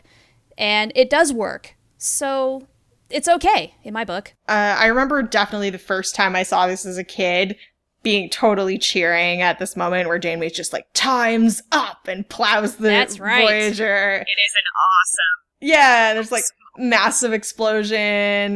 and 0.59 0.91
it 0.95 1.09
does 1.09 1.33
work. 1.33 1.75
So, 1.97 2.67
it's 3.09 3.27
okay 3.27 3.73
in 3.83 3.95
my 3.95 4.05
book. 4.05 4.35
Uh, 4.47 4.77
I 4.77 4.85
remember 4.85 5.23
definitely 5.23 5.71
the 5.71 5.79
first 5.79 6.13
time 6.13 6.35
I 6.35 6.43
saw 6.43 6.67
this 6.67 6.85
as 6.85 6.99
a 6.99 7.03
kid 7.03 7.57
being 8.03 8.29
totally 8.29 8.77
cheering 8.77 9.41
at 9.41 9.57
this 9.57 9.75
moment 9.75 10.07
where 10.07 10.19
Janeway's 10.19 10.53
just 10.53 10.71
like, 10.71 10.85
time's 10.93 11.63
up 11.71 12.07
and 12.07 12.29
plows 12.29 12.75
the 12.75 12.89
That's 12.89 13.19
right. 13.19 13.41
Voyager. 13.41 14.13
It 14.17 14.39
is 14.45 14.53
an 14.55 14.67
awesome. 14.77 15.41
Yeah, 15.61 16.13
there's 16.13 16.31
like 16.31 16.43
massive 16.77 17.33
explosion 17.33 17.97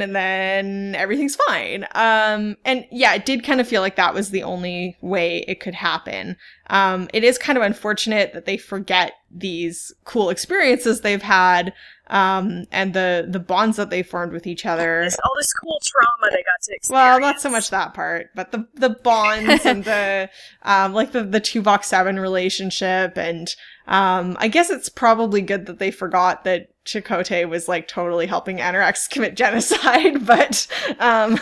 and 0.01 0.15
then 0.15 0.95
everything's 0.95 1.35
fine. 1.35 1.85
Um 1.95 2.55
and 2.63 2.85
yeah, 2.89 3.13
it 3.13 3.25
did 3.25 3.43
kind 3.43 3.59
of 3.59 3.67
feel 3.67 3.81
like 3.81 3.97
that 3.97 4.13
was 4.13 4.29
the 4.29 4.43
only 4.43 4.95
way 5.01 5.43
it 5.47 5.59
could 5.59 5.75
happen. 5.75 6.37
Um 6.69 7.09
it 7.13 7.25
is 7.25 7.37
kind 7.37 7.57
of 7.57 7.63
unfortunate 7.63 8.33
that 8.33 8.45
they 8.45 8.55
forget 8.57 9.13
these 9.29 9.91
cool 10.05 10.29
experiences 10.29 11.01
they've 11.01 11.21
had 11.21 11.73
um 12.07 12.63
and 12.71 12.93
the 12.93 13.27
the 13.27 13.39
bonds 13.39 13.75
that 13.75 13.89
they 13.89 14.01
formed 14.01 14.31
with 14.31 14.47
each 14.47 14.65
other. 14.65 15.01
All 15.01 15.35
this 15.37 15.53
cool 15.53 15.81
trauma 15.83 16.31
they 16.31 16.43
got 16.43 16.61
to 16.61 16.73
experience. 16.73 16.89
Well, 16.89 17.19
not 17.19 17.41
so 17.41 17.49
much 17.49 17.69
that 17.71 17.93
part, 17.93 18.29
but 18.33 18.53
the 18.53 18.65
the 18.75 18.91
bonds 18.91 19.65
and 19.65 19.83
the 19.83 20.29
um 20.63 20.93
like 20.93 21.11
the 21.11 21.23
the 21.23 21.41
Tuvok 21.41 21.83
Seven 21.83 22.17
relationship 22.17 23.17
and 23.17 23.53
um 23.87 24.37
I 24.39 24.47
guess 24.47 24.69
it's 24.69 24.87
probably 24.87 25.41
good 25.41 25.65
that 25.65 25.79
they 25.79 25.91
forgot 25.91 26.45
that 26.45 26.69
Chakotay 26.85 27.49
was 27.49 27.67
like 27.67 27.87
totally 27.87 28.27
helping 28.27 28.61
Annorax 28.61 29.07
commit 29.07 29.35
genocide, 29.35 30.25
but 30.27 30.67
um 30.99 31.39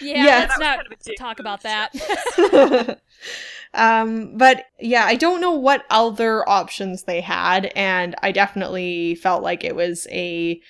Yeah, 0.00 0.24
Yeah. 0.24 0.38
let's 0.40 0.58
not 0.58 0.78
kind 0.78 0.92
of 0.92 1.16
talk 1.18 1.38
about 1.38 1.62
that. 1.62 2.98
um 3.74 4.36
but 4.36 4.64
yeah, 4.80 5.04
I 5.04 5.16
don't 5.16 5.40
know 5.40 5.52
what 5.52 5.84
other 5.90 6.48
options 6.48 7.02
they 7.04 7.20
had 7.20 7.72
and 7.76 8.14
I 8.22 8.32
definitely 8.32 9.14
felt 9.16 9.42
like 9.42 9.64
it 9.64 9.76
was 9.76 10.06
a 10.10 10.60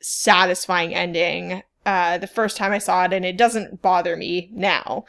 satisfying 0.00 0.94
ending 0.94 1.62
uh 1.84 2.18
the 2.18 2.26
first 2.26 2.56
time 2.56 2.72
I 2.72 2.78
saw 2.78 3.04
it 3.04 3.12
and 3.12 3.24
it 3.24 3.36
doesn't 3.36 3.82
bother 3.82 4.16
me 4.16 4.50
now. 4.52 5.04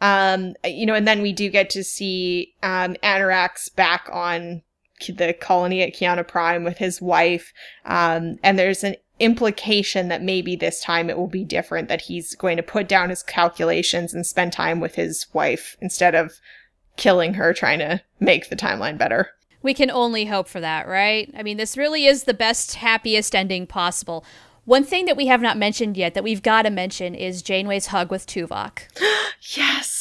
Um 0.00 0.54
you 0.64 0.86
know 0.86 0.94
and 0.94 1.06
then 1.06 1.22
we 1.22 1.32
do 1.32 1.48
get 1.50 1.70
to 1.70 1.84
see 1.84 2.54
um 2.62 2.96
Annorax 3.02 3.68
back 3.68 4.08
on 4.12 4.40
K- 4.50 4.69
the 5.08 5.32
colony 5.32 5.82
at 5.82 5.94
Kyana 5.94 6.26
Prime 6.26 6.64
with 6.64 6.78
his 6.78 7.00
wife 7.00 7.52
um 7.84 8.36
and 8.42 8.58
there's 8.58 8.84
an 8.84 8.96
implication 9.18 10.08
that 10.08 10.22
maybe 10.22 10.56
this 10.56 10.80
time 10.80 11.10
it 11.10 11.16
will 11.18 11.26
be 11.26 11.44
different 11.44 11.88
that 11.88 12.00
he's 12.02 12.34
going 12.34 12.56
to 12.56 12.62
put 12.62 12.88
down 12.88 13.10
his 13.10 13.22
calculations 13.22 14.14
and 14.14 14.26
spend 14.26 14.52
time 14.52 14.80
with 14.80 14.94
his 14.94 15.26
wife 15.34 15.76
instead 15.80 16.14
of 16.14 16.40
killing 16.96 17.34
her 17.34 17.52
trying 17.52 17.78
to 17.78 18.00
make 18.18 18.48
the 18.48 18.56
timeline 18.56 18.96
better. 18.98 19.30
we 19.62 19.74
can 19.74 19.90
only 19.90 20.24
hope 20.24 20.48
for 20.48 20.60
that, 20.60 20.88
right? 20.88 21.30
I 21.36 21.42
mean, 21.42 21.58
this 21.58 21.76
really 21.76 22.06
is 22.06 22.24
the 22.24 22.32
best, 22.32 22.76
happiest 22.76 23.34
ending 23.34 23.66
possible. 23.66 24.24
One 24.64 24.84
thing 24.84 25.04
that 25.04 25.16
we 25.18 25.26
have 25.26 25.42
not 25.42 25.58
mentioned 25.58 25.96
yet 25.98 26.14
that 26.14 26.24
we've 26.24 26.42
got 26.42 26.62
to 26.62 26.70
mention 26.70 27.14
is 27.14 27.42
Janeway's 27.42 27.88
hug 27.88 28.10
with 28.10 28.26
Tuvok. 28.26 28.80
Yes. 29.56 29.99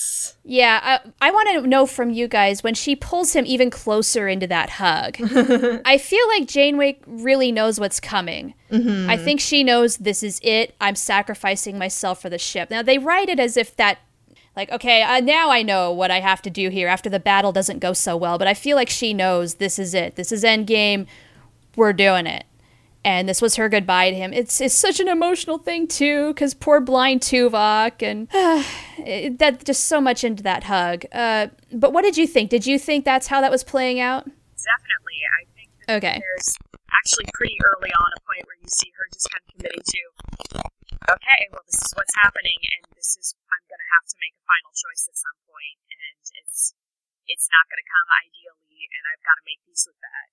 Yeah, 0.52 0.80
I, 0.82 1.28
I 1.28 1.30
want 1.30 1.48
to 1.50 1.68
know 1.68 1.86
from 1.86 2.10
you 2.10 2.28
guys 2.28 2.64
when 2.64 2.74
she 2.74 2.96
pulls 2.96 3.34
him 3.34 3.46
even 3.46 3.70
closer 3.70 4.28
into 4.28 4.48
that 4.48 4.72
hug. 4.72 5.18
I 5.86 6.00
feel 6.00 6.28
like 6.30 6.48
Janeway 6.48 6.98
really 7.06 7.52
knows 7.52 7.80
what's 7.80 8.00
coming. 8.00 8.56
I 9.12 9.16
think 9.16 9.42
she 9.42 9.64
knows 9.64 9.98
this 9.98 10.24
is 10.24 10.40
it. 10.42 10.74
I'm 10.82 10.96
sacrificing 10.96 11.78
myself 11.78 12.20
for 12.20 12.32
the 12.32 12.40
ship. 12.40 12.72
Now, 12.72 12.82
they 12.82 12.98
write 12.98 13.30
it 13.30 13.40
as 13.40 13.58
if 13.58 13.76
that, 13.76 14.00
like, 14.56 14.72
okay, 14.72 15.04
uh, 15.04 15.20
now 15.20 15.52
I 15.52 15.62
know 15.62 15.92
what 15.92 16.10
I 16.10 16.20
have 16.20 16.42
to 16.42 16.50
do 16.50 16.70
here 16.70 16.88
after 16.88 17.12
the 17.12 17.20
battle 17.20 17.52
doesn't 17.52 17.78
go 17.78 17.94
so 17.94 18.18
well, 18.18 18.40
but 18.40 18.48
I 18.48 18.56
feel 18.56 18.76
like 18.76 18.90
she 18.90 19.14
knows 19.14 19.56
this 19.56 19.78
is 19.78 19.94
it. 19.94 20.16
This 20.16 20.32
is 20.32 20.44
endgame. 20.44 21.06
We're 21.76 21.94
doing 21.94 22.26
it. 22.26 22.46
And 23.06 23.30
this 23.30 23.42
was 23.42 23.56
her 23.56 23.70
goodbye 23.70 24.10
to 24.12 24.16
him. 24.16 24.34
It's 24.34 24.60
it's 24.60 24.76
such 24.76 25.00
an 25.00 25.08
emotional 25.08 25.58
thing 25.58 25.88
too, 25.88 26.34
because 26.34 26.54
poor 26.54 26.82
blind 26.82 27.22
Tuvok, 27.22 28.04
and 28.04 28.28
it- 29.00 29.40
that 29.40 29.64
just 29.64 29.86
so 29.86 30.02
much 30.02 30.24
into 30.24 30.44
that 30.44 30.66
hug. 30.66 31.06
Uh, 31.14 31.48
but 31.72 31.94
what 31.94 32.04
did 32.04 32.18
you 32.18 32.28
think? 32.28 32.50
Did 32.50 32.68
you 32.68 32.78
think 32.78 33.06
that's 33.06 33.28
how 33.28 33.40
that 33.40 33.52
was 33.52 33.64
playing 33.64 34.00
out? 34.02 34.26
Definitely. 34.26 35.20
I 35.32 35.42
think 35.56 35.70
that 35.88 35.96
Okay. 36.04 36.18
there's 36.20 36.50
actually 37.00 37.32
pretty 37.34 37.56
early 37.72 37.92
on 37.96 38.10
a 38.12 38.22
point 38.28 38.44
where 38.44 38.60
you 38.60 38.68
see 38.68 38.92
her 39.00 39.08
just 39.16 39.32
kind 39.32 39.40
of 39.48 39.50
committing 39.56 39.80
to, 39.80 40.02
okay, 41.08 41.42
well, 41.56 41.64
this 41.72 41.80
is 41.80 41.92
what's 41.96 42.12
happening, 42.20 42.60
and 42.76 42.84
this 43.00 43.16
is, 43.16 43.32
I'm 43.48 43.64
going 43.72 43.80
to 43.80 43.90
have 43.96 44.06
to 44.12 44.18
make 44.20 44.36
a 44.36 44.44
final 44.44 44.76
choice 44.76 45.08
at 45.08 45.16
some 45.16 45.40
point, 45.48 45.80
and 45.88 46.20
it's, 46.44 46.76
it's 47.32 47.48
not 47.48 47.64
going 47.72 47.80
to 47.80 47.88
come 47.88 48.08
ideally, 48.28 48.92
and 48.92 49.02
I've 49.08 49.24
got 49.24 49.40
to 49.40 49.44
make 49.48 49.64
peace 49.64 49.88
with 49.88 49.96
that. 50.04 50.26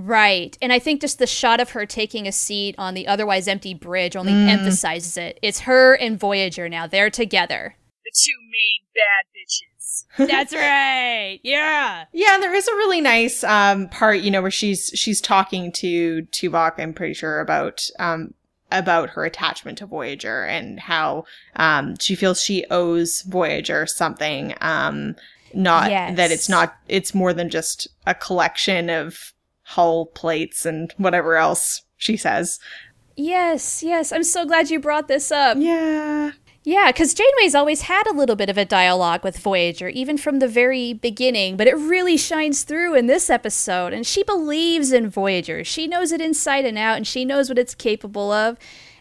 Right. 0.00 0.56
And 0.62 0.72
I 0.72 0.78
think 0.78 1.00
just 1.00 1.18
the 1.18 1.26
shot 1.26 1.58
of 1.58 1.70
her 1.70 1.84
taking 1.84 2.28
a 2.28 2.32
seat 2.32 2.76
on 2.78 2.94
the 2.94 3.08
otherwise 3.08 3.48
empty 3.48 3.74
bridge 3.74 4.14
only 4.14 4.32
emphasizes 4.32 5.16
it. 5.16 5.40
It's 5.42 5.60
her 5.60 5.94
and 5.94 6.16
Voyager 6.18 6.68
now. 6.68 6.86
They're 6.86 7.10
together. 7.10 7.74
The 8.04 8.12
two 8.14 8.32
main 8.48 8.86
bad 8.94 9.26
bitches. 9.34 10.28
That's 10.30 10.54
right. 10.54 11.40
Yeah. 11.42 12.04
Yeah, 12.12 12.34
and 12.34 12.42
there 12.44 12.54
is 12.54 12.68
a 12.68 12.74
really 12.76 13.00
nice 13.00 13.42
um 13.42 13.88
part, 13.88 14.20
you 14.20 14.30
know, 14.30 14.40
where 14.40 14.52
she's 14.52 14.92
she's 14.94 15.20
talking 15.20 15.72
to 15.72 16.22
Tuvok, 16.30 16.74
I'm 16.78 16.94
pretty 16.94 17.14
sure, 17.14 17.40
about 17.40 17.84
um 17.98 18.34
about 18.70 19.10
her 19.10 19.24
attachment 19.24 19.78
to 19.78 19.86
Voyager 19.86 20.44
and 20.44 20.78
how 20.78 21.24
um 21.56 21.96
she 21.98 22.14
feels 22.14 22.40
she 22.40 22.64
owes 22.70 23.22
Voyager 23.22 23.84
something. 23.84 24.54
Um 24.60 25.16
not 25.54 25.90
Yes. 25.90 26.16
that 26.16 26.30
it's 26.30 26.48
not 26.48 26.76
it's 26.86 27.14
more 27.16 27.32
than 27.32 27.50
just 27.50 27.88
a 28.06 28.14
collection 28.14 28.90
of 28.90 29.32
hull 29.68 30.06
plates 30.06 30.64
and 30.64 30.94
whatever 30.96 31.36
else 31.36 31.82
she 31.98 32.16
says. 32.16 32.58
Yes, 33.16 33.82
yes. 33.82 34.12
I'm 34.12 34.24
so 34.24 34.46
glad 34.46 34.70
you 34.70 34.80
brought 34.80 35.08
this 35.08 35.30
up. 35.30 35.58
Yeah. 35.60 36.32
Yeah, 36.64 36.90
because 36.90 37.14
Janeway's 37.14 37.54
always 37.54 37.82
had 37.82 38.06
a 38.06 38.14
little 38.14 38.36
bit 38.36 38.48
of 38.48 38.58
a 38.58 38.64
dialogue 38.64 39.24
with 39.24 39.38
Voyager, 39.38 39.88
even 39.88 40.16
from 40.16 40.38
the 40.38 40.48
very 40.48 40.92
beginning, 40.92 41.56
but 41.56 41.66
it 41.66 41.76
really 41.76 42.16
shines 42.16 42.62
through 42.62 42.94
in 42.94 43.06
this 43.06 43.28
episode. 43.30 43.92
And 43.92 44.06
she 44.06 44.22
believes 44.22 44.92
in 44.92 45.10
Voyager. 45.10 45.64
She 45.64 45.86
knows 45.86 46.12
it 46.12 46.20
inside 46.20 46.64
and 46.64 46.78
out, 46.78 46.96
and 46.96 47.06
she 47.06 47.24
knows 47.24 47.48
what 47.48 47.58
it's 47.58 47.74
capable 47.74 48.32
of. 48.32 48.58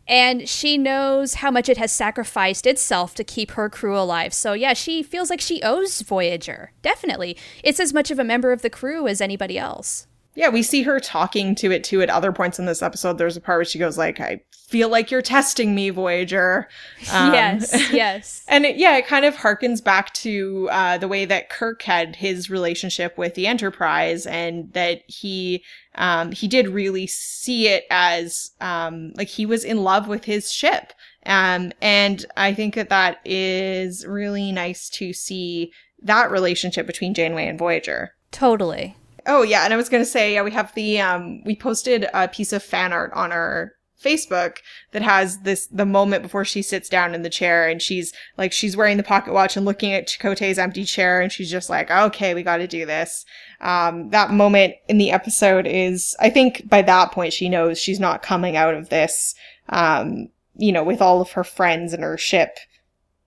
And 0.08 0.48
she 0.48 0.78
knows 0.78 1.36
how 1.36 1.52
much 1.52 1.68
it 1.68 1.78
has 1.78 1.92
sacrificed 1.92 2.66
itself 2.66 3.16
to 3.16 3.24
keep 3.24 3.52
her 3.52 3.70
crew 3.70 3.98
alive. 3.98 4.34
So, 4.34 4.54
yeah, 4.54 4.74
she 4.74 5.04
feels 5.04 5.30
like 5.30 5.42
she 5.42 5.62
owes 5.62 6.02
Voyager. 6.02 6.72
Definitely. 6.82 7.38
It's 7.64 7.80
as 7.80 7.94
much 7.94 8.12
of 8.12 8.20
a 8.20 8.24
member 8.24 8.52
of 8.52 8.62
the 8.62 8.70
crew 8.70 9.08
as 9.08 9.20
anybody 9.22 9.58
else. 9.58 10.08
Yeah, 10.38 10.50
we 10.50 10.62
see 10.62 10.84
her 10.84 11.00
talking 11.00 11.56
to 11.56 11.72
it 11.72 11.84
too 11.84 12.00
at 12.04 12.12
other 12.12 12.32
points 12.32 12.60
in 12.60 12.68
this 12.68 12.84
episode. 12.84 13.18
There's 13.18 13.38
a 13.38 13.42
part 13.42 13.58
where 13.58 13.66
she 13.66 13.80
goes 13.80 13.98
like, 13.98 14.20
"I 14.20 14.42
feel 14.68 14.88
like 14.88 15.10
you're 15.10 15.24
testing 15.24 15.74
me, 15.74 15.90
Voyager." 15.90 16.68
Um, 17.12 17.34
yes, 17.34 17.92
yes. 17.92 18.46
And 18.48 18.64
it, 18.64 18.76
yeah, 18.76 18.96
it 18.98 19.08
kind 19.08 19.26
of 19.26 19.36
harkens 19.36 19.84
back 19.84 20.14
to 20.14 20.70
uh, 20.72 21.00
the 21.00 21.08
way 21.08 21.26
that 21.26 21.50
Kirk 21.50 21.82
had 21.82 22.16
his 22.16 22.52
relationship 22.52 23.18
with 23.18 23.34
the 23.34 23.48
Enterprise, 23.48 24.28
and 24.28 24.72
that 24.74 25.02
he 25.08 25.64
um, 25.96 26.32
he 26.32 26.48
did 26.48 26.68
really 26.68 27.08
see 27.08 27.68
it 27.68 27.86
as 27.90 28.52
um, 28.62 29.14
like 29.16 29.30
he 29.30 29.48
was 29.48 29.64
in 29.64 29.84
love 29.84 30.08
with 30.08 30.26
his 30.26 30.54
ship. 30.54 30.94
Um, 31.26 31.72
and 31.82 32.24
I 32.38 32.54
think 32.54 32.76
that 32.76 32.90
that 32.90 33.22
is 33.26 34.06
really 34.06 34.52
nice 34.52 34.88
to 34.90 35.14
see 35.14 35.72
that 36.04 36.30
relationship 36.30 36.86
between 36.86 37.16
Janeway 37.16 37.48
and 37.48 37.58
Voyager. 37.58 38.14
Totally. 38.32 38.96
Oh 39.28 39.42
yeah, 39.44 39.64
and 39.66 39.74
I 39.74 39.78
was 39.78 39.90
gonna 39.90 40.06
say, 40.06 40.34
yeah, 40.34 40.42
we 40.42 40.52
have 40.52 40.74
the 40.74 41.00
um 41.02 41.44
we 41.46 41.56
posted 41.56 42.08
a 42.14 42.28
piece 42.28 42.54
of 42.54 42.64
fan 42.64 42.94
art 42.94 43.12
on 43.14 43.32
our 43.32 43.74
Facebook 44.02 44.58
that 44.92 45.02
has 45.02 45.40
this 45.40 45.68
the 45.68 45.86
moment 45.86 46.22
before 46.24 46.46
she 46.46 46.62
sits 46.62 46.88
down 46.88 47.16
in 47.16 47.24
the 47.24 47.30
chair 47.30 47.68
and 47.68 47.82
she's 47.82 48.14
like 48.38 48.54
she's 48.54 48.78
wearing 48.78 48.98
the 48.98 49.04
pocket 49.04 49.34
watch 49.34 49.58
and 49.58 49.66
looking 49.66 49.92
at 49.92 50.08
Chakotay's 50.08 50.60
empty 50.60 50.84
chair 50.86 51.20
and 51.20 51.32
she's 51.32 51.50
just 51.50 51.70
like, 51.70 51.90
okay, 51.90 52.34
we 52.36 52.44
gotta 52.44 52.68
do 52.68 52.86
this. 52.86 53.26
Um 53.60 54.10
that 54.12 54.32
moment 54.32 54.76
in 54.88 54.98
the 55.00 55.12
episode 55.12 55.66
is 55.68 56.16
I 56.20 56.30
think 56.30 56.70
by 56.70 56.84
that 56.84 57.12
point 57.12 57.34
she 57.34 57.50
knows 57.50 57.80
she's 57.80 58.00
not 58.00 58.22
coming 58.22 58.56
out 58.56 58.76
of 58.76 58.90
this 58.90 59.34
um, 59.70 60.30
you 60.56 60.72
know, 60.72 60.84
with 60.84 61.02
all 61.02 61.20
of 61.20 61.32
her 61.32 61.44
friends 61.44 61.92
and 61.92 62.04
her 62.04 62.18
ship 62.18 62.58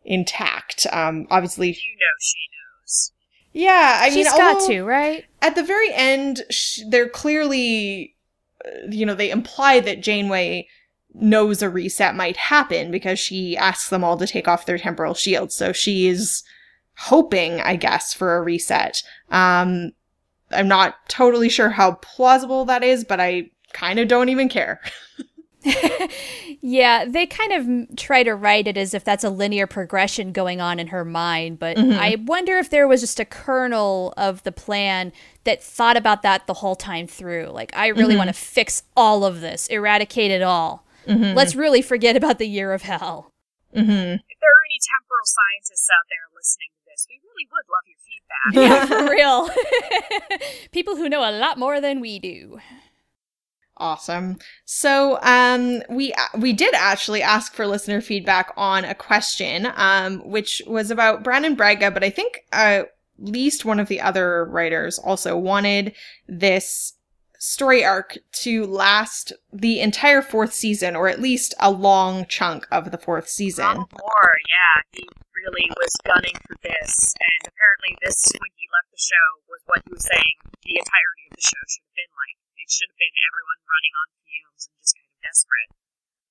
intact. 0.05 0.87
Um 0.93 1.27
obviously 1.31 1.69
You 1.69 1.73
know 1.75 2.15
she. 2.21 2.50
Yeah, 3.53 3.99
I 4.01 4.11
She's 4.11 4.27
mean, 4.27 4.37
got 4.37 4.67
to, 4.69 4.83
right? 4.85 5.25
At 5.43 5.55
the 5.55 5.63
very 5.63 5.93
end, 5.93 6.43
sh- 6.51 6.81
they're 6.89 7.09
clearly, 7.09 8.15
uh, 8.65 8.87
you 8.91 9.05
know, 9.05 9.15
they 9.15 9.31
imply 9.31 9.81
that 9.81 10.03
Janeway 10.03 10.69
knows 11.15 11.61
a 11.61 11.69
reset 11.69 12.15
might 12.15 12.37
happen 12.37 12.91
because 12.91 13.19
she 13.19 13.57
asks 13.57 13.89
them 13.91 14.05
all 14.05 14.17
to 14.17 14.27
take 14.27 14.47
off 14.47 14.67
their 14.67 14.79
temporal 14.79 15.15
shields. 15.15 15.55
So 15.55 15.73
she's 15.73 16.45
hoping, 16.97 17.61
I 17.61 17.77
guess, 17.77 18.15
for 18.15 18.37
a 18.37 18.43
reset. 18.43 19.03
Um, 19.31 19.93
I'm 20.53 20.69
not 20.69 20.97
totally 21.09 21.49
sure 21.49 21.71
how 21.71 21.93
plausible 21.95 22.65
that 22.67 22.85
is, 22.85 23.05
but 23.05 23.21
I 23.21 23.51
kind 23.73 23.99
of 23.99 24.09
don't 24.09 24.29
even 24.29 24.49
care. 24.49 24.81
Yeah, 26.63 27.05
they 27.07 27.27
kind 27.27 27.53
of 27.53 27.97
try 27.97 28.23
to 28.23 28.35
write 28.35 28.67
it 28.67 28.77
as 28.77 28.93
if 28.93 29.03
that's 29.05 29.25
a 29.25 29.31
linear 29.31 29.67
progression 29.67 30.33
going 30.33 30.61
on 30.61 30.79
in 30.79 30.89
her 30.89 31.05
mind, 31.05 31.59
but 31.59 31.77
Mhm. 31.77 31.97
I 31.99 32.17
wonder 32.27 32.59
if 32.59 32.69
there 32.71 32.87
was 32.87 33.01
just 33.01 33.19
a 33.21 33.25
kernel 33.25 34.13
of 34.17 34.43
the 34.43 34.53
plan 34.53 35.13
that 35.45 35.63
thought 35.63 35.97
about 35.97 36.23
that 36.23 36.47
the 36.47 36.55
whole 36.55 36.77
time 36.77 37.07
through. 37.07 37.47
Like, 37.47 37.75
I 37.75 37.89
really 37.89 38.15
Mhm. 38.15 38.19
want 38.19 38.29
to 38.29 38.35
fix 38.35 38.83
all 38.97 39.25
of 39.25 39.41
this, 39.41 39.67
eradicate 39.69 40.31
it 40.31 40.43
all. 40.43 40.85
Mhm. 41.07 41.35
Let's 41.35 41.55
really 41.55 41.81
forget 41.83 42.15
about 42.17 42.39
the 42.39 42.47
year 42.49 42.73
of 42.75 42.83
hell. 42.83 43.33
Mhm. 43.75 43.81
If 43.81 44.39
there 44.41 44.51
are 44.51 44.65
any 44.69 44.79
temporal 44.83 45.25
scientists 45.25 45.89
out 45.91 46.07
there 46.11 46.27
listening 46.37 46.69
to 46.77 46.91
this, 46.91 47.07
we 47.09 47.21
really 47.25 47.49
would 47.51 47.67
love 47.71 47.87
your 47.89 47.99
feedback. 48.05 48.53
Yeah, 48.55 48.87
for 49.09 49.11
real. 49.11 49.51
People 50.73 50.97
who 50.97 51.09
know 51.09 51.23
a 51.29 51.33
lot 51.33 51.59
more 51.59 51.81
than 51.81 52.01
we 52.01 52.19
do. 52.19 52.61
Awesome. 53.81 54.37
So, 54.67 55.19
um, 55.23 55.83
we 55.89 56.13
we 56.37 56.53
did 56.53 56.75
actually 56.75 57.23
ask 57.23 57.55
for 57.55 57.67
listener 57.67 58.03
feedback 58.03 58.53
on 58.59 58.85
a 58.85 58.95
question, 58.95 59.73
um, 59.75 60.21
which 60.29 60.61
was 60.67 60.91
about 60.91 61.25
Brannon 61.25 61.55
Braga, 61.55 61.91
but 61.91 62.05
I 62.05 62.11
think 62.11 62.45
uh, 62.53 62.85
at 62.85 62.91
least 63.19 63.65
one 63.65 63.81
of 63.81 63.89
the 63.89 64.03
other 64.03 64.45
writers 64.45 64.99
also 64.99 65.35
wanted 65.35 65.95
this 66.29 66.93
story 67.39 67.83
arc 67.83 68.19
to 68.33 68.67
last 68.67 69.33
the 69.51 69.81
entire 69.81 70.21
fourth 70.21 70.53
season, 70.53 70.95
or 70.95 71.09
at 71.09 71.23
least 71.23 71.55
a 71.59 71.71
long 71.71 72.27
chunk 72.27 72.69
of 72.71 72.91
the 72.91 72.99
fourth 72.99 73.31
season. 73.31 73.77
More, 73.77 74.35
yeah. 74.45 74.83
He 74.93 75.09
really 75.35 75.71
was 75.81 75.97
gunning 76.05 76.37
for 76.47 76.57
this, 76.63 77.15
and 77.17 77.49
apparently, 77.49 77.97
this, 78.05 78.29
when 78.39 78.51
he 78.57 78.69
left 78.69 78.93
the 78.93 79.01
show, 79.01 79.27
was 79.49 79.61
what 79.65 79.81
he 79.87 79.93
was 79.93 80.05
saying 80.05 80.37
the 80.65 80.77
entirety 80.77 81.25
of 81.31 81.37
the 81.37 81.43
show 81.43 81.65
should 81.67 81.81
have 81.89 81.97
been 81.97 82.13
like. 82.13 82.40
It 82.71 82.79
should 82.79 82.87
have 82.87 83.03
been 83.03 83.19
everyone 83.27 83.67
running 83.67 83.95
on 83.99 84.07
fumes 84.23 84.71
and 84.71 84.79
just 84.79 84.95
kind 84.95 85.11
of 85.11 85.19
desperate, 85.27 85.75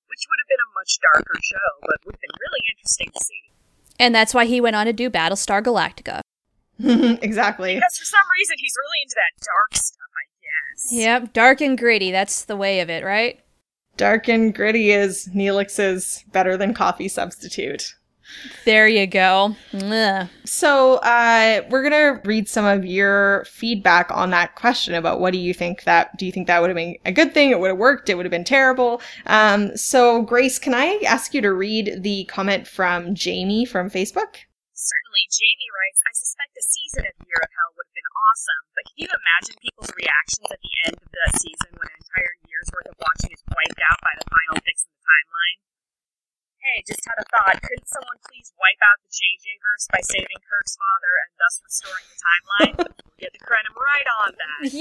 which 0.08 0.24
would 0.24 0.40
have 0.40 0.48
been 0.48 0.64
a 0.64 0.72
much 0.72 0.96
darker 1.04 1.36
show, 1.36 1.68
but 1.84 2.00
would 2.08 2.16
have 2.16 2.24
been 2.24 2.40
really 2.40 2.64
interesting 2.72 3.12
to 3.12 3.20
see. 3.20 3.52
And 4.00 4.16
that's 4.16 4.32
why 4.32 4.48
he 4.48 4.56
went 4.56 4.72
on 4.72 4.88
to 4.88 4.96
do 4.96 5.12
Battlestar 5.12 5.60
Galactica. 5.60 6.24
exactly. 7.20 7.74
Because 7.76 7.98
for 8.00 8.08
some 8.08 8.24
reason, 8.40 8.56
he's 8.56 8.72
really 8.72 9.04
into 9.04 9.20
that 9.20 9.36
dark 9.44 9.76
stuff, 9.76 10.12
I 10.16 10.24
guess. 10.40 10.88
Yep, 10.88 11.32
dark 11.36 11.60
and 11.60 11.76
gritty. 11.76 12.10
That's 12.10 12.46
the 12.46 12.56
way 12.56 12.80
of 12.80 12.88
it, 12.88 13.04
right? 13.04 13.44
Dark 13.98 14.26
and 14.26 14.54
gritty 14.54 14.92
is 14.92 15.28
Neelix's 15.34 16.24
better 16.32 16.56
than 16.56 16.72
coffee 16.72 17.08
substitute. 17.08 17.99
There 18.64 18.86
you 18.86 19.06
go. 19.06 19.56
Ugh. 19.74 20.28
So, 20.44 20.96
uh, 20.96 21.62
we're 21.70 21.82
gonna 21.82 22.20
read 22.24 22.48
some 22.48 22.64
of 22.64 22.84
your 22.84 23.44
feedback 23.46 24.10
on 24.10 24.30
that 24.30 24.54
question 24.54 24.94
about 24.94 25.20
what 25.20 25.32
do 25.32 25.38
you 25.38 25.54
think 25.54 25.84
that 25.84 26.16
do 26.16 26.26
you 26.26 26.32
think 26.32 26.46
that 26.46 26.60
would 26.60 26.70
have 26.70 26.76
been 26.76 26.96
a 27.04 27.12
good 27.12 27.32
thing? 27.34 27.50
It 27.50 27.60
would 27.60 27.68
have 27.68 27.78
worked. 27.78 28.08
It 28.08 28.16
would 28.16 28.26
have 28.26 28.30
been 28.30 28.44
terrible. 28.44 29.00
Um, 29.26 29.76
so 29.76 30.22
Grace, 30.22 30.58
can 30.58 30.74
I 30.74 31.00
ask 31.06 31.34
you 31.34 31.40
to 31.42 31.52
read 31.52 32.02
the 32.02 32.24
comment 32.24 32.66
from 32.66 33.14
Jamie 33.14 33.64
from 33.64 33.90
Facebook? 33.90 34.44
Certainly, 34.74 35.24
Jamie 35.28 35.70
writes, 35.76 36.00
I 36.08 36.12
suspect 36.16 36.56
a 36.56 36.64
season 36.64 37.04
of 37.04 37.14
Year 37.28 37.40
of 37.44 37.52
Hell 37.52 37.76
would 37.76 37.84
have 37.84 37.98
been 38.00 38.12
awesome, 38.32 38.62
but 38.72 38.84
can 38.88 38.98
you 39.04 39.10
imagine 39.12 39.60
people's 39.60 39.92
reactions 39.92 40.48
at 40.48 40.60
the 40.64 40.74
end 40.88 40.96
of 40.96 41.10
that 41.12 41.36
season 41.36 41.68
when 41.76 41.84
an 41.84 42.00
entire 42.00 42.32
year's 42.48 42.70
worth 42.72 42.88
of 42.88 42.96
watching 42.96 43.28
is 43.28 43.44
wiped 43.44 43.82
out 43.84 44.00
by 44.00 44.16
the 44.16 44.24
final 44.24 44.56
fix 44.64 44.88
in 44.88 44.92
the 44.96 45.04
timeline? 45.04 45.58
Hey, 46.60 46.84
just 46.86 47.00
had 47.06 47.14
a 47.18 47.24
thought. 47.32 47.62
Couldn't 47.62 47.88
someone 47.88 48.18
please 48.28 48.52
wipe 48.60 48.80
out 48.84 49.00
the 49.02 49.10
JJ 49.10 49.46
verse 49.64 49.88
by 49.90 49.98
saving 50.02 50.40
Kirk's 50.48 50.76
father 50.76 51.12
and 51.24 51.30
thus 51.40 51.60
restoring 51.64 52.04
the 52.12 52.18
timeline? 52.20 52.76
we'll 52.78 53.18
get 53.18 53.32
the 53.32 53.38
credit 53.40 53.72
right 53.76 54.08
on 54.20 54.32
that. 54.36 54.72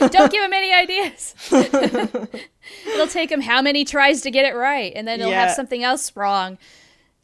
Yeah. 0.02 0.08
Don't 0.08 0.30
give 0.30 0.44
him 0.44 0.52
any 0.52 0.72
ideas. 0.72 1.34
It'll 2.86 3.06
take 3.06 3.32
him 3.32 3.40
how 3.40 3.62
many 3.62 3.84
tries 3.84 4.20
to 4.22 4.30
get 4.30 4.44
it 4.44 4.54
right, 4.54 4.92
and 4.94 5.08
then 5.08 5.20
he'll 5.20 5.30
Yeah. 5.30 5.46
have 5.46 5.52
something 5.52 5.82
else 5.82 6.14
wrong. 6.14 6.58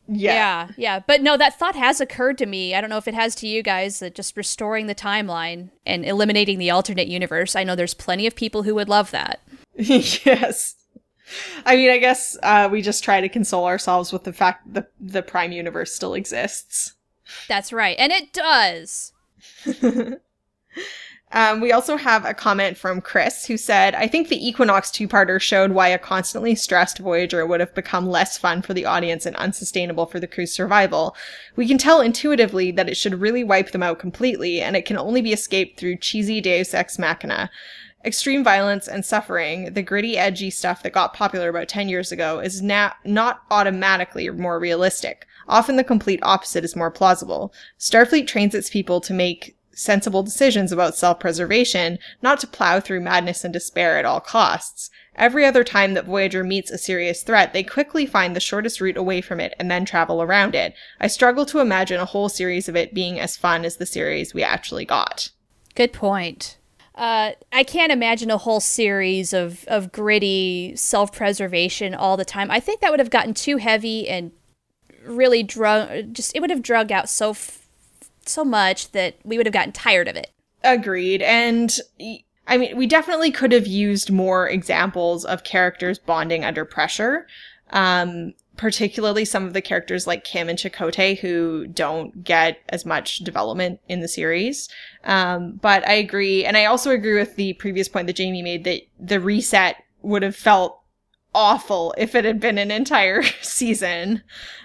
yeah. 0.08 0.34
Yeah, 0.34 0.68
yeah. 0.76 0.98
But 1.06 1.22
no, 1.22 1.36
that 1.36 1.58
thought 1.58 1.74
has 1.76 2.00
occurred 2.00 2.38
to 2.38 2.46
me. 2.46 2.74
I 2.74 2.80
don't 2.80 2.90
know 2.90 2.96
if 2.98 3.08
it 3.08 3.14
has 3.14 3.34
to 3.36 3.46
you 3.46 3.62
guys 3.62 4.00
that 4.00 4.14
just 4.14 4.36
restoring 4.36 4.86
the 4.86 4.94
timeline 4.94 5.70
and 5.86 6.04
eliminating 6.04 6.58
the 6.58 6.70
alternate 6.70 7.08
universe. 7.08 7.54
I 7.56 7.64
know 7.64 7.74
there's 7.74 7.94
plenty 7.94 8.26
of 8.26 8.34
people 8.34 8.62
who 8.64 8.74
would 8.74 8.88
love 8.88 9.10
that. 9.12 9.40
yes. 9.76 10.74
I 11.64 11.76
mean, 11.76 11.90
I 11.90 11.98
guess 11.98 12.36
uh, 12.42 12.68
we 12.70 12.82
just 12.82 13.04
try 13.04 13.20
to 13.20 13.28
console 13.28 13.66
ourselves 13.66 14.12
with 14.12 14.24
the 14.24 14.32
fact 14.32 14.72
that 14.74 14.90
the, 15.00 15.12
the 15.14 15.22
Prime 15.22 15.52
Universe 15.52 15.94
still 15.94 16.14
exists. 16.14 16.94
That's 17.48 17.72
right. 17.72 17.96
And 17.98 18.12
it 18.12 18.32
does. 18.32 19.12
Um, 21.34 21.60
we 21.60 21.72
also 21.72 21.96
have 21.96 22.24
a 22.24 22.32
comment 22.32 22.76
from 22.76 23.00
Chris 23.00 23.44
who 23.44 23.56
said, 23.56 23.96
I 23.96 24.06
think 24.06 24.28
the 24.28 24.48
Equinox 24.48 24.92
two 24.92 25.08
parter 25.08 25.40
showed 25.40 25.72
why 25.72 25.88
a 25.88 25.98
constantly 25.98 26.54
stressed 26.54 26.98
Voyager 26.98 27.44
would 27.44 27.58
have 27.58 27.74
become 27.74 28.08
less 28.08 28.38
fun 28.38 28.62
for 28.62 28.72
the 28.72 28.84
audience 28.84 29.26
and 29.26 29.34
unsustainable 29.34 30.06
for 30.06 30.20
the 30.20 30.28
crew's 30.28 30.52
survival. 30.52 31.16
We 31.56 31.66
can 31.66 31.76
tell 31.76 32.00
intuitively 32.00 32.70
that 32.70 32.88
it 32.88 32.96
should 32.96 33.20
really 33.20 33.42
wipe 33.42 33.72
them 33.72 33.82
out 33.82 33.98
completely, 33.98 34.60
and 34.60 34.76
it 34.76 34.84
can 34.86 34.96
only 34.96 35.22
be 35.22 35.32
escaped 35.32 35.78
through 35.78 35.96
cheesy 35.96 36.40
deus 36.40 36.72
ex 36.72 37.00
machina. 37.00 37.50
Extreme 38.04 38.44
violence 38.44 38.86
and 38.86 39.04
suffering, 39.04 39.72
the 39.72 39.82
gritty, 39.82 40.18
edgy 40.18 40.50
stuff 40.50 40.82
that 40.82 40.92
got 40.92 41.14
popular 41.14 41.48
about 41.48 41.68
10 41.68 41.88
years 41.88 42.12
ago, 42.12 42.38
is 42.38 42.60
now 42.60 42.92
not 43.04 43.42
automatically 43.50 44.28
more 44.28 44.60
realistic. 44.60 45.26
Often 45.48 45.76
the 45.76 45.84
complete 45.84 46.20
opposite 46.22 46.64
is 46.64 46.76
more 46.76 46.90
plausible. 46.90 47.52
Starfleet 47.78 48.26
trains 48.26 48.54
its 48.54 48.68
people 48.68 49.00
to 49.00 49.14
make 49.14 49.56
sensible 49.72 50.22
decisions 50.22 50.70
about 50.70 50.94
self-preservation, 50.94 51.98
not 52.22 52.38
to 52.40 52.46
plow 52.46 52.78
through 52.78 53.00
madness 53.00 53.44
and 53.44 53.52
despair 53.52 53.98
at 53.98 54.04
all 54.04 54.20
costs. 54.20 54.90
Every 55.16 55.44
other 55.44 55.64
time 55.64 55.94
that 55.94 56.06
Voyager 56.06 56.44
meets 56.44 56.70
a 56.70 56.78
serious 56.78 57.22
threat, 57.22 57.52
they 57.52 57.62
quickly 57.62 58.04
find 58.04 58.34
the 58.34 58.40
shortest 58.40 58.80
route 58.80 58.96
away 58.96 59.20
from 59.20 59.40
it 59.40 59.54
and 59.58 59.70
then 59.70 59.84
travel 59.84 60.22
around 60.22 60.54
it. 60.54 60.74
I 61.00 61.06
struggle 61.06 61.46
to 61.46 61.60
imagine 61.60 62.00
a 62.00 62.04
whole 62.04 62.28
series 62.28 62.68
of 62.68 62.76
it 62.76 62.94
being 62.94 63.18
as 63.18 63.36
fun 63.36 63.64
as 63.64 63.76
the 63.76 63.86
series 63.86 64.34
we 64.34 64.42
actually 64.42 64.84
got. 64.84 65.30
Good 65.74 65.92
point. 65.92 66.58
Uh, 66.94 67.32
I 67.52 67.64
can't 67.64 67.90
imagine 67.90 68.30
a 68.30 68.38
whole 68.38 68.60
series 68.60 69.32
of, 69.32 69.64
of 69.66 69.90
gritty 69.90 70.74
self 70.76 71.12
preservation 71.12 71.94
all 71.94 72.16
the 72.16 72.24
time. 72.24 72.50
I 72.50 72.60
think 72.60 72.80
that 72.80 72.90
would 72.90 73.00
have 73.00 73.10
gotten 73.10 73.34
too 73.34 73.56
heavy 73.56 74.08
and 74.08 74.30
really 75.04 75.42
drug. 75.42 76.12
Just 76.12 76.34
it 76.36 76.40
would 76.40 76.50
have 76.50 76.62
drug 76.62 76.92
out 76.92 77.08
so 77.08 77.30
f- 77.30 77.66
so 78.26 78.44
much 78.44 78.92
that 78.92 79.16
we 79.24 79.36
would 79.36 79.46
have 79.46 79.52
gotten 79.52 79.72
tired 79.72 80.08
of 80.08 80.16
it. 80.16 80.30
Agreed. 80.62 81.20
And 81.20 81.76
I 82.46 82.56
mean, 82.56 82.76
we 82.76 82.86
definitely 82.86 83.32
could 83.32 83.52
have 83.52 83.66
used 83.66 84.10
more 84.10 84.48
examples 84.48 85.24
of 85.24 85.44
characters 85.44 85.98
bonding 85.98 86.44
under 86.44 86.64
pressure. 86.64 87.26
Um, 87.70 88.34
particularly 88.56 89.24
some 89.24 89.44
of 89.44 89.52
the 89.52 89.60
characters 89.62 90.06
like 90.06 90.24
Kim 90.24 90.48
and 90.48 90.58
Chakotay 90.58 91.18
who 91.18 91.66
don't 91.66 92.22
get 92.24 92.58
as 92.68 92.86
much 92.86 93.18
development 93.18 93.80
in 93.88 94.00
the 94.00 94.08
series. 94.08 94.68
Um, 95.04 95.52
but 95.60 95.86
I 95.88 95.94
agree. 95.94 96.44
And 96.44 96.56
I 96.56 96.66
also 96.66 96.90
agree 96.90 97.14
with 97.18 97.36
the 97.36 97.54
previous 97.54 97.88
point 97.88 98.06
that 98.06 98.16
Jamie 98.16 98.42
made 98.42 98.64
that 98.64 98.82
the 99.00 99.20
reset 99.20 99.76
would 100.02 100.22
have 100.22 100.36
felt 100.36 100.80
awful 101.34 101.94
if 101.98 102.14
it 102.14 102.24
had 102.24 102.38
been 102.38 102.58
an 102.58 102.70
entire 102.70 103.22
season. 103.42 104.22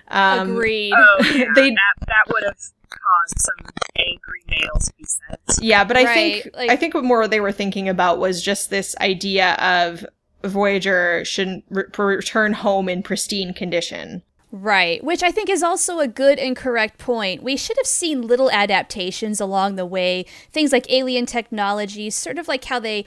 Um, 0.09 0.51
Agreed. 0.51 0.93
Oh, 0.95 1.17
yeah, 1.35 1.45
They- 1.55 1.69
that, 1.71 2.05
that 2.07 2.31
would 2.31 2.43
have 2.43 2.57
caused 2.89 3.39
some 3.39 3.67
angry 3.97 4.41
mails 4.49 4.85
to 4.85 4.93
be 4.97 5.03
sent. 5.03 5.63
Yeah, 5.63 5.83
but 5.83 5.97
I 5.97 6.03
Right, 6.05 6.43
think 6.43 6.55
like- 6.55 6.69
I 6.71 6.75
think 6.75 6.93
what 6.93 7.03
more 7.03 7.27
they 7.27 7.39
were 7.39 7.51
thinking 7.51 7.89
about 7.89 8.19
was 8.19 8.41
just 8.41 8.69
this 8.69 8.95
idea 8.99 9.53
of 9.55 10.05
Voyager 10.43 11.23
shouldn't 11.25 11.65
re- 11.69 11.85
return 11.97 12.53
home 12.53 12.87
in 12.89 13.03
pristine 13.03 13.53
condition. 13.53 14.23
Right, 14.51 15.03
which 15.03 15.21
I 15.21 15.29
think 15.31 15.47
is 15.47 15.61
also 15.61 15.99
a 15.99 16.07
good 16.07 16.39
and 16.39 16.55
correct 16.55 16.97
point. 16.97 17.43
We 17.43 17.55
should 17.55 17.77
have 17.77 17.85
seen 17.85 18.23
little 18.23 18.49
adaptations 18.49 19.39
along 19.39 19.75
the 19.75 19.85
way, 19.85 20.25
things 20.51 20.71
like 20.71 20.89
alien 20.91 21.27
technology, 21.27 22.09
sort 22.09 22.39
of 22.39 22.47
like 22.47 22.63
how 22.65 22.79
they, 22.79 23.05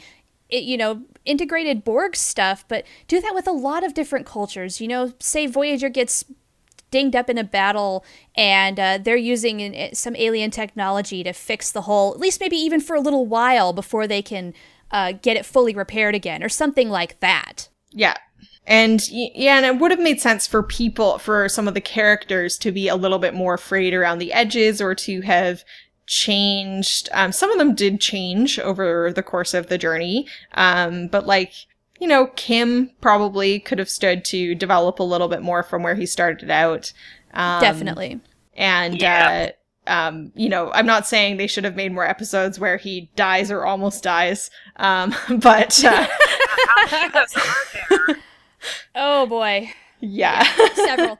you 0.50 0.76
know, 0.76 1.02
integrated 1.24 1.82
Borg 1.82 2.14
stuff, 2.14 2.64
but 2.68 2.84
do 3.08 3.20
that 3.20 3.34
with 3.34 3.48
a 3.48 3.52
lot 3.52 3.82
of 3.82 3.92
different 3.92 4.24
cultures. 4.24 4.80
You 4.80 4.86
know, 4.86 5.12
say 5.18 5.46
Voyager 5.46 5.88
gets 5.88 6.24
dinged 6.92 7.16
up 7.16 7.28
in 7.28 7.38
a 7.38 7.44
battle 7.44 8.04
and 8.36 8.78
uh, 8.78 8.98
they're 8.98 9.16
using 9.16 9.60
an, 9.62 9.94
some 9.96 10.14
alien 10.14 10.52
technology 10.52 11.24
to 11.24 11.32
fix 11.32 11.72
the 11.72 11.82
hole, 11.82 12.12
at 12.14 12.20
least 12.20 12.40
maybe 12.40 12.56
even 12.56 12.80
for 12.80 12.94
a 12.94 13.00
little 13.00 13.26
while 13.26 13.72
before 13.72 14.06
they 14.06 14.22
can 14.22 14.54
uh, 14.92 15.12
get 15.12 15.36
it 15.36 15.46
fully 15.46 15.74
repaired 15.74 16.14
again, 16.14 16.42
or 16.42 16.48
something 16.48 16.88
like 16.90 17.18
that. 17.20 17.68
Yeah. 17.90 18.14
And 18.64 19.02
yeah, 19.10 19.56
and 19.56 19.66
it 19.66 19.78
would 19.78 19.90
have 19.90 19.98
made 19.98 20.20
sense 20.20 20.46
for 20.46 20.62
people, 20.62 21.18
for 21.18 21.48
some 21.48 21.66
of 21.66 21.74
the 21.74 21.80
characters 21.80 22.56
to 22.58 22.70
be 22.70 22.86
a 22.86 22.94
little 22.94 23.18
bit 23.18 23.34
more 23.34 23.58
frayed 23.58 23.92
around 23.92 24.18
the 24.18 24.32
edges 24.32 24.80
or 24.80 24.94
to 24.94 25.22
have 25.22 25.64
changed. 26.06 27.08
Um, 27.12 27.32
some 27.32 27.50
of 27.50 27.58
them 27.58 27.74
did 27.74 28.00
change 28.00 28.60
over 28.60 29.12
the 29.12 29.22
course 29.22 29.52
of 29.52 29.66
the 29.66 29.78
journey. 29.78 30.28
Um, 30.54 31.08
but 31.08 31.26
like, 31.26 31.52
you 31.98 32.06
know, 32.06 32.28
Kim 32.36 32.90
probably 33.00 33.58
could 33.58 33.80
have 33.80 33.90
stood 33.90 34.24
to 34.26 34.54
develop 34.54 35.00
a 35.00 35.04
little 35.04 35.28
bit 35.28 35.42
more 35.42 35.64
from 35.64 35.82
where 35.82 35.96
he 35.96 36.06
started 36.06 36.50
out. 36.50 36.92
Um, 37.34 37.60
Definitely. 37.60 38.20
And, 38.54 39.00
Yeah. 39.00 39.48
uh, 39.48 39.52
um, 39.86 40.32
you 40.34 40.48
know, 40.48 40.70
I'm 40.72 40.86
not 40.86 41.06
saying 41.06 41.36
they 41.36 41.46
should 41.46 41.64
have 41.64 41.74
made 41.76 41.92
more 41.92 42.06
episodes 42.06 42.58
where 42.58 42.76
he 42.76 43.10
dies 43.16 43.50
or 43.50 43.64
almost 43.64 44.02
dies. 44.02 44.50
Um, 44.76 45.14
but, 45.38 45.84
uh, 45.84 46.06
How 46.66 46.86
many 46.90 47.06
of 47.06 47.12
those 47.12 47.36
are 47.36 48.06
there? 48.06 48.16
Oh 48.94 49.26
boy. 49.26 49.70
yeah. 50.00 50.44
Several. 50.74 51.18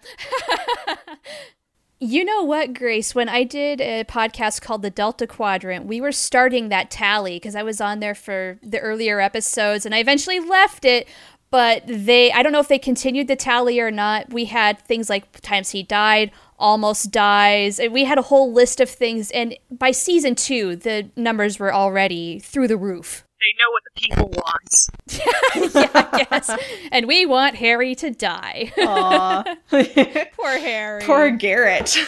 you 1.99 2.25
know 2.25 2.43
what, 2.45 2.73
Grace? 2.75 3.15
When 3.15 3.29
I 3.29 3.45
did 3.45 3.81
a 3.81 4.05
podcast 4.05 4.61
called 4.61 4.83
The 4.83 4.91
Delta 4.91 5.27
Quadrant, 5.27 5.87
we 5.87 6.01
were 6.01 6.13
starting 6.13 6.69
that 6.69 6.91
tally 6.91 7.37
because 7.37 7.57
I 7.57 7.63
was 7.63 7.81
on 7.81 8.01
there 8.01 8.15
for 8.15 8.59
the 8.63 8.79
earlier 8.79 9.21
episodes 9.21 9.85
and 9.87 9.95
I 9.95 9.99
eventually 9.99 10.39
left 10.41 10.85
it. 10.85 11.09
But 11.53 11.83
they, 11.87 12.33
I 12.33 12.43
don't 12.43 12.51
know 12.51 12.61
if 12.61 12.69
they 12.69 12.79
continued 12.79 13.29
the 13.29 13.37
tally 13.37 13.79
or 13.79 13.91
not. 13.91 14.33
We 14.33 14.47
had 14.47 14.79
things 14.81 15.11
like 15.11 15.41
times 15.43 15.71
he 15.71 15.83
died, 15.83 16.33
almost 16.59 17.11
dies. 17.13 17.79
and 17.79 17.93
We 17.93 18.05
had 18.05 18.17
a 18.19 18.23
whole 18.23 18.55
list 18.55 18.81
of 18.81 18.89
things. 18.89 19.31
And 19.33 19.55
by 19.71 19.91
season 19.91 20.35
two, 20.35 20.77
the 20.77 21.11
numbers 21.15 21.59
were 21.59 21.73
already 21.73 22.39
through 22.39 22.69
the 22.69 22.79
roof. 22.79 23.27
They 23.39 23.53
know 23.59 23.71
what 23.71 23.83
the 23.85 24.01
people 24.01 24.29
want. 24.31 25.75
yeah, 25.75 25.91
I 26.13 26.25
guess. 26.31 26.51
And 26.91 27.07
we 27.07 27.27
want 27.27 27.57
Harry 27.57 27.95
to 27.97 28.11
die. 28.11 28.73
Aw. 28.79 29.57
Poor 30.37 30.59
Harry. 30.59 31.03
Poor 31.03 31.31
Garrett. 31.31 31.99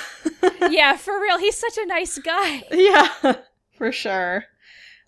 yeah, 0.71 0.97
for 0.97 1.21
real. 1.21 1.39
He's 1.39 1.57
such 1.57 1.77
a 1.77 1.87
nice 1.87 2.17
guy. 2.19 2.63
yeah, 2.71 3.35
for 3.77 3.93
sure. 3.93 4.45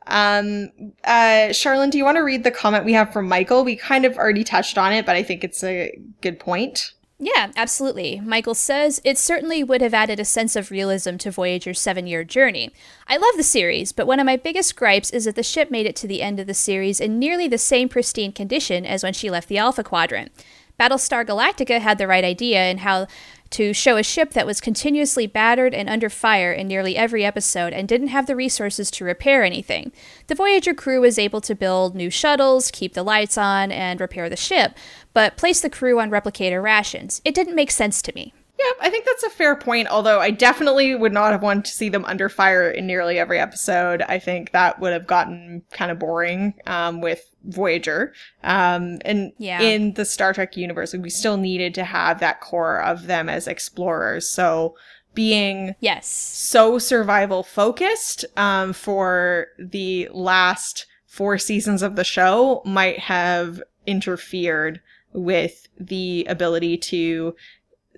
Um, 0.07 0.71
uh, 1.05 1.51
Charlynn, 1.51 1.91
do 1.91 1.99
you 1.99 2.05
want 2.05 2.17
to 2.17 2.23
read 2.23 2.45
the 2.45 2.51
comment 2.51 2.85
we 2.85 2.93
have 2.93 3.13
from 3.13 3.29
Michael? 3.29 3.65
We 3.65 3.77
kind 3.77 4.05
of 4.05 4.17
already 4.17 4.45
touched 4.45 4.79
on 4.79 4.93
it, 4.93 5.05
but 5.07 5.17
I 5.17 5.23
think 5.23 5.43
it's 5.45 5.65
a 5.65 5.99
good 6.21 6.39
point. 6.39 6.93
Yeah, 7.19 7.51
absolutely. 7.57 8.21
Michael 8.21 8.55
says 8.55 9.01
it 9.03 9.17
certainly 9.17 9.65
would 9.65 9.81
have 9.81 9.95
added 9.95 10.21
a 10.21 10.25
sense 10.25 10.55
of 10.55 10.71
realism 10.71 11.17
to 11.17 11.31
Voyager's 11.31 11.81
seven 11.81 12.07
year 12.07 12.25
journey. 12.25 12.71
I 13.09 13.17
love 13.17 13.37
the 13.37 13.43
series, 13.43 13.93
but 13.93 14.07
one 14.07 14.21
of 14.21 14.27
my 14.27 14.37
biggest 14.37 14.77
gripes 14.77 15.11
is 15.11 15.25
that 15.25 15.35
the 15.35 15.43
ship 15.43 15.71
made 15.71 15.87
it 15.87 15.97
to 15.97 16.07
the 16.07 16.21
end 16.21 16.39
of 16.39 16.47
the 16.47 16.53
series 16.53 17.01
in 17.01 17.19
nearly 17.19 17.49
the 17.49 17.57
same 17.57 17.89
pristine 17.89 18.33
condition 18.33 18.85
as 18.85 19.03
when 19.03 19.15
she 19.15 19.31
left 19.31 19.49
the 19.49 19.57
Alpha 19.57 19.83
Quadrant. 19.83 20.31
Battlestar 20.79 21.25
Galactica 21.25 21.81
had 21.81 21.97
the 21.97 22.07
right 22.07 22.25
idea 22.25 22.71
in 22.71 22.79
how 22.79 23.07
to 23.51 23.73
show 23.73 23.97
a 23.97 24.03
ship 24.03 24.33
that 24.33 24.47
was 24.47 24.61
continuously 24.61 25.27
battered 25.27 25.75
and 25.75 25.89
under 25.89 26.09
fire 26.09 26.53
in 26.53 26.69
nearly 26.69 26.97
every 26.97 27.25
episode 27.25 27.73
and 27.73 27.89
didn't 27.89 28.09
have 28.09 28.27
the 28.27 28.37
resources 28.37 28.91
to 28.93 29.05
repair 29.05 29.45
anything. 29.45 29.93
The 30.27 30.35
Voyager 30.35 30.75
crew 30.75 31.01
was 31.01 31.19
able 31.19 31.41
to 31.43 31.55
build 31.55 31.95
new 31.95 32.11
shuttles, 32.11 32.71
keep 32.71 32.95
the 32.95 33.03
lights 33.03 33.39
on, 33.39 33.71
and 33.71 34.01
repair 34.01 34.29
the 34.29 34.37
ship, 34.37 34.73
but 35.13 35.37
place 35.37 35.61
the 35.61 35.71
crew 35.71 36.01
on 36.01 36.11
replicator 36.11 36.63
rations. 36.63 37.21
It 37.25 37.35
didn't 37.35 37.55
make 37.55 37.71
sense 37.71 38.03
to 38.03 38.13
me. 38.15 38.35
Yeah, 38.59 38.73
I 38.81 38.89
think 38.91 39.05
that's 39.05 39.23
a 39.23 39.31
fair 39.31 39.55
point, 39.55 39.89
although 39.89 40.19
I 40.21 40.31
definitely 40.31 40.95
would 40.95 41.13
not 41.13 41.33
have 41.33 41.43
wanted 41.43 41.67
to 41.67 41.73
see 41.73 41.91
them 41.91 42.05
under 42.07 42.29
fire 42.31 42.71
in 42.71 42.87
nearly 42.87 43.19
every 43.19 43.39
episode. 43.39 44.01
I 44.03 44.19
think 44.19 44.53
that 44.53 44.81
would 44.81 44.93
have 44.95 45.07
gotten 45.07 45.63
kind 45.73 45.91
of 45.91 45.99
boring 45.99 46.55
um, 46.67 47.01
with 47.03 47.23
Voyager. 47.45 48.15
Um, 48.43 48.99
and 49.05 49.33
Yeah. 49.39 49.61
in 49.61 49.93
the 49.95 50.07
Star 50.07 50.33
Trek 50.33 50.57
universe, 50.57 50.95
we 50.95 51.11
still 51.11 51.37
needed 51.37 51.75
to 51.75 51.85
have 51.85 52.19
that 52.21 52.41
core 52.41 52.81
of 52.83 53.07
them 53.07 53.29
as 53.29 53.47
explorers. 53.47 54.29
So 54.29 54.75
being 55.15 55.75
Yes. 55.81 56.07
so 56.09 56.79
survival 56.79 57.43
focused 57.43 58.25
um, 58.39 58.73
for 58.73 59.49
the 59.59 60.09
last 60.13 60.87
four 61.07 61.37
seasons 61.39 61.83
of 61.83 61.97
the 61.97 62.05
show 62.05 62.63
might 62.65 62.99
have 63.01 63.63
interfered 63.87 64.81
with 65.13 65.67
the 65.81 66.27
ability 66.29 66.77
to 66.77 67.35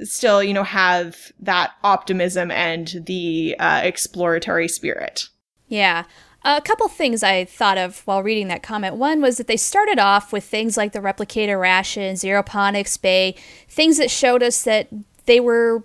still, 0.02 0.42
you 0.42 0.52
know, 0.52 0.64
have 0.64 1.32
that 1.40 1.72
optimism 1.82 2.50
and 2.50 3.02
the 3.06 3.56
uh, 3.58 3.80
exploratory 3.82 4.68
spirit. 4.68 5.28
Yeah. 5.68 6.04
A 6.44 6.60
couple 6.60 6.88
things 6.88 7.22
I 7.22 7.44
thought 7.44 7.78
of 7.78 8.00
while 8.06 8.22
reading 8.22 8.48
that 8.48 8.62
comment. 8.62 8.96
One 8.96 9.20
was 9.20 9.38
that 9.38 9.48
they 9.48 9.56
started 9.56 9.98
off 9.98 10.32
with 10.32 10.44
things 10.44 10.76
like 10.76 10.92
the 10.92 11.00
replicator 11.00 11.60
ration, 11.60 12.14
Zeroponics 12.14 13.00
Bay, 13.00 13.34
things 13.68 13.98
that 13.98 14.10
showed 14.10 14.42
us 14.42 14.62
that 14.62 14.88
they 15.26 15.40
were 15.40 15.84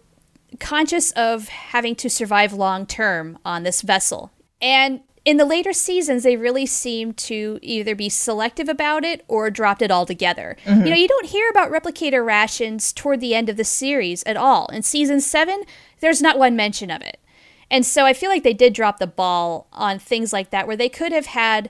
conscious 0.59 1.11
of 1.13 1.47
having 1.47 1.95
to 1.95 2.09
survive 2.09 2.53
long 2.53 2.85
term 2.85 3.39
on 3.43 3.63
this 3.63 3.81
vessel. 3.81 4.31
And 4.61 5.01
in 5.25 5.37
the 5.37 5.45
later 5.45 5.71
seasons, 5.71 6.23
they 6.23 6.35
really 6.35 6.65
seemed 6.65 7.17
to 7.17 7.57
either 7.61 7.95
be 7.95 8.09
selective 8.09 8.67
about 8.67 9.05
it 9.05 9.23
or 9.27 9.49
dropped 9.49 9.81
it 9.81 9.91
altogether. 9.91 10.57
You 10.83 10.89
know, 10.89 10.95
you 10.95 11.07
don't 11.07 11.27
hear 11.27 11.49
about 11.49 11.71
replicator 11.71 12.25
rations 12.25 12.91
toward 12.91 13.21
the 13.21 13.33
end 13.33 13.47
of 13.47 13.55
the 13.55 13.63
series 13.63 14.23
at 14.23 14.35
all. 14.35 14.67
In 14.67 14.83
season 14.83 15.21
seven, 15.21 15.63
there's 16.01 16.21
not 16.21 16.37
one 16.37 16.55
mention 16.55 16.91
of 16.91 17.01
it. 17.01 17.19
And 17.71 17.85
so 17.85 18.05
I 18.05 18.13
feel 18.13 18.29
like 18.29 18.43
they 18.43 18.53
did 18.53 18.73
drop 18.73 18.99
the 18.99 19.07
ball 19.07 19.67
on 19.71 19.97
things 19.97 20.33
like 20.33 20.49
that, 20.49 20.67
where 20.67 20.75
they 20.75 20.89
could 20.89 21.13
have 21.13 21.27
had 21.27 21.69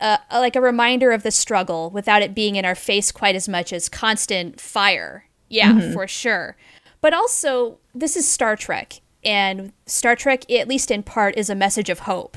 uh, 0.00 0.16
like 0.32 0.56
a 0.56 0.60
reminder 0.60 1.12
of 1.12 1.22
the 1.22 1.30
struggle 1.30 1.90
without 1.90 2.22
it 2.22 2.34
being 2.34 2.56
in 2.56 2.64
our 2.64 2.74
face 2.74 3.12
quite 3.12 3.34
as 3.34 3.48
much 3.48 3.72
as 3.72 3.88
constant 3.88 4.60
fire. 4.60 5.26
Yeah, 5.48 5.92
for 5.92 6.08
sure. 6.08 6.56
But 7.00 7.12
also, 7.14 7.78
this 7.94 8.16
is 8.16 8.26
Star 8.26 8.56
Trek, 8.56 9.00
and 9.22 9.72
Star 9.84 10.16
Trek, 10.16 10.50
at 10.50 10.66
least 10.66 10.90
in 10.90 11.02
part, 11.02 11.36
is 11.36 11.48
a 11.48 11.54
message 11.54 11.90
of 11.90 12.00
hope. 12.00 12.36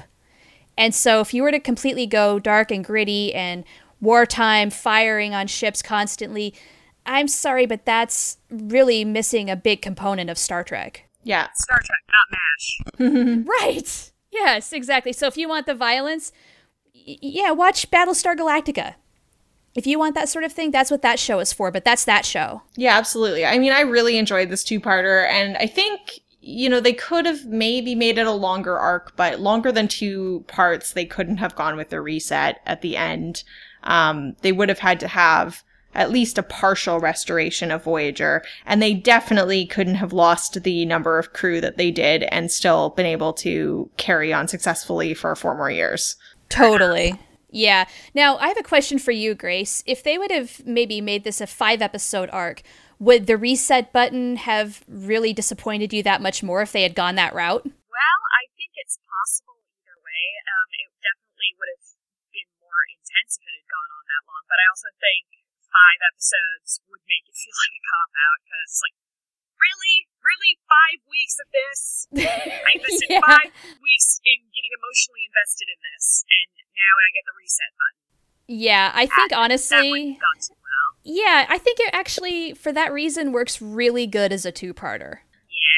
And 0.80 0.96
so, 0.96 1.20
if 1.20 1.34
you 1.34 1.44
were 1.44 1.52
to 1.52 1.60
completely 1.60 2.08
go 2.08 2.40
dark 2.40 2.72
and 2.72 2.84
gritty 2.84 3.34
and 3.36 3.66
wartime 4.02 4.70
firing 4.70 5.36
on 5.36 5.46
ships 5.48 5.82
constantly, 5.82 6.56
I'm 7.06 7.28
sorry, 7.28 7.66
but 7.66 7.86
that's 7.86 8.38
really 8.50 9.04
missing 9.04 9.50
a 9.50 9.56
big 9.56 9.82
component 9.82 10.30
of 10.30 10.38
Star 10.38 10.64
Trek. 10.64 11.06
Yeah. 11.24 11.50
Star 11.54 11.80
Trek, 11.84 12.00
not 13.00 13.10
MASH. 13.12 13.46
Right. 13.62 14.12
Yes, 14.32 14.72
exactly. 14.74 15.12
So 15.12 15.28
if 15.28 15.38
you 15.38 15.50
want 15.50 15.66
the 15.66 15.76
violence, 15.76 16.32
y- 16.96 17.18
yeah, 17.22 17.52
watch 17.52 17.92
Battlestar 17.92 18.36
Galactica. 18.38 18.94
If 19.76 19.86
you 19.86 20.00
want 20.00 20.16
that 20.16 20.30
sort 20.30 20.44
of 20.46 20.54
thing, 20.54 20.72
that's 20.72 20.90
what 20.92 21.02
that 21.02 21.20
show 21.20 21.40
is 21.40 21.52
for, 21.52 21.72
but 21.72 21.84
that's 21.84 22.06
that 22.06 22.26
show. 22.26 22.62
Yeah, 22.76 22.98
absolutely. 22.98 23.46
I 23.46 23.58
mean, 23.58 23.72
I 23.72 23.82
really 23.82 24.18
enjoyed 24.18 24.50
this 24.50 24.64
two 24.64 24.80
parter, 24.80 25.28
and 25.30 25.58
I 25.58 25.68
think, 25.68 26.20
you 26.50 26.70
know, 26.70 26.80
they 26.80 26.94
could 26.94 27.26
have 27.26 27.46
maybe 27.46 27.96
made 27.96 28.18
it 28.18 28.28
a 28.28 28.32
longer 28.32 28.78
arc, 28.78 29.16
but 29.16 29.40
longer 29.40 29.72
than 29.72 29.88
two 29.88 30.44
parts, 30.48 30.94
they 30.94 31.06
couldn't 31.06 31.38
have 31.38 31.56
gone 31.56 31.78
with 31.78 31.90
the 31.90 32.02
reset 32.02 32.62
at 32.66 32.82
the 32.82 32.98
end. 32.98 33.44
Um, 33.84 34.36
they 34.42 34.52
would 34.52 34.70
have 34.70 34.80
had 34.80 35.00
to 35.02 35.08
have 35.08 35.64
at 35.94 36.12
least 36.12 36.38
a 36.38 36.44
partial 36.44 37.00
restoration 37.00 37.72
of 37.72 37.84
Voyager, 37.84 38.44
and 38.66 38.82
they 38.82 38.94
definitely 38.94 39.66
couldn't 39.66 39.96
have 39.96 40.14
lost 40.14 40.64
the 40.64 40.86
number 40.86 41.18
of 41.18 41.34
crew 41.34 41.62
that 41.62 41.78
they 41.78 41.92
did 41.92 42.24
and 42.24 42.52
still 42.52 42.90
been 42.92 43.06
able 43.06 43.34
to 43.34 43.90
carry 43.98 44.32
on 44.34 44.48
successfully 44.48 45.14
for 45.14 45.36
four 45.36 45.56
more 45.56 45.72
years. 45.72 46.16
Totally. 46.50 47.20
Yeah. 47.52 47.86
Now, 48.14 48.38
I 48.38 48.48
have 48.48 48.60
a 48.60 48.64
question 48.64 49.00
for 49.00 49.12
you, 49.12 49.34
Grace. 49.34 49.84
If 49.88 50.04
they 50.04 50.18
would 50.18 50.32
have 50.32 50.66
maybe 50.66 51.02
made 51.02 51.24
this 51.24 51.42
a 51.42 51.48
five 51.48 51.82
episode 51.82 52.30
arc, 52.32 52.62
would 53.00 53.28
the 53.28 53.38
reset 53.40 53.92
button 53.96 54.36
have 54.36 54.84
really 54.88 55.32
disappointed 55.34 55.92
you 55.96 56.04
that 56.04 56.22
much 56.22 56.44
more 56.44 56.62
if 56.62 56.72
they 56.76 56.84
had 56.84 56.96
gone 56.96 57.16
that 57.16 57.34
route? 57.34 57.64
Well, 57.66 58.20
I 58.36 58.44
think 58.60 58.76
it's 58.76 59.00
possible 59.08 59.56
either 59.80 59.98
way. 60.04 60.24
Um, 60.46 60.68
it 60.76 60.88
definitely 61.00 61.52
would 61.58 61.72
have 61.72 61.88
been 62.36 62.50
more 62.60 62.82
intense 62.92 63.40
if 63.40 63.44
it 63.48 63.56
had 63.56 63.68
gone 63.72 63.92
on 63.96 64.04
that 64.12 64.24
long, 64.28 64.44
but 64.52 64.60
I 64.60 64.66
also 64.68 64.92
think 65.00 65.24
five 65.72 66.00
episodes 66.12 66.84
would 66.92 67.04
make 67.08 67.24
it 67.28 67.36
feel 67.42 67.56
like 67.56 67.76
a 67.80 67.84
cop 67.88 68.12
out 68.12 68.40
because, 68.44 68.74
like, 68.84 68.98
really, 69.60 69.98
really, 70.20 70.54
five 70.68 71.00
weeks 71.08 71.36
of 71.40 71.48
this? 71.56 71.82
I 72.68 72.72
invested 72.76 73.10
Yeah. 73.16 73.24
five 73.24 73.52
weeks 73.80 74.20
in 74.28 74.44
getting 74.52 74.74
emotionally 74.76 75.24
invested 75.28 75.68
in 75.72 75.80
this, 75.96 76.28
and 76.28 76.52
now 76.76 76.94
I 77.00 77.08
get 77.16 77.24
the 77.28 77.36
reset 77.40 77.72
button. 77.80 78.09
Yeah, 78.52 78.92
I 78.96 79.06
think 79.06 79.30
That 79.30 79.38
honestly. 79.38 79.92
wouldn't 79.92 80.14
have 80.14 80.22
gone 80.22 80.42
too 80.42 80.54
well. 80.64 81.16
Yeah, 81.24 81.46
I 81.48 81.58
think 81.60 81.80
it 81.80 81.92
actually, 81.94 82.54
for 82.54 82.72
that 82.74 82.92
reason, 82.92 83.32
works 83.32 83.62
really 83.62 84.08
good 84.08 84.34
as 84.34 84.44
a 84.46 84.52
two 84.52 84.74
parter. 84.74 85.20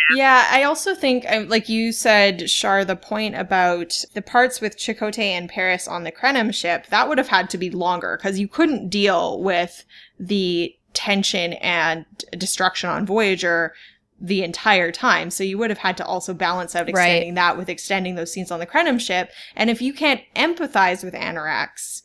Yeah, 0.09 0.17
yeah, 0.17 0.47
I 0.51 0.63
also 0.63 0.95
think, 0.95 1.25
um, 1.27 1.49
like 1.49 1.67
you 1.67 1.91
said, 1.91 2.49
Shar, 2.49 2.85
the 2.85 2.95
point 2.95 3.35
about 3.35 4.05
the 4.13 4.21
parts 4.21 4.61
with 4.61 4.77
Chakotay 4.77 5.31
and 5.31 5.49
Paris 5.49 5.87
on 5.87 6.03
the 6.05 6.11
Krenim 6.13 6.53
ship, 6.53 6.87
that 6.87 7.09
would 7.09 7.17
have 7.17 7.27
had 7.27 7.49
to 7.51 7.57
be 7.57 7.69
longer 7.69 8.17
because 8.17 8.39
you 8.39 8.47
couldn't 8.47 8.89
deal 8.89 9.41
with 9.41 9.83
the 10.19 10.73
tension 10.93 11.53
and 11.53 12.05
destruction 12.37 12.89
on 12.89 13.05
Voyager 13.05 13.73
the 14.19 14.43
entire 14.43 14.91
time. 14.91 15.29
So 15.29 15.43
you 15.43 15.57
would 15.57 15.71
have 15.71 15.79
had 15.79 15.97
to 15.97 16.05
also 16.05 16.33
balance 16.33 16.75
out 16.75 16.81
Right. 16.85 16.89
extending 16.89 17.33
that 17.35 17.57
with 17.57 17.69
extending 17.69 18.15
those 18.15 18.31
scenes 18.31 18.51
on 18.51 18.59
the 18.59 18.67
Krenim 18.67 18.99
ship. 18.99 19.31
And 19.55 19.69
if 19.69 19.81
you 19.81 19.93
can't 19.93 20.21
empathize 20.35 21.03
with 21.03 21.15
Annorax 21.15 22.03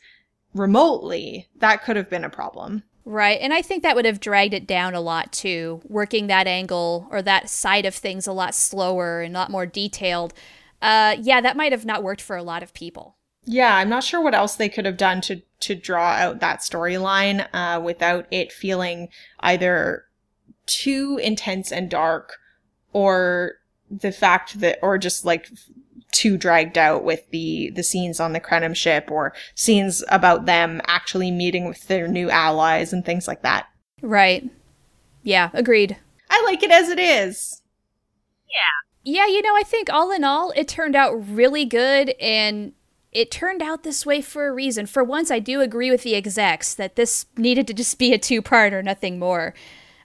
remotely, 0.56 1.48
that 1.56 1.84
could 1.84 1.96
have 1.96 2.10
been 2.10 2.24
a 2.24 2.30
problem. 2.30 2.82
Right, 3.04 3.38
and 3.40 3.54
I 3.54 3.62
think 3.62 3.82
that 3.82 3.94
would 3.94 4.04
have 4.04 4.18
dragged 4.18 4.54
it 4.54 4.66
down 4.66 4.94
a 4.94 5.00
lot 5.00 5.32
too, 5.32 5.80
working 5.84 6.26
that 6.26 6.48
angle 6.48 7.06
or 7.10 7.22
that 7.22 7.48
side 7.48 7.86
of 7.86 7.94
things 7.94 8.26
a 8.26 8.32
lot 8.32 8.54
slower 8.54 9.20
and 9.20 9.36
a 9.36 9.38
lot 9.38 9.50
more 9.50 9.66
detailed. 9.66 10.34
uh, 10.82 11.16
yeah, 11.20 11.40
that 11.40 11.56
might 11.56 11.72
have 11.72 11.86
not 11.86 12.02
worked 12.02 12.20
for 12.20 12.36
a 12.36 12.42
lot 12.42 12.62
of 12.62 12.74
people. 12.74 13.16
Yeah, 13.44 13.76
I'm 13.76 13.88
not 13.88 14.04
sure 14.04 14.20
what 14.20 14.34
else 14.34 14.56
they 14.56 14.68
could 14.68 14.84
have 14.86 14.96
done 14.96 15.20
to 15.22 15.40
to 15.60 15.74
draw 15.74 16.10
out 16.10 16.40
that 16.40 16.60
storyline 16.60 17.48
uh, 17.52 17.80
without 17.80 18.26
it 18.30 18.52
feeling 18.52 19.08
either 19.40 20.04
too 20.66 21.18
intense 21.22 21.72
and 21.72 21.88
dark, 21.88 22.38
or 22.92 23.54
the 23.90 24.12
fact 24.12 24.60
that, 24.60 24.78
or 24.82 24.98
just 24.98 25.24
like 25.24 25.48
too 26.12 26.36
dragged 26.36 26.78
out 26.78 27.04
with 27.04 27.28
the 27.30 27.70
the 27.74 27.82
scenes 27.82 28.20
on 28.20 28.32
the 28.32 28.40
Krenim 28.40 28.74
ship, 28.74 29.10
or 29.10 29.32
scenes 29.54 30.04
about 30.08 30.46
them 30.46 30.80
actually 30.86 31.30
meeting 31.30 31.66
with 31.66 31.86
their 31.88 32.08
new 32.08 32.30
allies 32.30 32.92
and 32.92 33.04
things 33.04 33.28
like 33.28 33.42
that. 33.42 33.66
Right. 34.02 34.48
Yeah, 35.22 35.50
agreed. 35.52 35.96
I 36.30 36.42
like 36.44 36.62
it 36.62 36.70
as 36.70 36.88
it 36.88 36.98
is. 36.98 37.62
Yeah. 38.48 38.86
Yeah, 39.08 39.26
you 39.26 39.40
know, 39.40 39.56
I 39.56 39.62
think 39.62 39.88
all 39.88 40.10
in 40.10 40.24
all, 40.24 40.52
it 40.56 40.66
turned 40.66 40.96
out 40.96 41.12
really 41.12 41.64
good 41.64 42.10
and 42.20 42.72
it 43.12 43.30
turned 43.30 43.62
out 43.62 43.82
this 43.82 44.04
way 44.04 44.20
for 44.20 44.48
a 44.48 44.52
reason. 44.52 44.86
For 44.86 45.04
once, 45.04 45.30
I 45.30 45.38
do 45.38 45.60
agree 45.60 45.90
with 45.90 46.02
the 46.02 46.16
execs 46.16 46.74
that 46.74 46.96
this 46.96 47.26
needed 47.36 47.66
to 47.68 47.74
just 47.74 47.98
be 47.98 48.12
a 48.12 48.18
two 48.18 48.42
parter, 48.42 48.82
nothing 48.82 49.18
more. 49.18 49.54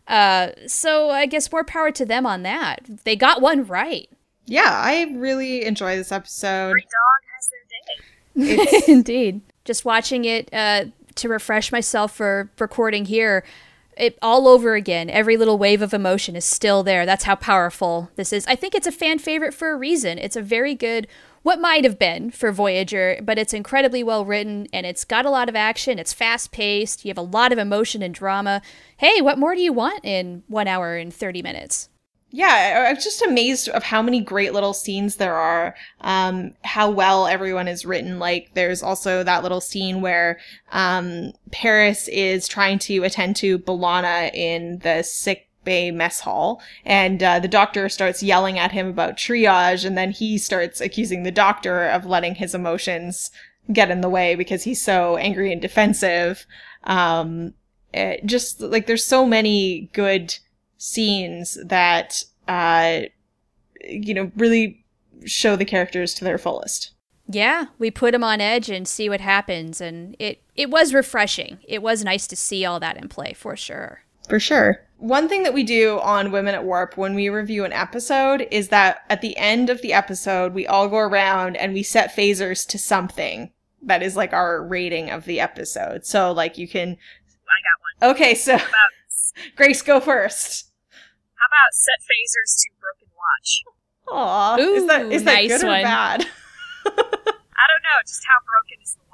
Uh, 0.07 0.51
so 0.67 1.09
I 1.09 1.25
guess 1.25 1.51
more 1.51 1.63
power 1.63 1.91
to 1.91 2.05
them 2.05 2.25
on 2.25 2.43
that. 2.43 2.81
They 3.03 3.15
got 3.15 3.41
one 3.41 3.65
right. 3.65 4.09
Yeah, 4.51 4.69
I 4.69 5.03
really 5.15 5.63
enjoy 5.63 5.95
this 5.95 6.11
episode. 6.11 6.71
Every 6.71 6.81
dog 6.81 7.21
has 7.37 7.49
their 8.35 8.57
day. 8.57 8.63
It's 8.81 8.89
Indeed. 8.89 9.39
Just 9.63 9.85
watching 9.85 10.25
it 10.25 10.49
uh, 10.51 10.85
to 11.15 11.29
refresh 11.29 11.71
myself 11.71 12.13
for 12.13 12.51
recording 12.59 13.05
here, 13.05 13.45
it 13.95 14.19
all 14.21 14.49
over 14.49 14.75
again. 14.75 15.09
Every 15.09 15.37
little 15.37 15.57
wave 15.57 15.81
of 15.81 15.93
emotion 15.93 16.35
is 16.35 16.43
still 16.43 16.83
there. 16.83 17.05
That's 17.05 17.23
how 17.23 17.35
powerful 17.35 18.11
this 18.17 18.33
is. 18.33 18.45
I 18.45 18.55
think 18.55 18.75
it's 18.75 18.87
a 18.87 18.91
fan 18.91 19.19
favorite 19.19 19.53
for 19.53 19.71
a 19.71 19.77
reason. 19.77 20.17
It's 20.17 20.35
a 20.35 20.41
very 20.41 20.75
good, 20.75 21.07
what 21.43 21.61
might 21.61 21.85
have 21.85 21.97
been 21.97 22.29
for 22.29 22.51
Voyager, 22.51 23.21
but 23.23 23.39
it's 23.39 23.53
incredibly 23.53 24.03
well 24.03 24.25
written 24.25 24.67
and 24.73 24.85
it's 24.85 25.05
got 25.05 25.25
a 25.25 25.29
lot 25.29 25.47
of 25.47 25.55
action. 25.55 25.97
It's 25.97 26.11
fast 26.11 26.51
paced. 26.51 27.05
You 27.05 27.09
have 27.09 27.17
a 27.17 27.21
lot 27.21 27.53
of 27.53 27.57
emotion 27.57 28.01
and 28.01 28.13
drama. 28.13 28.61
Hey, 28.97 29.21
what 29.21 29.39
more 29.39 29.55
do 29.55 29.61
you 29.61 29.71
want 29.71 30.03
in 30.03 30.43
one 30.49 30.67
hour 30.67 30.97
and 30.97 31.13
30 31.13 31.41
minutes? 31.41 31.87
Yeah, 32.33 32.87
I'm 32.89 32.95
just 32.95 33.21
amazed 33.21 33.67
of 33.69 33.83
how 33.83 34.01
many 34.01 34.21
great 34.21 34.53
little 34.53 34.73
scenes 34.73 35.17
there 35.17 35.35
are. 35.35 35.75
Um, 35.99 36.53
how 36.63 36.89
well 36.89 37.27
everyone 37.27 37.67
is 37.67 37.85
written. 37.85 38.19
Like, 38.19 38.51
there's 38.53 38.81
also 38.81 39.21
that 39.23 39.43
little 39.43 39.59
scene 39.59 39.99
where 39.99 40.39
um, 40.71 41.33
Paris 41.51 42.07
is 42.07 42.47
trying 42.47 42.79
to 42.79 43.03
attend 43.03 43.35
to 43.37 43.59
B'Elanna 43.59 44.33
in 44.33 44.79
the 44.79 45.03
sick 45.03 45.49
bay 45.65 45.91
mess 45.91 46.21
hall, 46.21 46.61
and 46.85 47.21
uh, 47.21 47.39
the 47.39 47.47
doctor 47.49 47.89
starts 47.89 48.23
yelling 48.23 48.57
at 48.57 48.71
him 48.71 48.87
about 48.87 49.17
triage, 49.17 49.85
and 49.85 49.97
then 49.97 50.11
he 50.11 50.37
starts 50.37 50.79
accusing 50.79 51.23
the 51.23 51.31
doctor 51.31 51.85
of 51.85 52.05
letting 52.05 52.35
his 52.35 52.55
emotions 52.55 53.29
get 53.71 53.91
in 53.91 54.01
the 54.01 54.09
way 54.09 54.35
because 54.35 54.63
he's 54.63 54.81
so 54.81 55.17
angry 55.17 55.51
and 55.51 55.61
defensive. 55.61 56.45
Um, 56.85 57.53
just 58.25 58.61
like 58.61 58.87
there's 58.87 59.03
so 59.03 59.25
many 59.25 59.89
good 59.93 60.39
scenes 60.81 61.57
that 61.63 62.23
uh 62.47 63.01
you 63.87 64.13
know 64.13 64.31
really 64.35 64.83
show 65.25 65.55
the 65.55 65.65
characters 65.65 66.13
to 66.15 66.23
their 66.23 66.37
fullest 66.39 66.91
Yeah, 67.27 67.67
we 67.77 67.91
put 67.91 68.11
them 68.13 68.23
on 68.23 68.41
edge 68.41 68.69
and 68.69 68.87
see 68.87 69.07
what 69.07 69.21
happens, 69.21 69.79
and 69.79 70.15
it 70.17 70.41
it 70.55 70.69
was 70.69 70.93
refreshing. 70.93 71.59
It 71.67 71.81
was 71.81 72.03
nice 72.03 72.25
to 72.27 72.35
see 72.35 72.65
all 72.65 72.79
that 72.79 72.97
in 72.97 73.07
play 73.09 73.33
for 73.33 73.55
sure. 73.55 74.01
for 74.27 74.39
sure 74.39 74.81
one 75.01 75.27
thing 75.27 75.41
that 75.41 75.53
we 75.53 75.63
do 75.63 75.99
on 76.01 76.31
women 76.31 76.53
at 76.53 76.63
warp 76.63 76.95
when 76.95 77.15
we 77.15 77.27
review 77.27 77.65
an 77.65 77.73
episode 77.73 78.47
is 78.51 78.67
that 78.67 79.01
at 79.09 79.21
the 79.21 79.35
end 79.35 79.67
of 79.69 79.81
the 79.81 79.93
episode 79.93 80.53
we 80.53 80.67
all 80.67 80.87
go 80.87 80.97
around 80.97 81.57
and 81.57 81.73
we 81.73 81.81
set 81.81 82.15
phasers 82.15 82.67
to 82.67 82.77
something 82.77 83.51
that 83.81 84.03
is 84.03 84.15
like 84.15 84.31
our 84.31 84.63
rating 84.63 85.09
of 85.09 85.25
the 85.25 85.39
episode 85.39 86.05
so 86.05 86.31
like 86.31 86.55
you 86.59 86.67
can 86.67 86.89
I 86.89 88.03
got 88.03 88.07
one. 88.07 88.15
okay 88.15 88.35
so 88.35 88.59
grace 89.55 89.81
go 89.81 89.99
first 89.99 90.70
how 91.41 91.47
about 91.49 91.73
set 91.73 91.97
phasers 92.05 92.61
to 92.61 92.69
broken 92.79 93.09
watch? 93.17 93.49
Aw, 94.13 94.57
is 94.57 94.85
that 94.87 95.01
is 95.11 95.21
Ooh, 95.21 95.25
that 95.25 95.33
nice 95.33 95.49
good 95.49 95.63
or 95.63 95.67
one. 95.67 95.81
bad 95.81 96.21
I 96.85 97.65
don't 97.67 97.83
know, 97.85 97.99
just 98.05 98.23
how 98.29 98.39
broken 98.45 98.77
is 98.81 98.97
the 98.97 99.05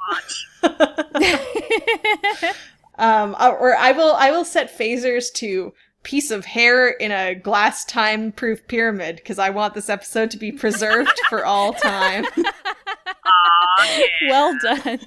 watch? 2.44 2.56
Um, 3.00 3.36
uh, 3.38 3.50
or 3.50 3.76
I 3.76 3.92
will 3.92 4.14
I 4.16 4.32
will 4.32 4.46
set 4.46 4.76
phasers 4.76 5.32
to 5.34 5.74
piece 6.04 6.32
of 6.32 6.46
hair 6.46 6.90
in 6.90 7.12
a 7.12 7.36
glass 7.36 7.86
time 7.86 8.32
proof 8.32 8.66
pyramid 8.68 9.18
because 9.18 9.38
I 9.38 9.50
want 9.52 9.74
this 9.76 9.90
episode 9.90 10.32
to 10.32 10.38
be 10.38 10.52
preserved 10.52 11.14
for 11.30 11.46
all 11.46 11.74
time. 11.74 12.26
Aw, 12.38 14.00
yeah. 14.00 14.30
well 14.30 14.58
done. 14.60 15.00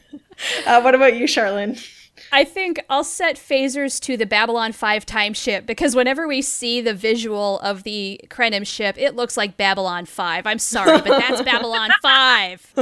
Uh, 0.66 0.80
what 0.82 0.94
about 0.94 1.16
you, 1.16 1.24
Charlynn? 1.24 1.84
I 2.32 2.44
think 2.44 2.80
I'll 2.88 3.04
set 3.04 3.36
phasers 3.36 4.00
to 4.00 4.16
the 4.16 4.26
Babylon 4.26 4.72
5 4.72 5.06
time 5.06 5.34
ship 5.34 5.66
because 5.66 5.94
whenever 5.96 6.26
we 6.26 6.42
see 6.42 6.80
the 6.80 6.94
visual 6.94 7.58
of 7.60 7.82
the 7.82 8.20
Krenim 8.28 8.66
ship, 8.66 8.96
it 8.98 9.14
looks 9.16 9.36
like 9.36 9.56
Babylon 9.56 10.06
5. 10.06 10.46
I'm 10.46 10.58
sorry, 10.58 10.98
but 10.98 11.18
that's 11.18 11.42
Babylon 11.42 11.90
5. 12.02 12.74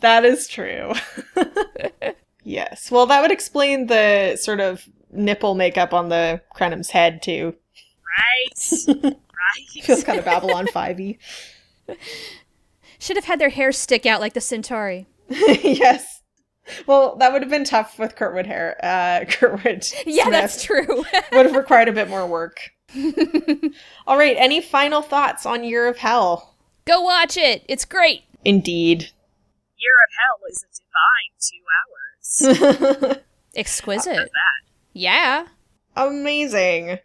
That 0.00 0.24
is 0.24 0.48
true. 0.48 0.92
yes. 2.42 2.90
Well, 2.90 3.06
that 3.06 3.22
would 3.22 3.30
explain 3.32 3.86
the 3.86 4.36
sort 4.36 4.60
of 4.60 4.88
nipple 5.12 5.54
makeup 5.54 5.92
on 5.92 6.08
the 6.08 6.40
Krenim's 6.56 6.90
head 6.90 7.22
too. 7.22 7.54
Right. 8.18 8.72
right. 9.04 9.84
Feels 9.84 10.04
kind 10.04 10.18
of 10.18 10.24
Babylon 10.24 10.66
5y. 10.66 11.18
Should 12.98 13.16
have 13.16 13.24
had 13.24 13.38
their 13.40 13.50
hair 13.50 13.72
stick 13.72 14.06
out 14.06 14.20
like 14.20 14.32
the 14.34 14.40
Centauri. 14.40 15.06
yes. 15.28 16.21
Well, 16.86 17.16
that 17.16 17.32
would 17.32 17.42
have 17.42 17.50
been 17.50 17.64
tough 17.64 17.98
with 17.98 18.14
Kurtwood 18.16 18.46
hair. 18.46 18.76
Uh, 18.82 19.24
Kurtwood. 19.28 19.92
Yeah, 20.06 20.24
Smith. 20.24 20.32
that's 20.32 20.62
true. 20.62 20.86
would 21.32 21.46
have 21.46 21.56
required 21.56 21.88
a 21.88 21.92
bit 21.92 22.08
more 22.08 22.26
work. 22.26 22.70
All 24.06 24.16
right, 24.18 24.36
any 24.38 24.60
final 24.60 25.02
thoughts 25.02 25.46
on 25.46 25.64
Year 25.64 25.86
of 25.88 25.98
Hell? 25.98 26.54
Go 26.84 27.00
watch 27.00 27.36
it. 27.36 27.64
It's 27.68 27.84
great. 27.84 28.22
Indeed. 28.44 29.10
Year 29.78 29.98
of 30.06 30.12
Hell 30.18 30.38
is 30.50 30.64
a 30.64 32.46
divine 32.46 32.58
two 32.60 33.08
hours. 33.08 33.18
Exquisite. 33.54 34.14
that. 34.14 34.28
Yeah. 34.92 35.46
Amazing. 35.96 36.98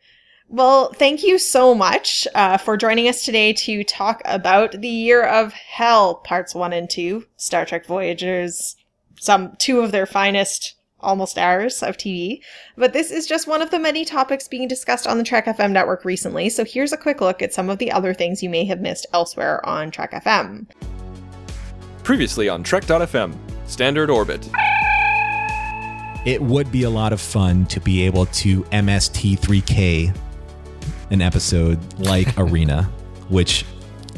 Well, 0.50 0.94
thank 0.94 1.24
you 1.24 1.38
so 1.40 1.76
much 1.76 2.26
uh, 2.34 2.58
for 2.58 2.78
joining 2.78 3.08
us 3.10 3.26
today 3.26 3.52
to 3.54 3.84
talk 3.84 4.22
about 4.24 4.72
the 4.82 4.88
Year 4.88 5.24
of 5.24 5.52
Hell, 5.54 6.16
parts 6.16 6.56
one 6.56 6.72
and 6.74 6.90
two, 6.90 7.26
Star 7.36 7.66
Trek 7.66 7.86
Voyagers, 7.86 8.76
some 9.20 9.56
two 9.58 9.82
of 9.82 9.92
their 9.92 10.06
finest 10.06 10.76
almost 11.00 11.38
hours 11.38 11.84
of 11.84 11.98
TV. 11.98 12.40
But 12.76 12.94
this 12.94 13.12
is 13.12 13.28
just 13.28 13.48
one 13.48 13.62
of 13.62 13.70
the 13.70 13.80
many 13.80 14.04
topics 14.04 14.48
being 14.48 14.68
discussed 14.68 15.08
on 15.08 15.18
the 15.18 15.24
Trek 15.24 15.46
FM 15.46 15.72
network 15.72 16.04
recently. 16.06 16.50
So 16.50 16.64
here's 16.66 16.92
a 16.92 16.98
quick 16.98 17.22
look 17.22 17.42
at 17.42 17.54
some 17.54 17.70
of 17.70 17.78
the 17.78 17.92
other 17.92 18.14
things 18.14 18.42
you 18.42 18.50
may 18.50 18.66
have 18.66 18.82
missed 18.82 19.06
elsewhere 19.14 19.64
on 19.66 19.92
Trek 19.92 20.12
FM. 20.12 20.68
Previously 22.04 22.50
on 22.50 22.64
Trek.fm, 22.64 23.38
Standard 23.68 24.10
Orbit. 24.10 24.50
It 26.26 26.42
would 26.42 26.72
be 26.72 26.84
a 26.84 26.90
lot 26.90 27.14
of 27.14 27.22
fun 27.22 27.66
to 27.68 27.80
be 27.80 28.04
able 28.04 28.26
to 28.28 28.64
MST3K 28.64 30.16
an 31.10 31.22
episode 31.22 31.80
like 32.00 32.28
Arena, 32.38 32.84
which 33.30 33.66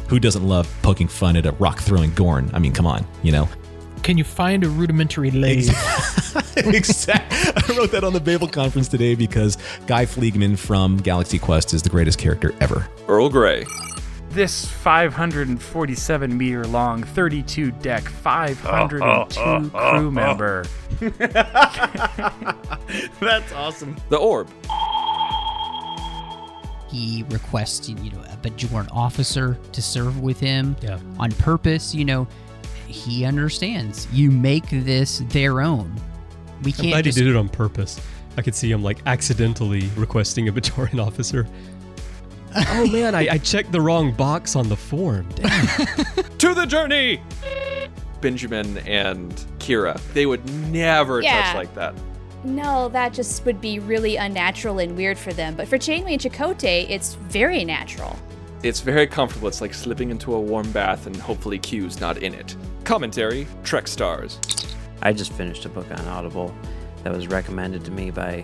who 0.07 0.19
doesn't 0.19 0.47
love 0.47 0.67
poking 0.81 1.07
fun 1.07 1.37
at 1.37 1.45
a 1.45 1.51
rock 1.53 1.79
throwing 1.79 2.11
Gorn? 2.15 2.49
I 2.53 2.59
mean, 2.59 2.73
come 2.73 2.87
on, 2.87 3.05
you 3.21 3.31
know. 3.31 3.47
Can 4.03 4.17
you 4.17 4.23
find 4.23 4.63
a 4.63 4.69
rudimentary 4.69 5.29
lathe? 5.31 5.69
exactly. 6.57 7.37
I 7.55 7.77
wrote 7.77 7.91
that 7.91 8.03
on 8.03 8.13
the 8.13 8.19
Babel 8.19 8.47
conference 8.47 8.87
today 8.87 9.13
because 9.15 9.57
Guy 9.87 10.05
Fleegman 10.05 10.55
from 10.57 10.97
Galaxy 10.97 11.37
Quest 11.39 11.73
is 11.73 11.81
the 11.83 11.89
greatest 11.89 12.17
character 12.17 12.53
ever. 12.59 12.87
Earl 13.07 13.29
Grey. 13.29 13.65
This 14.31 14.65
547 14.65 16.37
meter 16.37 16.65
long, 16.67 17.03
32 17.03 17.71
deck, 17.71 18.03
502 18.03 19.69
crew 19.71 20.11
member. 20.11 20.65
That's 23.19 23.51
awesome. 23.53 23.95
The 24.09 24.17
Orb. 24.17 24.47
he 26.91 27.23
requests 27.29 27.87
you 27.89 28.11
know 28.11 28.21
a 28.21 28.37
Bajoran 28.37 28.87
officer 28.91 29.57
to 29.73 29.81
serve 29.81 30.19
with 30.21 30.39
him 30.39 30.75
Yeah. 30.81 30.97
on 31.19 31.31
purpose 31.33 31.93
you 31.93 32.03
know 32.05 32.27
he 32.89 33.23
understands 33.25 34.07
you 34.11 34.31
make 34.31 34.67
this 34.69 35.19
their 35.29 35.61
own 35.61 35.93
we 36.63 36.71
I'm 36.71 36.77
can't 36.77 36.87
glad 36.89 37.03
just, 37.05 37.17
he 37.17 37.23
did 37.23 37.33
it 37.33 37.37
on 37.37 37.47
purpose. 37.47 38.01
I 38.35 38.41
could 38.41 38.53
see 38.55 38.69
him 38.71 38.83
like 38.83 38.97
accidentally 39.05 39.89
requesting 39.95 40.49
a 40.49 40.51
Bajoran 40.51 40.99
officer. 41.05 41.47
oh 42.55 42.87
man, 42.91 43.15
I, 43.15 43.27
I 43.33 43.37
checked 43.37 43.71
the 43.71 43.79
wrong 43.79 44.11
box 44.11 44.55
on 44.55 44.67
the 44.69 44.75
form. 44.75 45.27
To 46.39 46.53
the 46.53 46.65
journey! 46.65 47.21
Benjamin 48.21 48.77
and 48.79 49.31
Kira. 49.59 49.99
They 50.13 50.25
would 50.25 50.45
never 50.71 51.21
Yeah. 51.21 51.43
touch 51.43 51.55
like 51.55 51.73
that. 51.75 51.93
No, 52.45 52.87
that 52.89 53.13
just 53.13 53.45
would 53.45 53.59
be 53.59 53.79
really 53.79 54.15
unnatural 54.15 54.79
and 54.79 54.95
weird 54.95 55.17
for 55.17 55.33
them. 55.33 55.55
But 55.55 55.67
for 55.67 55.77
Janeway 55.77 56.13
and 56.13 56.21
Chakotay, 56.21 56.89
it's 56.89 57.15
very 57.15 57.65
natural. 57.65 58.17
It's 58.63 58.79
very 58.79 59.05
comfortable. 59.07 59.47
It's 59.49 59.59
like 59.61 59.73
slipping 59.73 60.09
into 60.11 60.33
a 60.33 60.39
warm 60.39 60.71
bath, 60.71 61.07
and 61.07 61.15
hopefully 61.17 61.59
Q's 61.59 61.99
not 61.99 62.17
in 62.23 62.33
it. 62.33 62.55
Commentary 62.89 63.45
Trek 63.63 63.87
Stars. 63.87 64.39
I 65.03 65.13
just 65.13 65.31
finished 65.33 65.63
a 65.63 65.69
book 65.69 65.85
on 65.91 66.07
Audible 66.07 66.51
that 67.03 67.13
was 67.13 67.27
recommended 67.27 67.85
to 67.85 67.91
me 67.91 68.09
by 68.09 68.43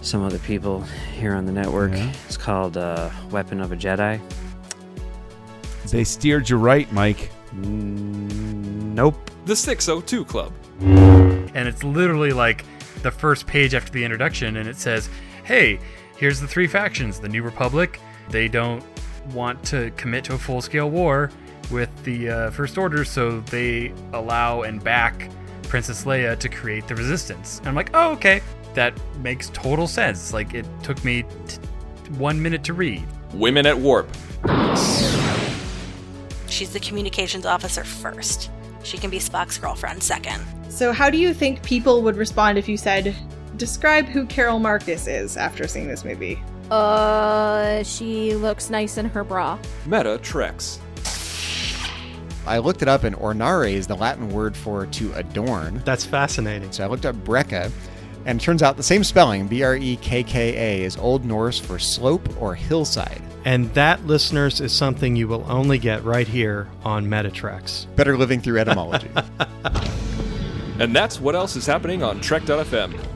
some 0.00 0.24
other 0.24 0.40
people 0.40 0.80
here 1.14 1.32
on 1.32 1.46
the 1.46 1.52
network. 1.52 1.92
Yeah. 1.92 2.12
It's 2.26 2.36
called 2.36 2.76
uh, 2.76 3.10
Weapon 3.30 3.60
of 3.60 3.70
a 3.70 3.76
Jedi. 3.76 4.20
They 5.86 6.02
steered 6.02 6.50
you 6.50 6.56
right, 6.56 6.92
Mike. 6.92 7.30
Nope. 7.52 9.30
The 9.44 9.54
602 9.54 10.24
Club. 10.24 10.52
and 10.80 11.68
it's 11.68 11.84
literally 11.84 12.32
like 12.32 12.64
the 13.02 13.12
first 13.12 13.46
page 13.46 13.72
after 13.72 13.92
the 13.92 14.02
introduction 14.02 14.56
and 14.56 14.68
it 14.68 14.76
says 14.76 15.08
hey 15.44 15.78
here's 16.16 16.40
the 16.40 16.48
three 16.48 16.66
factions 16.66 17.20
the 17.20 17.28
new 17.28 17.44
republic 17.44 18.00
they 18.30 18.48
don't 18.48 18.82
want 19.32 19.62
to 19.64 19.92
commit 19.92 20.24
to 20.24 20.34
a 20.34 20.38
full-scale 20.38 20.90
war 20.90 21.30
with 21.70 21.90
the 22.04 22.28
uh, 22.28 22.50
first 22.50 22.78
order 22.78 23.04
so 23.04 23.40
they 23.40 23.92
allow 24.12 24.62
and 24.62 24.82
back 24.82 25.30
princess 25.64 26.04
leia 26.04 26.38
to 26.38 26.48
create 26.48 26.86
the 26.88 26.94
resistance 26.94 27.58
and 27.58 27.68
i'm 27.68 27.74
like 27.74 27.90
oh 27.94 28.12
okay 28.12 28.42
that 28.74 28.94
makes 29.18 29.50
total 29.50 29.86
sense 29.86 30.32
like 30.32 30.54
it 30.54 30.66
took 30.82 31.02
me 31.04 31.22
t- 31.22 31.58
one 32.18 32.40
minute 32.40 32.62
to 32.64 32.74
read 32.74 33.06
Women 33.34 33.64
at 33.64 33.78
Warp. 33.78 34.08
She's 36.48 36.72
the 36.72 36.80
communications 36.80 37.46
officer 37.46 37.82
first. 37.82 38.50
She 38.82 38.98
can 38.98 39.10
be 39.10 39.18
Spock's 39.18 39.56
girlfriend 39.56 40.02
second. 40.02 40.42
So, 40.68 40.92
how 40.92 41.08
do 41.08 41.16
you 41.16 41.32
think 41.32 41.62
people 41.62 42.02
would 42.02 42.16
respond 42.16 42.58
if 42.58 42.68
you 42.68 42.76
said, 42.76 43.16
describe 43.56 44.06
who 44.06 44.26
Carol 44.26 44.58
Marcus 44.58 45.06
is 45.06 45.36
after 45.36 45.66
seeing 45.66 45.88
this 45.88 46.04
movie? 46.04 46.42
Uh, 46.70 47.82
she 47.82 48.34
looks 48.34 48.70
nice 48.70 48.98
in 48.98 49.06
her 49.06 49.24
bra. 49.24 49.58
Meta 49.86 50.18
Treks. 50.22 50.78
I 52.46 52.58
looked 52.58 52.82
it 52.82 52.88
up, 52.88 53.04
and 53.04 53.16
ornare 53.16 53.72
is 53.72 53.86
the 53.86 53.96
Latin 53.96 54.30
word 54.30 54.56
for 54.56 54.86
to 54.86 55.12
adorn. 55.14 55.82
That's 55.84 56.04
fascinating. 56.04 56.72
So 56.72 56.84
I 56.84 56.86
looked 56.86 57.06
up 57.06 57.16
Brekka, 57.16 57.70
and 58.26 58.40
it 58.40 58.44
turns 58.44 58.62
out 58.62 58.76
the 58.76 58.82
same 58.82 59.04
spelling, 59.04 59.46
B 59.46 59.62
R 59.62 59.76
E 59.76 59.96
K 59.96 60.22
K 60.22 60.56
A, 60.56 60.84
is 60.84 60.96
Old 60.96 61.24
Norse 61.24 61.58
for 61.58 61.78
slope 61.78 62.28
or 62.40 62.54
hillside. 62.54 63.22
And 63.44 63.72
that, 63.74 64.06
listeners, 64.06 64.60
is 64.60 64.72
something 64.72 65.16
you 65.16 65.26
will 65.26 65.44
only 65.50 65.78
get 65.78 66.04
right 66.04 66.28
here 66.28 66.68
on 66.84 67.08
Meta 67.08 67.30
Treks. 67.30 67.86
Better 67.96 68.16
living 68.16 68.40
through 68.40 68.58
etymology. 68.58 69.10
And 70.78 70.96
that's 70.96 71.20
what 71.20 71.36
else 71.36 71.54
is 71.54 71.66
happening 71.66 72.02
on 72.02 72.20
Trek.fm. 72.20 73.11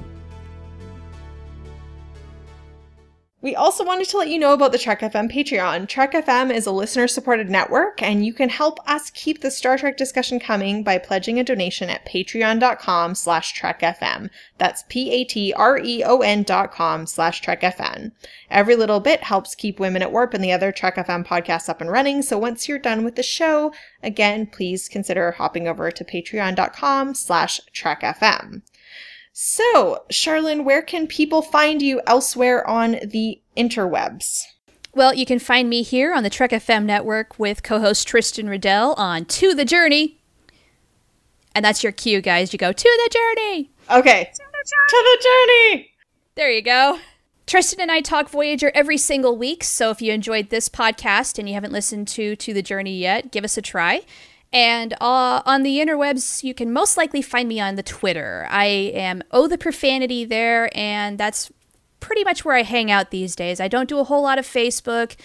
We 3.43 3.55
also 3.55 3.85
wanted 3.85 4.09
to 4.09 4.17
let 4.17 4.31
you 4.31 4.39
know 4.39 4.55
about 4.55 4.73
the 4.73 4.79
Trek 4.79 5.01
FM 5.01 5.31
Patreon. 5.31 5.89
Trek 5.89 6.13
FM 6.13 6.51
is 6.51 6.65
a 6.65 6.73
listener 6.73 7.07
supported 7.07 7.51
network, 7.51 8.01
and 8.01 8.25
you 8.25 8.33
can 8.33 8.49
help 8.49 8.79
us 8.89 9.11
keep 9.11 9.43
the 9.43 9.51
Star 9.51 9.77
Trek 9.77 9.99
discussion 9.99 10.41
coming 10.41 10.83
by 10.83 10.97
pledging 10.97 11.39
a 11.39 11.45
donation 11.45 11.91
at 11.91 12.07
patreon.com 12.07 13.15
slash 13.15 13.61
trekfm. 13.61 14.31
That's 14.57 14.85
P-A-T-R-E-O-N 14.89 16.43
dot 16.45 16.73
com 16.73 17.07
slash 17.07 17.43
trekfm. 17.43 18.13
Every 18.51 18.75
little 18.75 19.01
bit 19.01 19.25
helps 19.25 19.55
keep 19.55 19.79
Women 19.79 20.01
at 20.01 20.13
Warp 20.13 20.33
and 20.33 20.43
the 20.43 20.53
other 20.53 20.73
Trek 20.73 20.97
FM 20.97 21.27
podcasts 21.27 21.69
up 21.69 21.83
and 21.83 21.91
running, 21.91 22.23
so 22.23 22.39
once 22.39 22.67
you're 22.67 22.79
done 22.79 23.05
with 23.05 23.17
the 23.17 23.23
show, 23.23 23.71
again, 24.03 24.47
please 24.47 24.89
consider 24.89 25.33
hopping 25.33 25.69
over 25.69 25.91
to 25.91 26.05
patreon.com 26.05 27.13
slash 27.15 27.61
trekfm. 27.75 28.63
So, 29.39 30.03
Charlynn, 30.11 30.65
where 30.65 30.81
can 30.81 31.07
people 31.07 31.43
find 31.43 31.83
you 31.83 32.01
elsewhere 32.07 32.67
on 32.67 32.93
the 33.05 33.39
interwebs? 33.55 34.45
Well, 34.95 35.13
you 35.13 35.27
can 35.27 35.39
find 35.39 35.69
me 35.69 35.83
here 35.83 36.15
on 36.15 36.23
the 36.23 36.31
Trek 36.31 36.53
FM 36.53 36.87
network 36.87 37.39
with 37.39 37.63
co 37.63 37.79
host 37.79 38.09
Tristan 38.09 38.49
Riddell 38.49 38.95
on 38.95 39.27
To 39.27 39.53
the 39.53 39.67
Journey. 39.67 40.23
And 41.55 41.63
that's 41.63 41.83
your 41.83 41.93
cue, 41.93 42.23
guys. 42.23 42.55
You 42.55 42.59
go 42.59 42.73
to 42.73 42.83
the 42.83 43.11
journey. 43.13 43.71
Okay. 43.91 44.33
To 44.35 44.43
the 44.91 45.23
journey. 45.23 45.91
There 46.35 46.51
you 46.51 46.63
go. 46.63 47.01
Tristan 47.47 47.83
and 47.83 47.93
I 47.93 48.01
talk 48.01 48.31
Voyager 48.31 48.73
every 48.75 48.97
single 48.97 49.37
week, 49.37 49.63
so 49.65 49.91
if 49.91 50.01
you 50.01 50.15
enjoyed 50.15 50.49
this 50.49 50.71
podcast 50.71 51.39
and 51.39 51.47
you 51.47 51.53
haven't 51.53 51.75
listened 51.75 52.09
to 52.09 52.37
To 52.37 52.55
the 52.55 52.63
Journey 52.63 52.97
yet, 52.97 53.33
give 53.33 53.45
us 53.45 53.59
a 53.59 53.63
try. 53.63 54.01
And 54.53 54.95
uh, 54.95 55.43
on 55.45 55.63
the 55.63 55.79
interwebs, 55.79 56.43
you 56.43 56.55
can 56.55 56.73
most 56.73 56.97
likely 56.97 57.21
find 57.21 57.49
me 57.49 57.61
on 57.61 57.75
the 57.75 57.83
Twitter. 57.83 58.47
I 58.51 58.67
am 58.67 59.23
Oh 59.31 59.49
the 59.49 59.59
Profanity 59.59 60.25
there, 60.25 60.71
and 60.77 61.19
that's 61.19 61.51
pretty 62.01 62.25
much 62.25 62.45
where 62.45 62.55
I 62.57 62.63
hang 62.63 62.91
out 62.91 63.11
these 63.11 63.35
days. 63.35 63.61
I 63.61 63.69
don't 63.69 63.89
do 63.89 63.99
a 63.99 64.05
whole 64.05 64.23
lot 64.23 64.39
of 64.39 64.47
Facebook. 64.47 65.17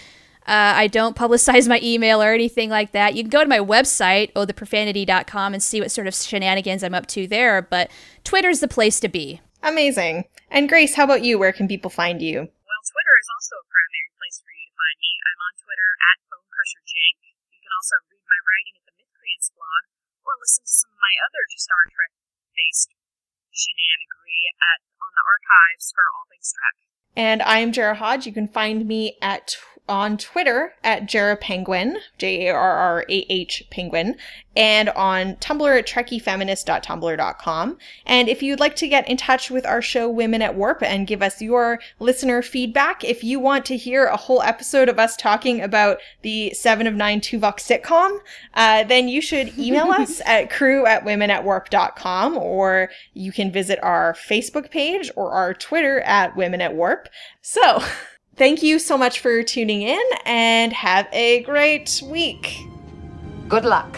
Uh, 0.49 0.73
I 0.73 0.87
don't 0.87 1.15
publicize 1.15 1.69
my 1.69 1.79
email 1.85 2.21
or 2.21 2.33
anything 2.33 2.69
like 2.73 2.91
that. 2.97 3.13
You 3.13 3.21
can 3.21 3.29
go 3.29 3.43
to 3.43 3.49
my 3.49 3.61
website, 3.61 4.33
ohtheprofanity.com, 4.33 5.53
and 5.53 5.61
see 5.61 5.79
what 5.79 5.91
sort 5.93 6.07
of 6.07 6.15
shenanigans 6.17 6.83
I'm 6.83 6.97
up 6.97 7.05
to 7.13 7.27
there, 7.27 7.61
but 7.61 7.91
Twitter's 8.23 8.59
the 8.59 8.67
place 8.67 8.99
to 9.01 9.07
be. 9.07 9.39
Amazing. 9.61 10.25
And 10.49 10.65
Grace, 10.65 10.97
how 10.97 11.05
about 11.05 11.21
you? 11.21 11.37
Where 11.37 11.53
can 11.53 11.69
people 11.69 11.93
find 11.93 12.17
you? 12.21 12.41
Well, 12.41 12.81
Twitter 12.89 13.15
is 13.21 13.29
also 13.37 13.61
a 13.61 13.65
primary 13.69 14.09
place 14.17 14.41
for 14.41 14.49
you 14.49 14.65
to 14.65 14.73
find 14.73 14.97
me. 14.97 15.11
I'm 15.21 15.41
on 15.45 15.53
Twitter 15.61 15.89
at 16.09 16.17
BoneCrusherJank. 16.25 17.15
You 17.53 17.61
can 17.61 17.73
also 17.77 17.95
read 18.09 18.25
my 18.25 18.39
writing 18.41 18.73
at 18.81 18.83
the 18.89 18.93
Mythcreants 18.97 19.53
blog, 19.53 19.83
or 20.25 20.33
listen 20.51 20.67
to 20.67 20.75
some 20.83 20.91
of 20.91 20.99
my 20.99 21.15
other 21.23 21.43
Star 21.55 21.83
Trek-based 21.95 22.91
shenanigans 23.55 24.11
at 24.59 24.79
on 24.99 25.11
the 25.15 25.23
archives 25.23 25.93
for 25.95 26.03
all 26.11 26.27
things 26.27 26.51
Trek. 26.51 26.75
And 27.15 27.41
I'm 27.43 27.71
Jarrah 27.71 27.95
Hodge. 27.95 28.25
You 28.25 28.33
can 28.33 28.47
find 28.47 28.87
me 28.87 29.15
at 29.21 29.55
on 29.91 30.15
Twitter 30.15 30.73
at 30.85 31.05
Jarrah 31.05 31.35
Penguin, 31.35 31.97
J 32.17 32.47
A 32.47 32.55
R 32.55 32.77
R 32.77 33.05
A 33.09 33.25
H 33.29 33.63
Penguin, 33.69 34.15
and 34.55 34.87
on 34.89 35.35
Tumblr 35.35 35.77
at 35.77 35.85
trekkiefeminist.tumblr.com. 35.85 37.77
And 38.05 38.29
if 38.29 38.41
you'd 38.41 38.61
like 38.61 38.77
to 38.77 38.87
get 38.87 39.09
in 39.09 39.17
touch 39.17 39.51
with 39.51 39.65
our 39.65 39.81
show 39.81 40.09
Women 40.09 40.41
at 40.41 40.55
Warp 40.55 40.81
and 40.81 41.05
give 41.05 41.21
us 41.21 41.41
your 41.41 41.81
listener 41.99 42.41
feedback, 42.41 43.03
if 43.03 43.21
you 43.21 43.37
want 43.37 43.65
to 43.65 43.75
hear 43.75 44.05
a 44.05 44.15
whole 44.15 44.41
episode 44.43 44.87
of 44.87 44.97
us 44.97 45.17
talking 45.17 45.61
about 45.61 45.97
the 46.21 46.53
Seven 46.53 46.87
of 46.87 46.95
Nine 46.95 47.19
Tuvok 47.19 47.57
sitcom, 47.57 48.17
uh, 48.53 48.85
then 48.85 49.09
you 49.09 49.21
should 49.21 49.57
email 49.59 49.87
us 49.91 50.21
at 50.25 50.49
crew 50.49 50.85
at 50.85 51.03
womenatwarp.com 51.03 52.37
or 52.37 52.89
you 53.13 53.33
can 53.33 53.51
visit 53.51 53.77
our 53.83 54.13
Facebook 54.13 54.71
page 54.71 55.11
or 55.17 55.33
our 55.33 55.53
Twitter 55.53 55.99
at 56.01 56.37
Women 56.37 56.61
at 56.61 56.75
Warp. 56.75 57.09
So, 57.41 57.83
thank 58.35 58.63
you 58.63 58.79
so 58.79 58.97
much 58.97 59.19
for 59.19 59.43
tuning 59.43 59.81
in 59.81 60.01
and 60.25 60.73
have 60.73 61.07
a 61.11 61.41
great 61.43 62.01
week. 62.05 62.57
Good 63.47 63.65
luck. 63.65 63.97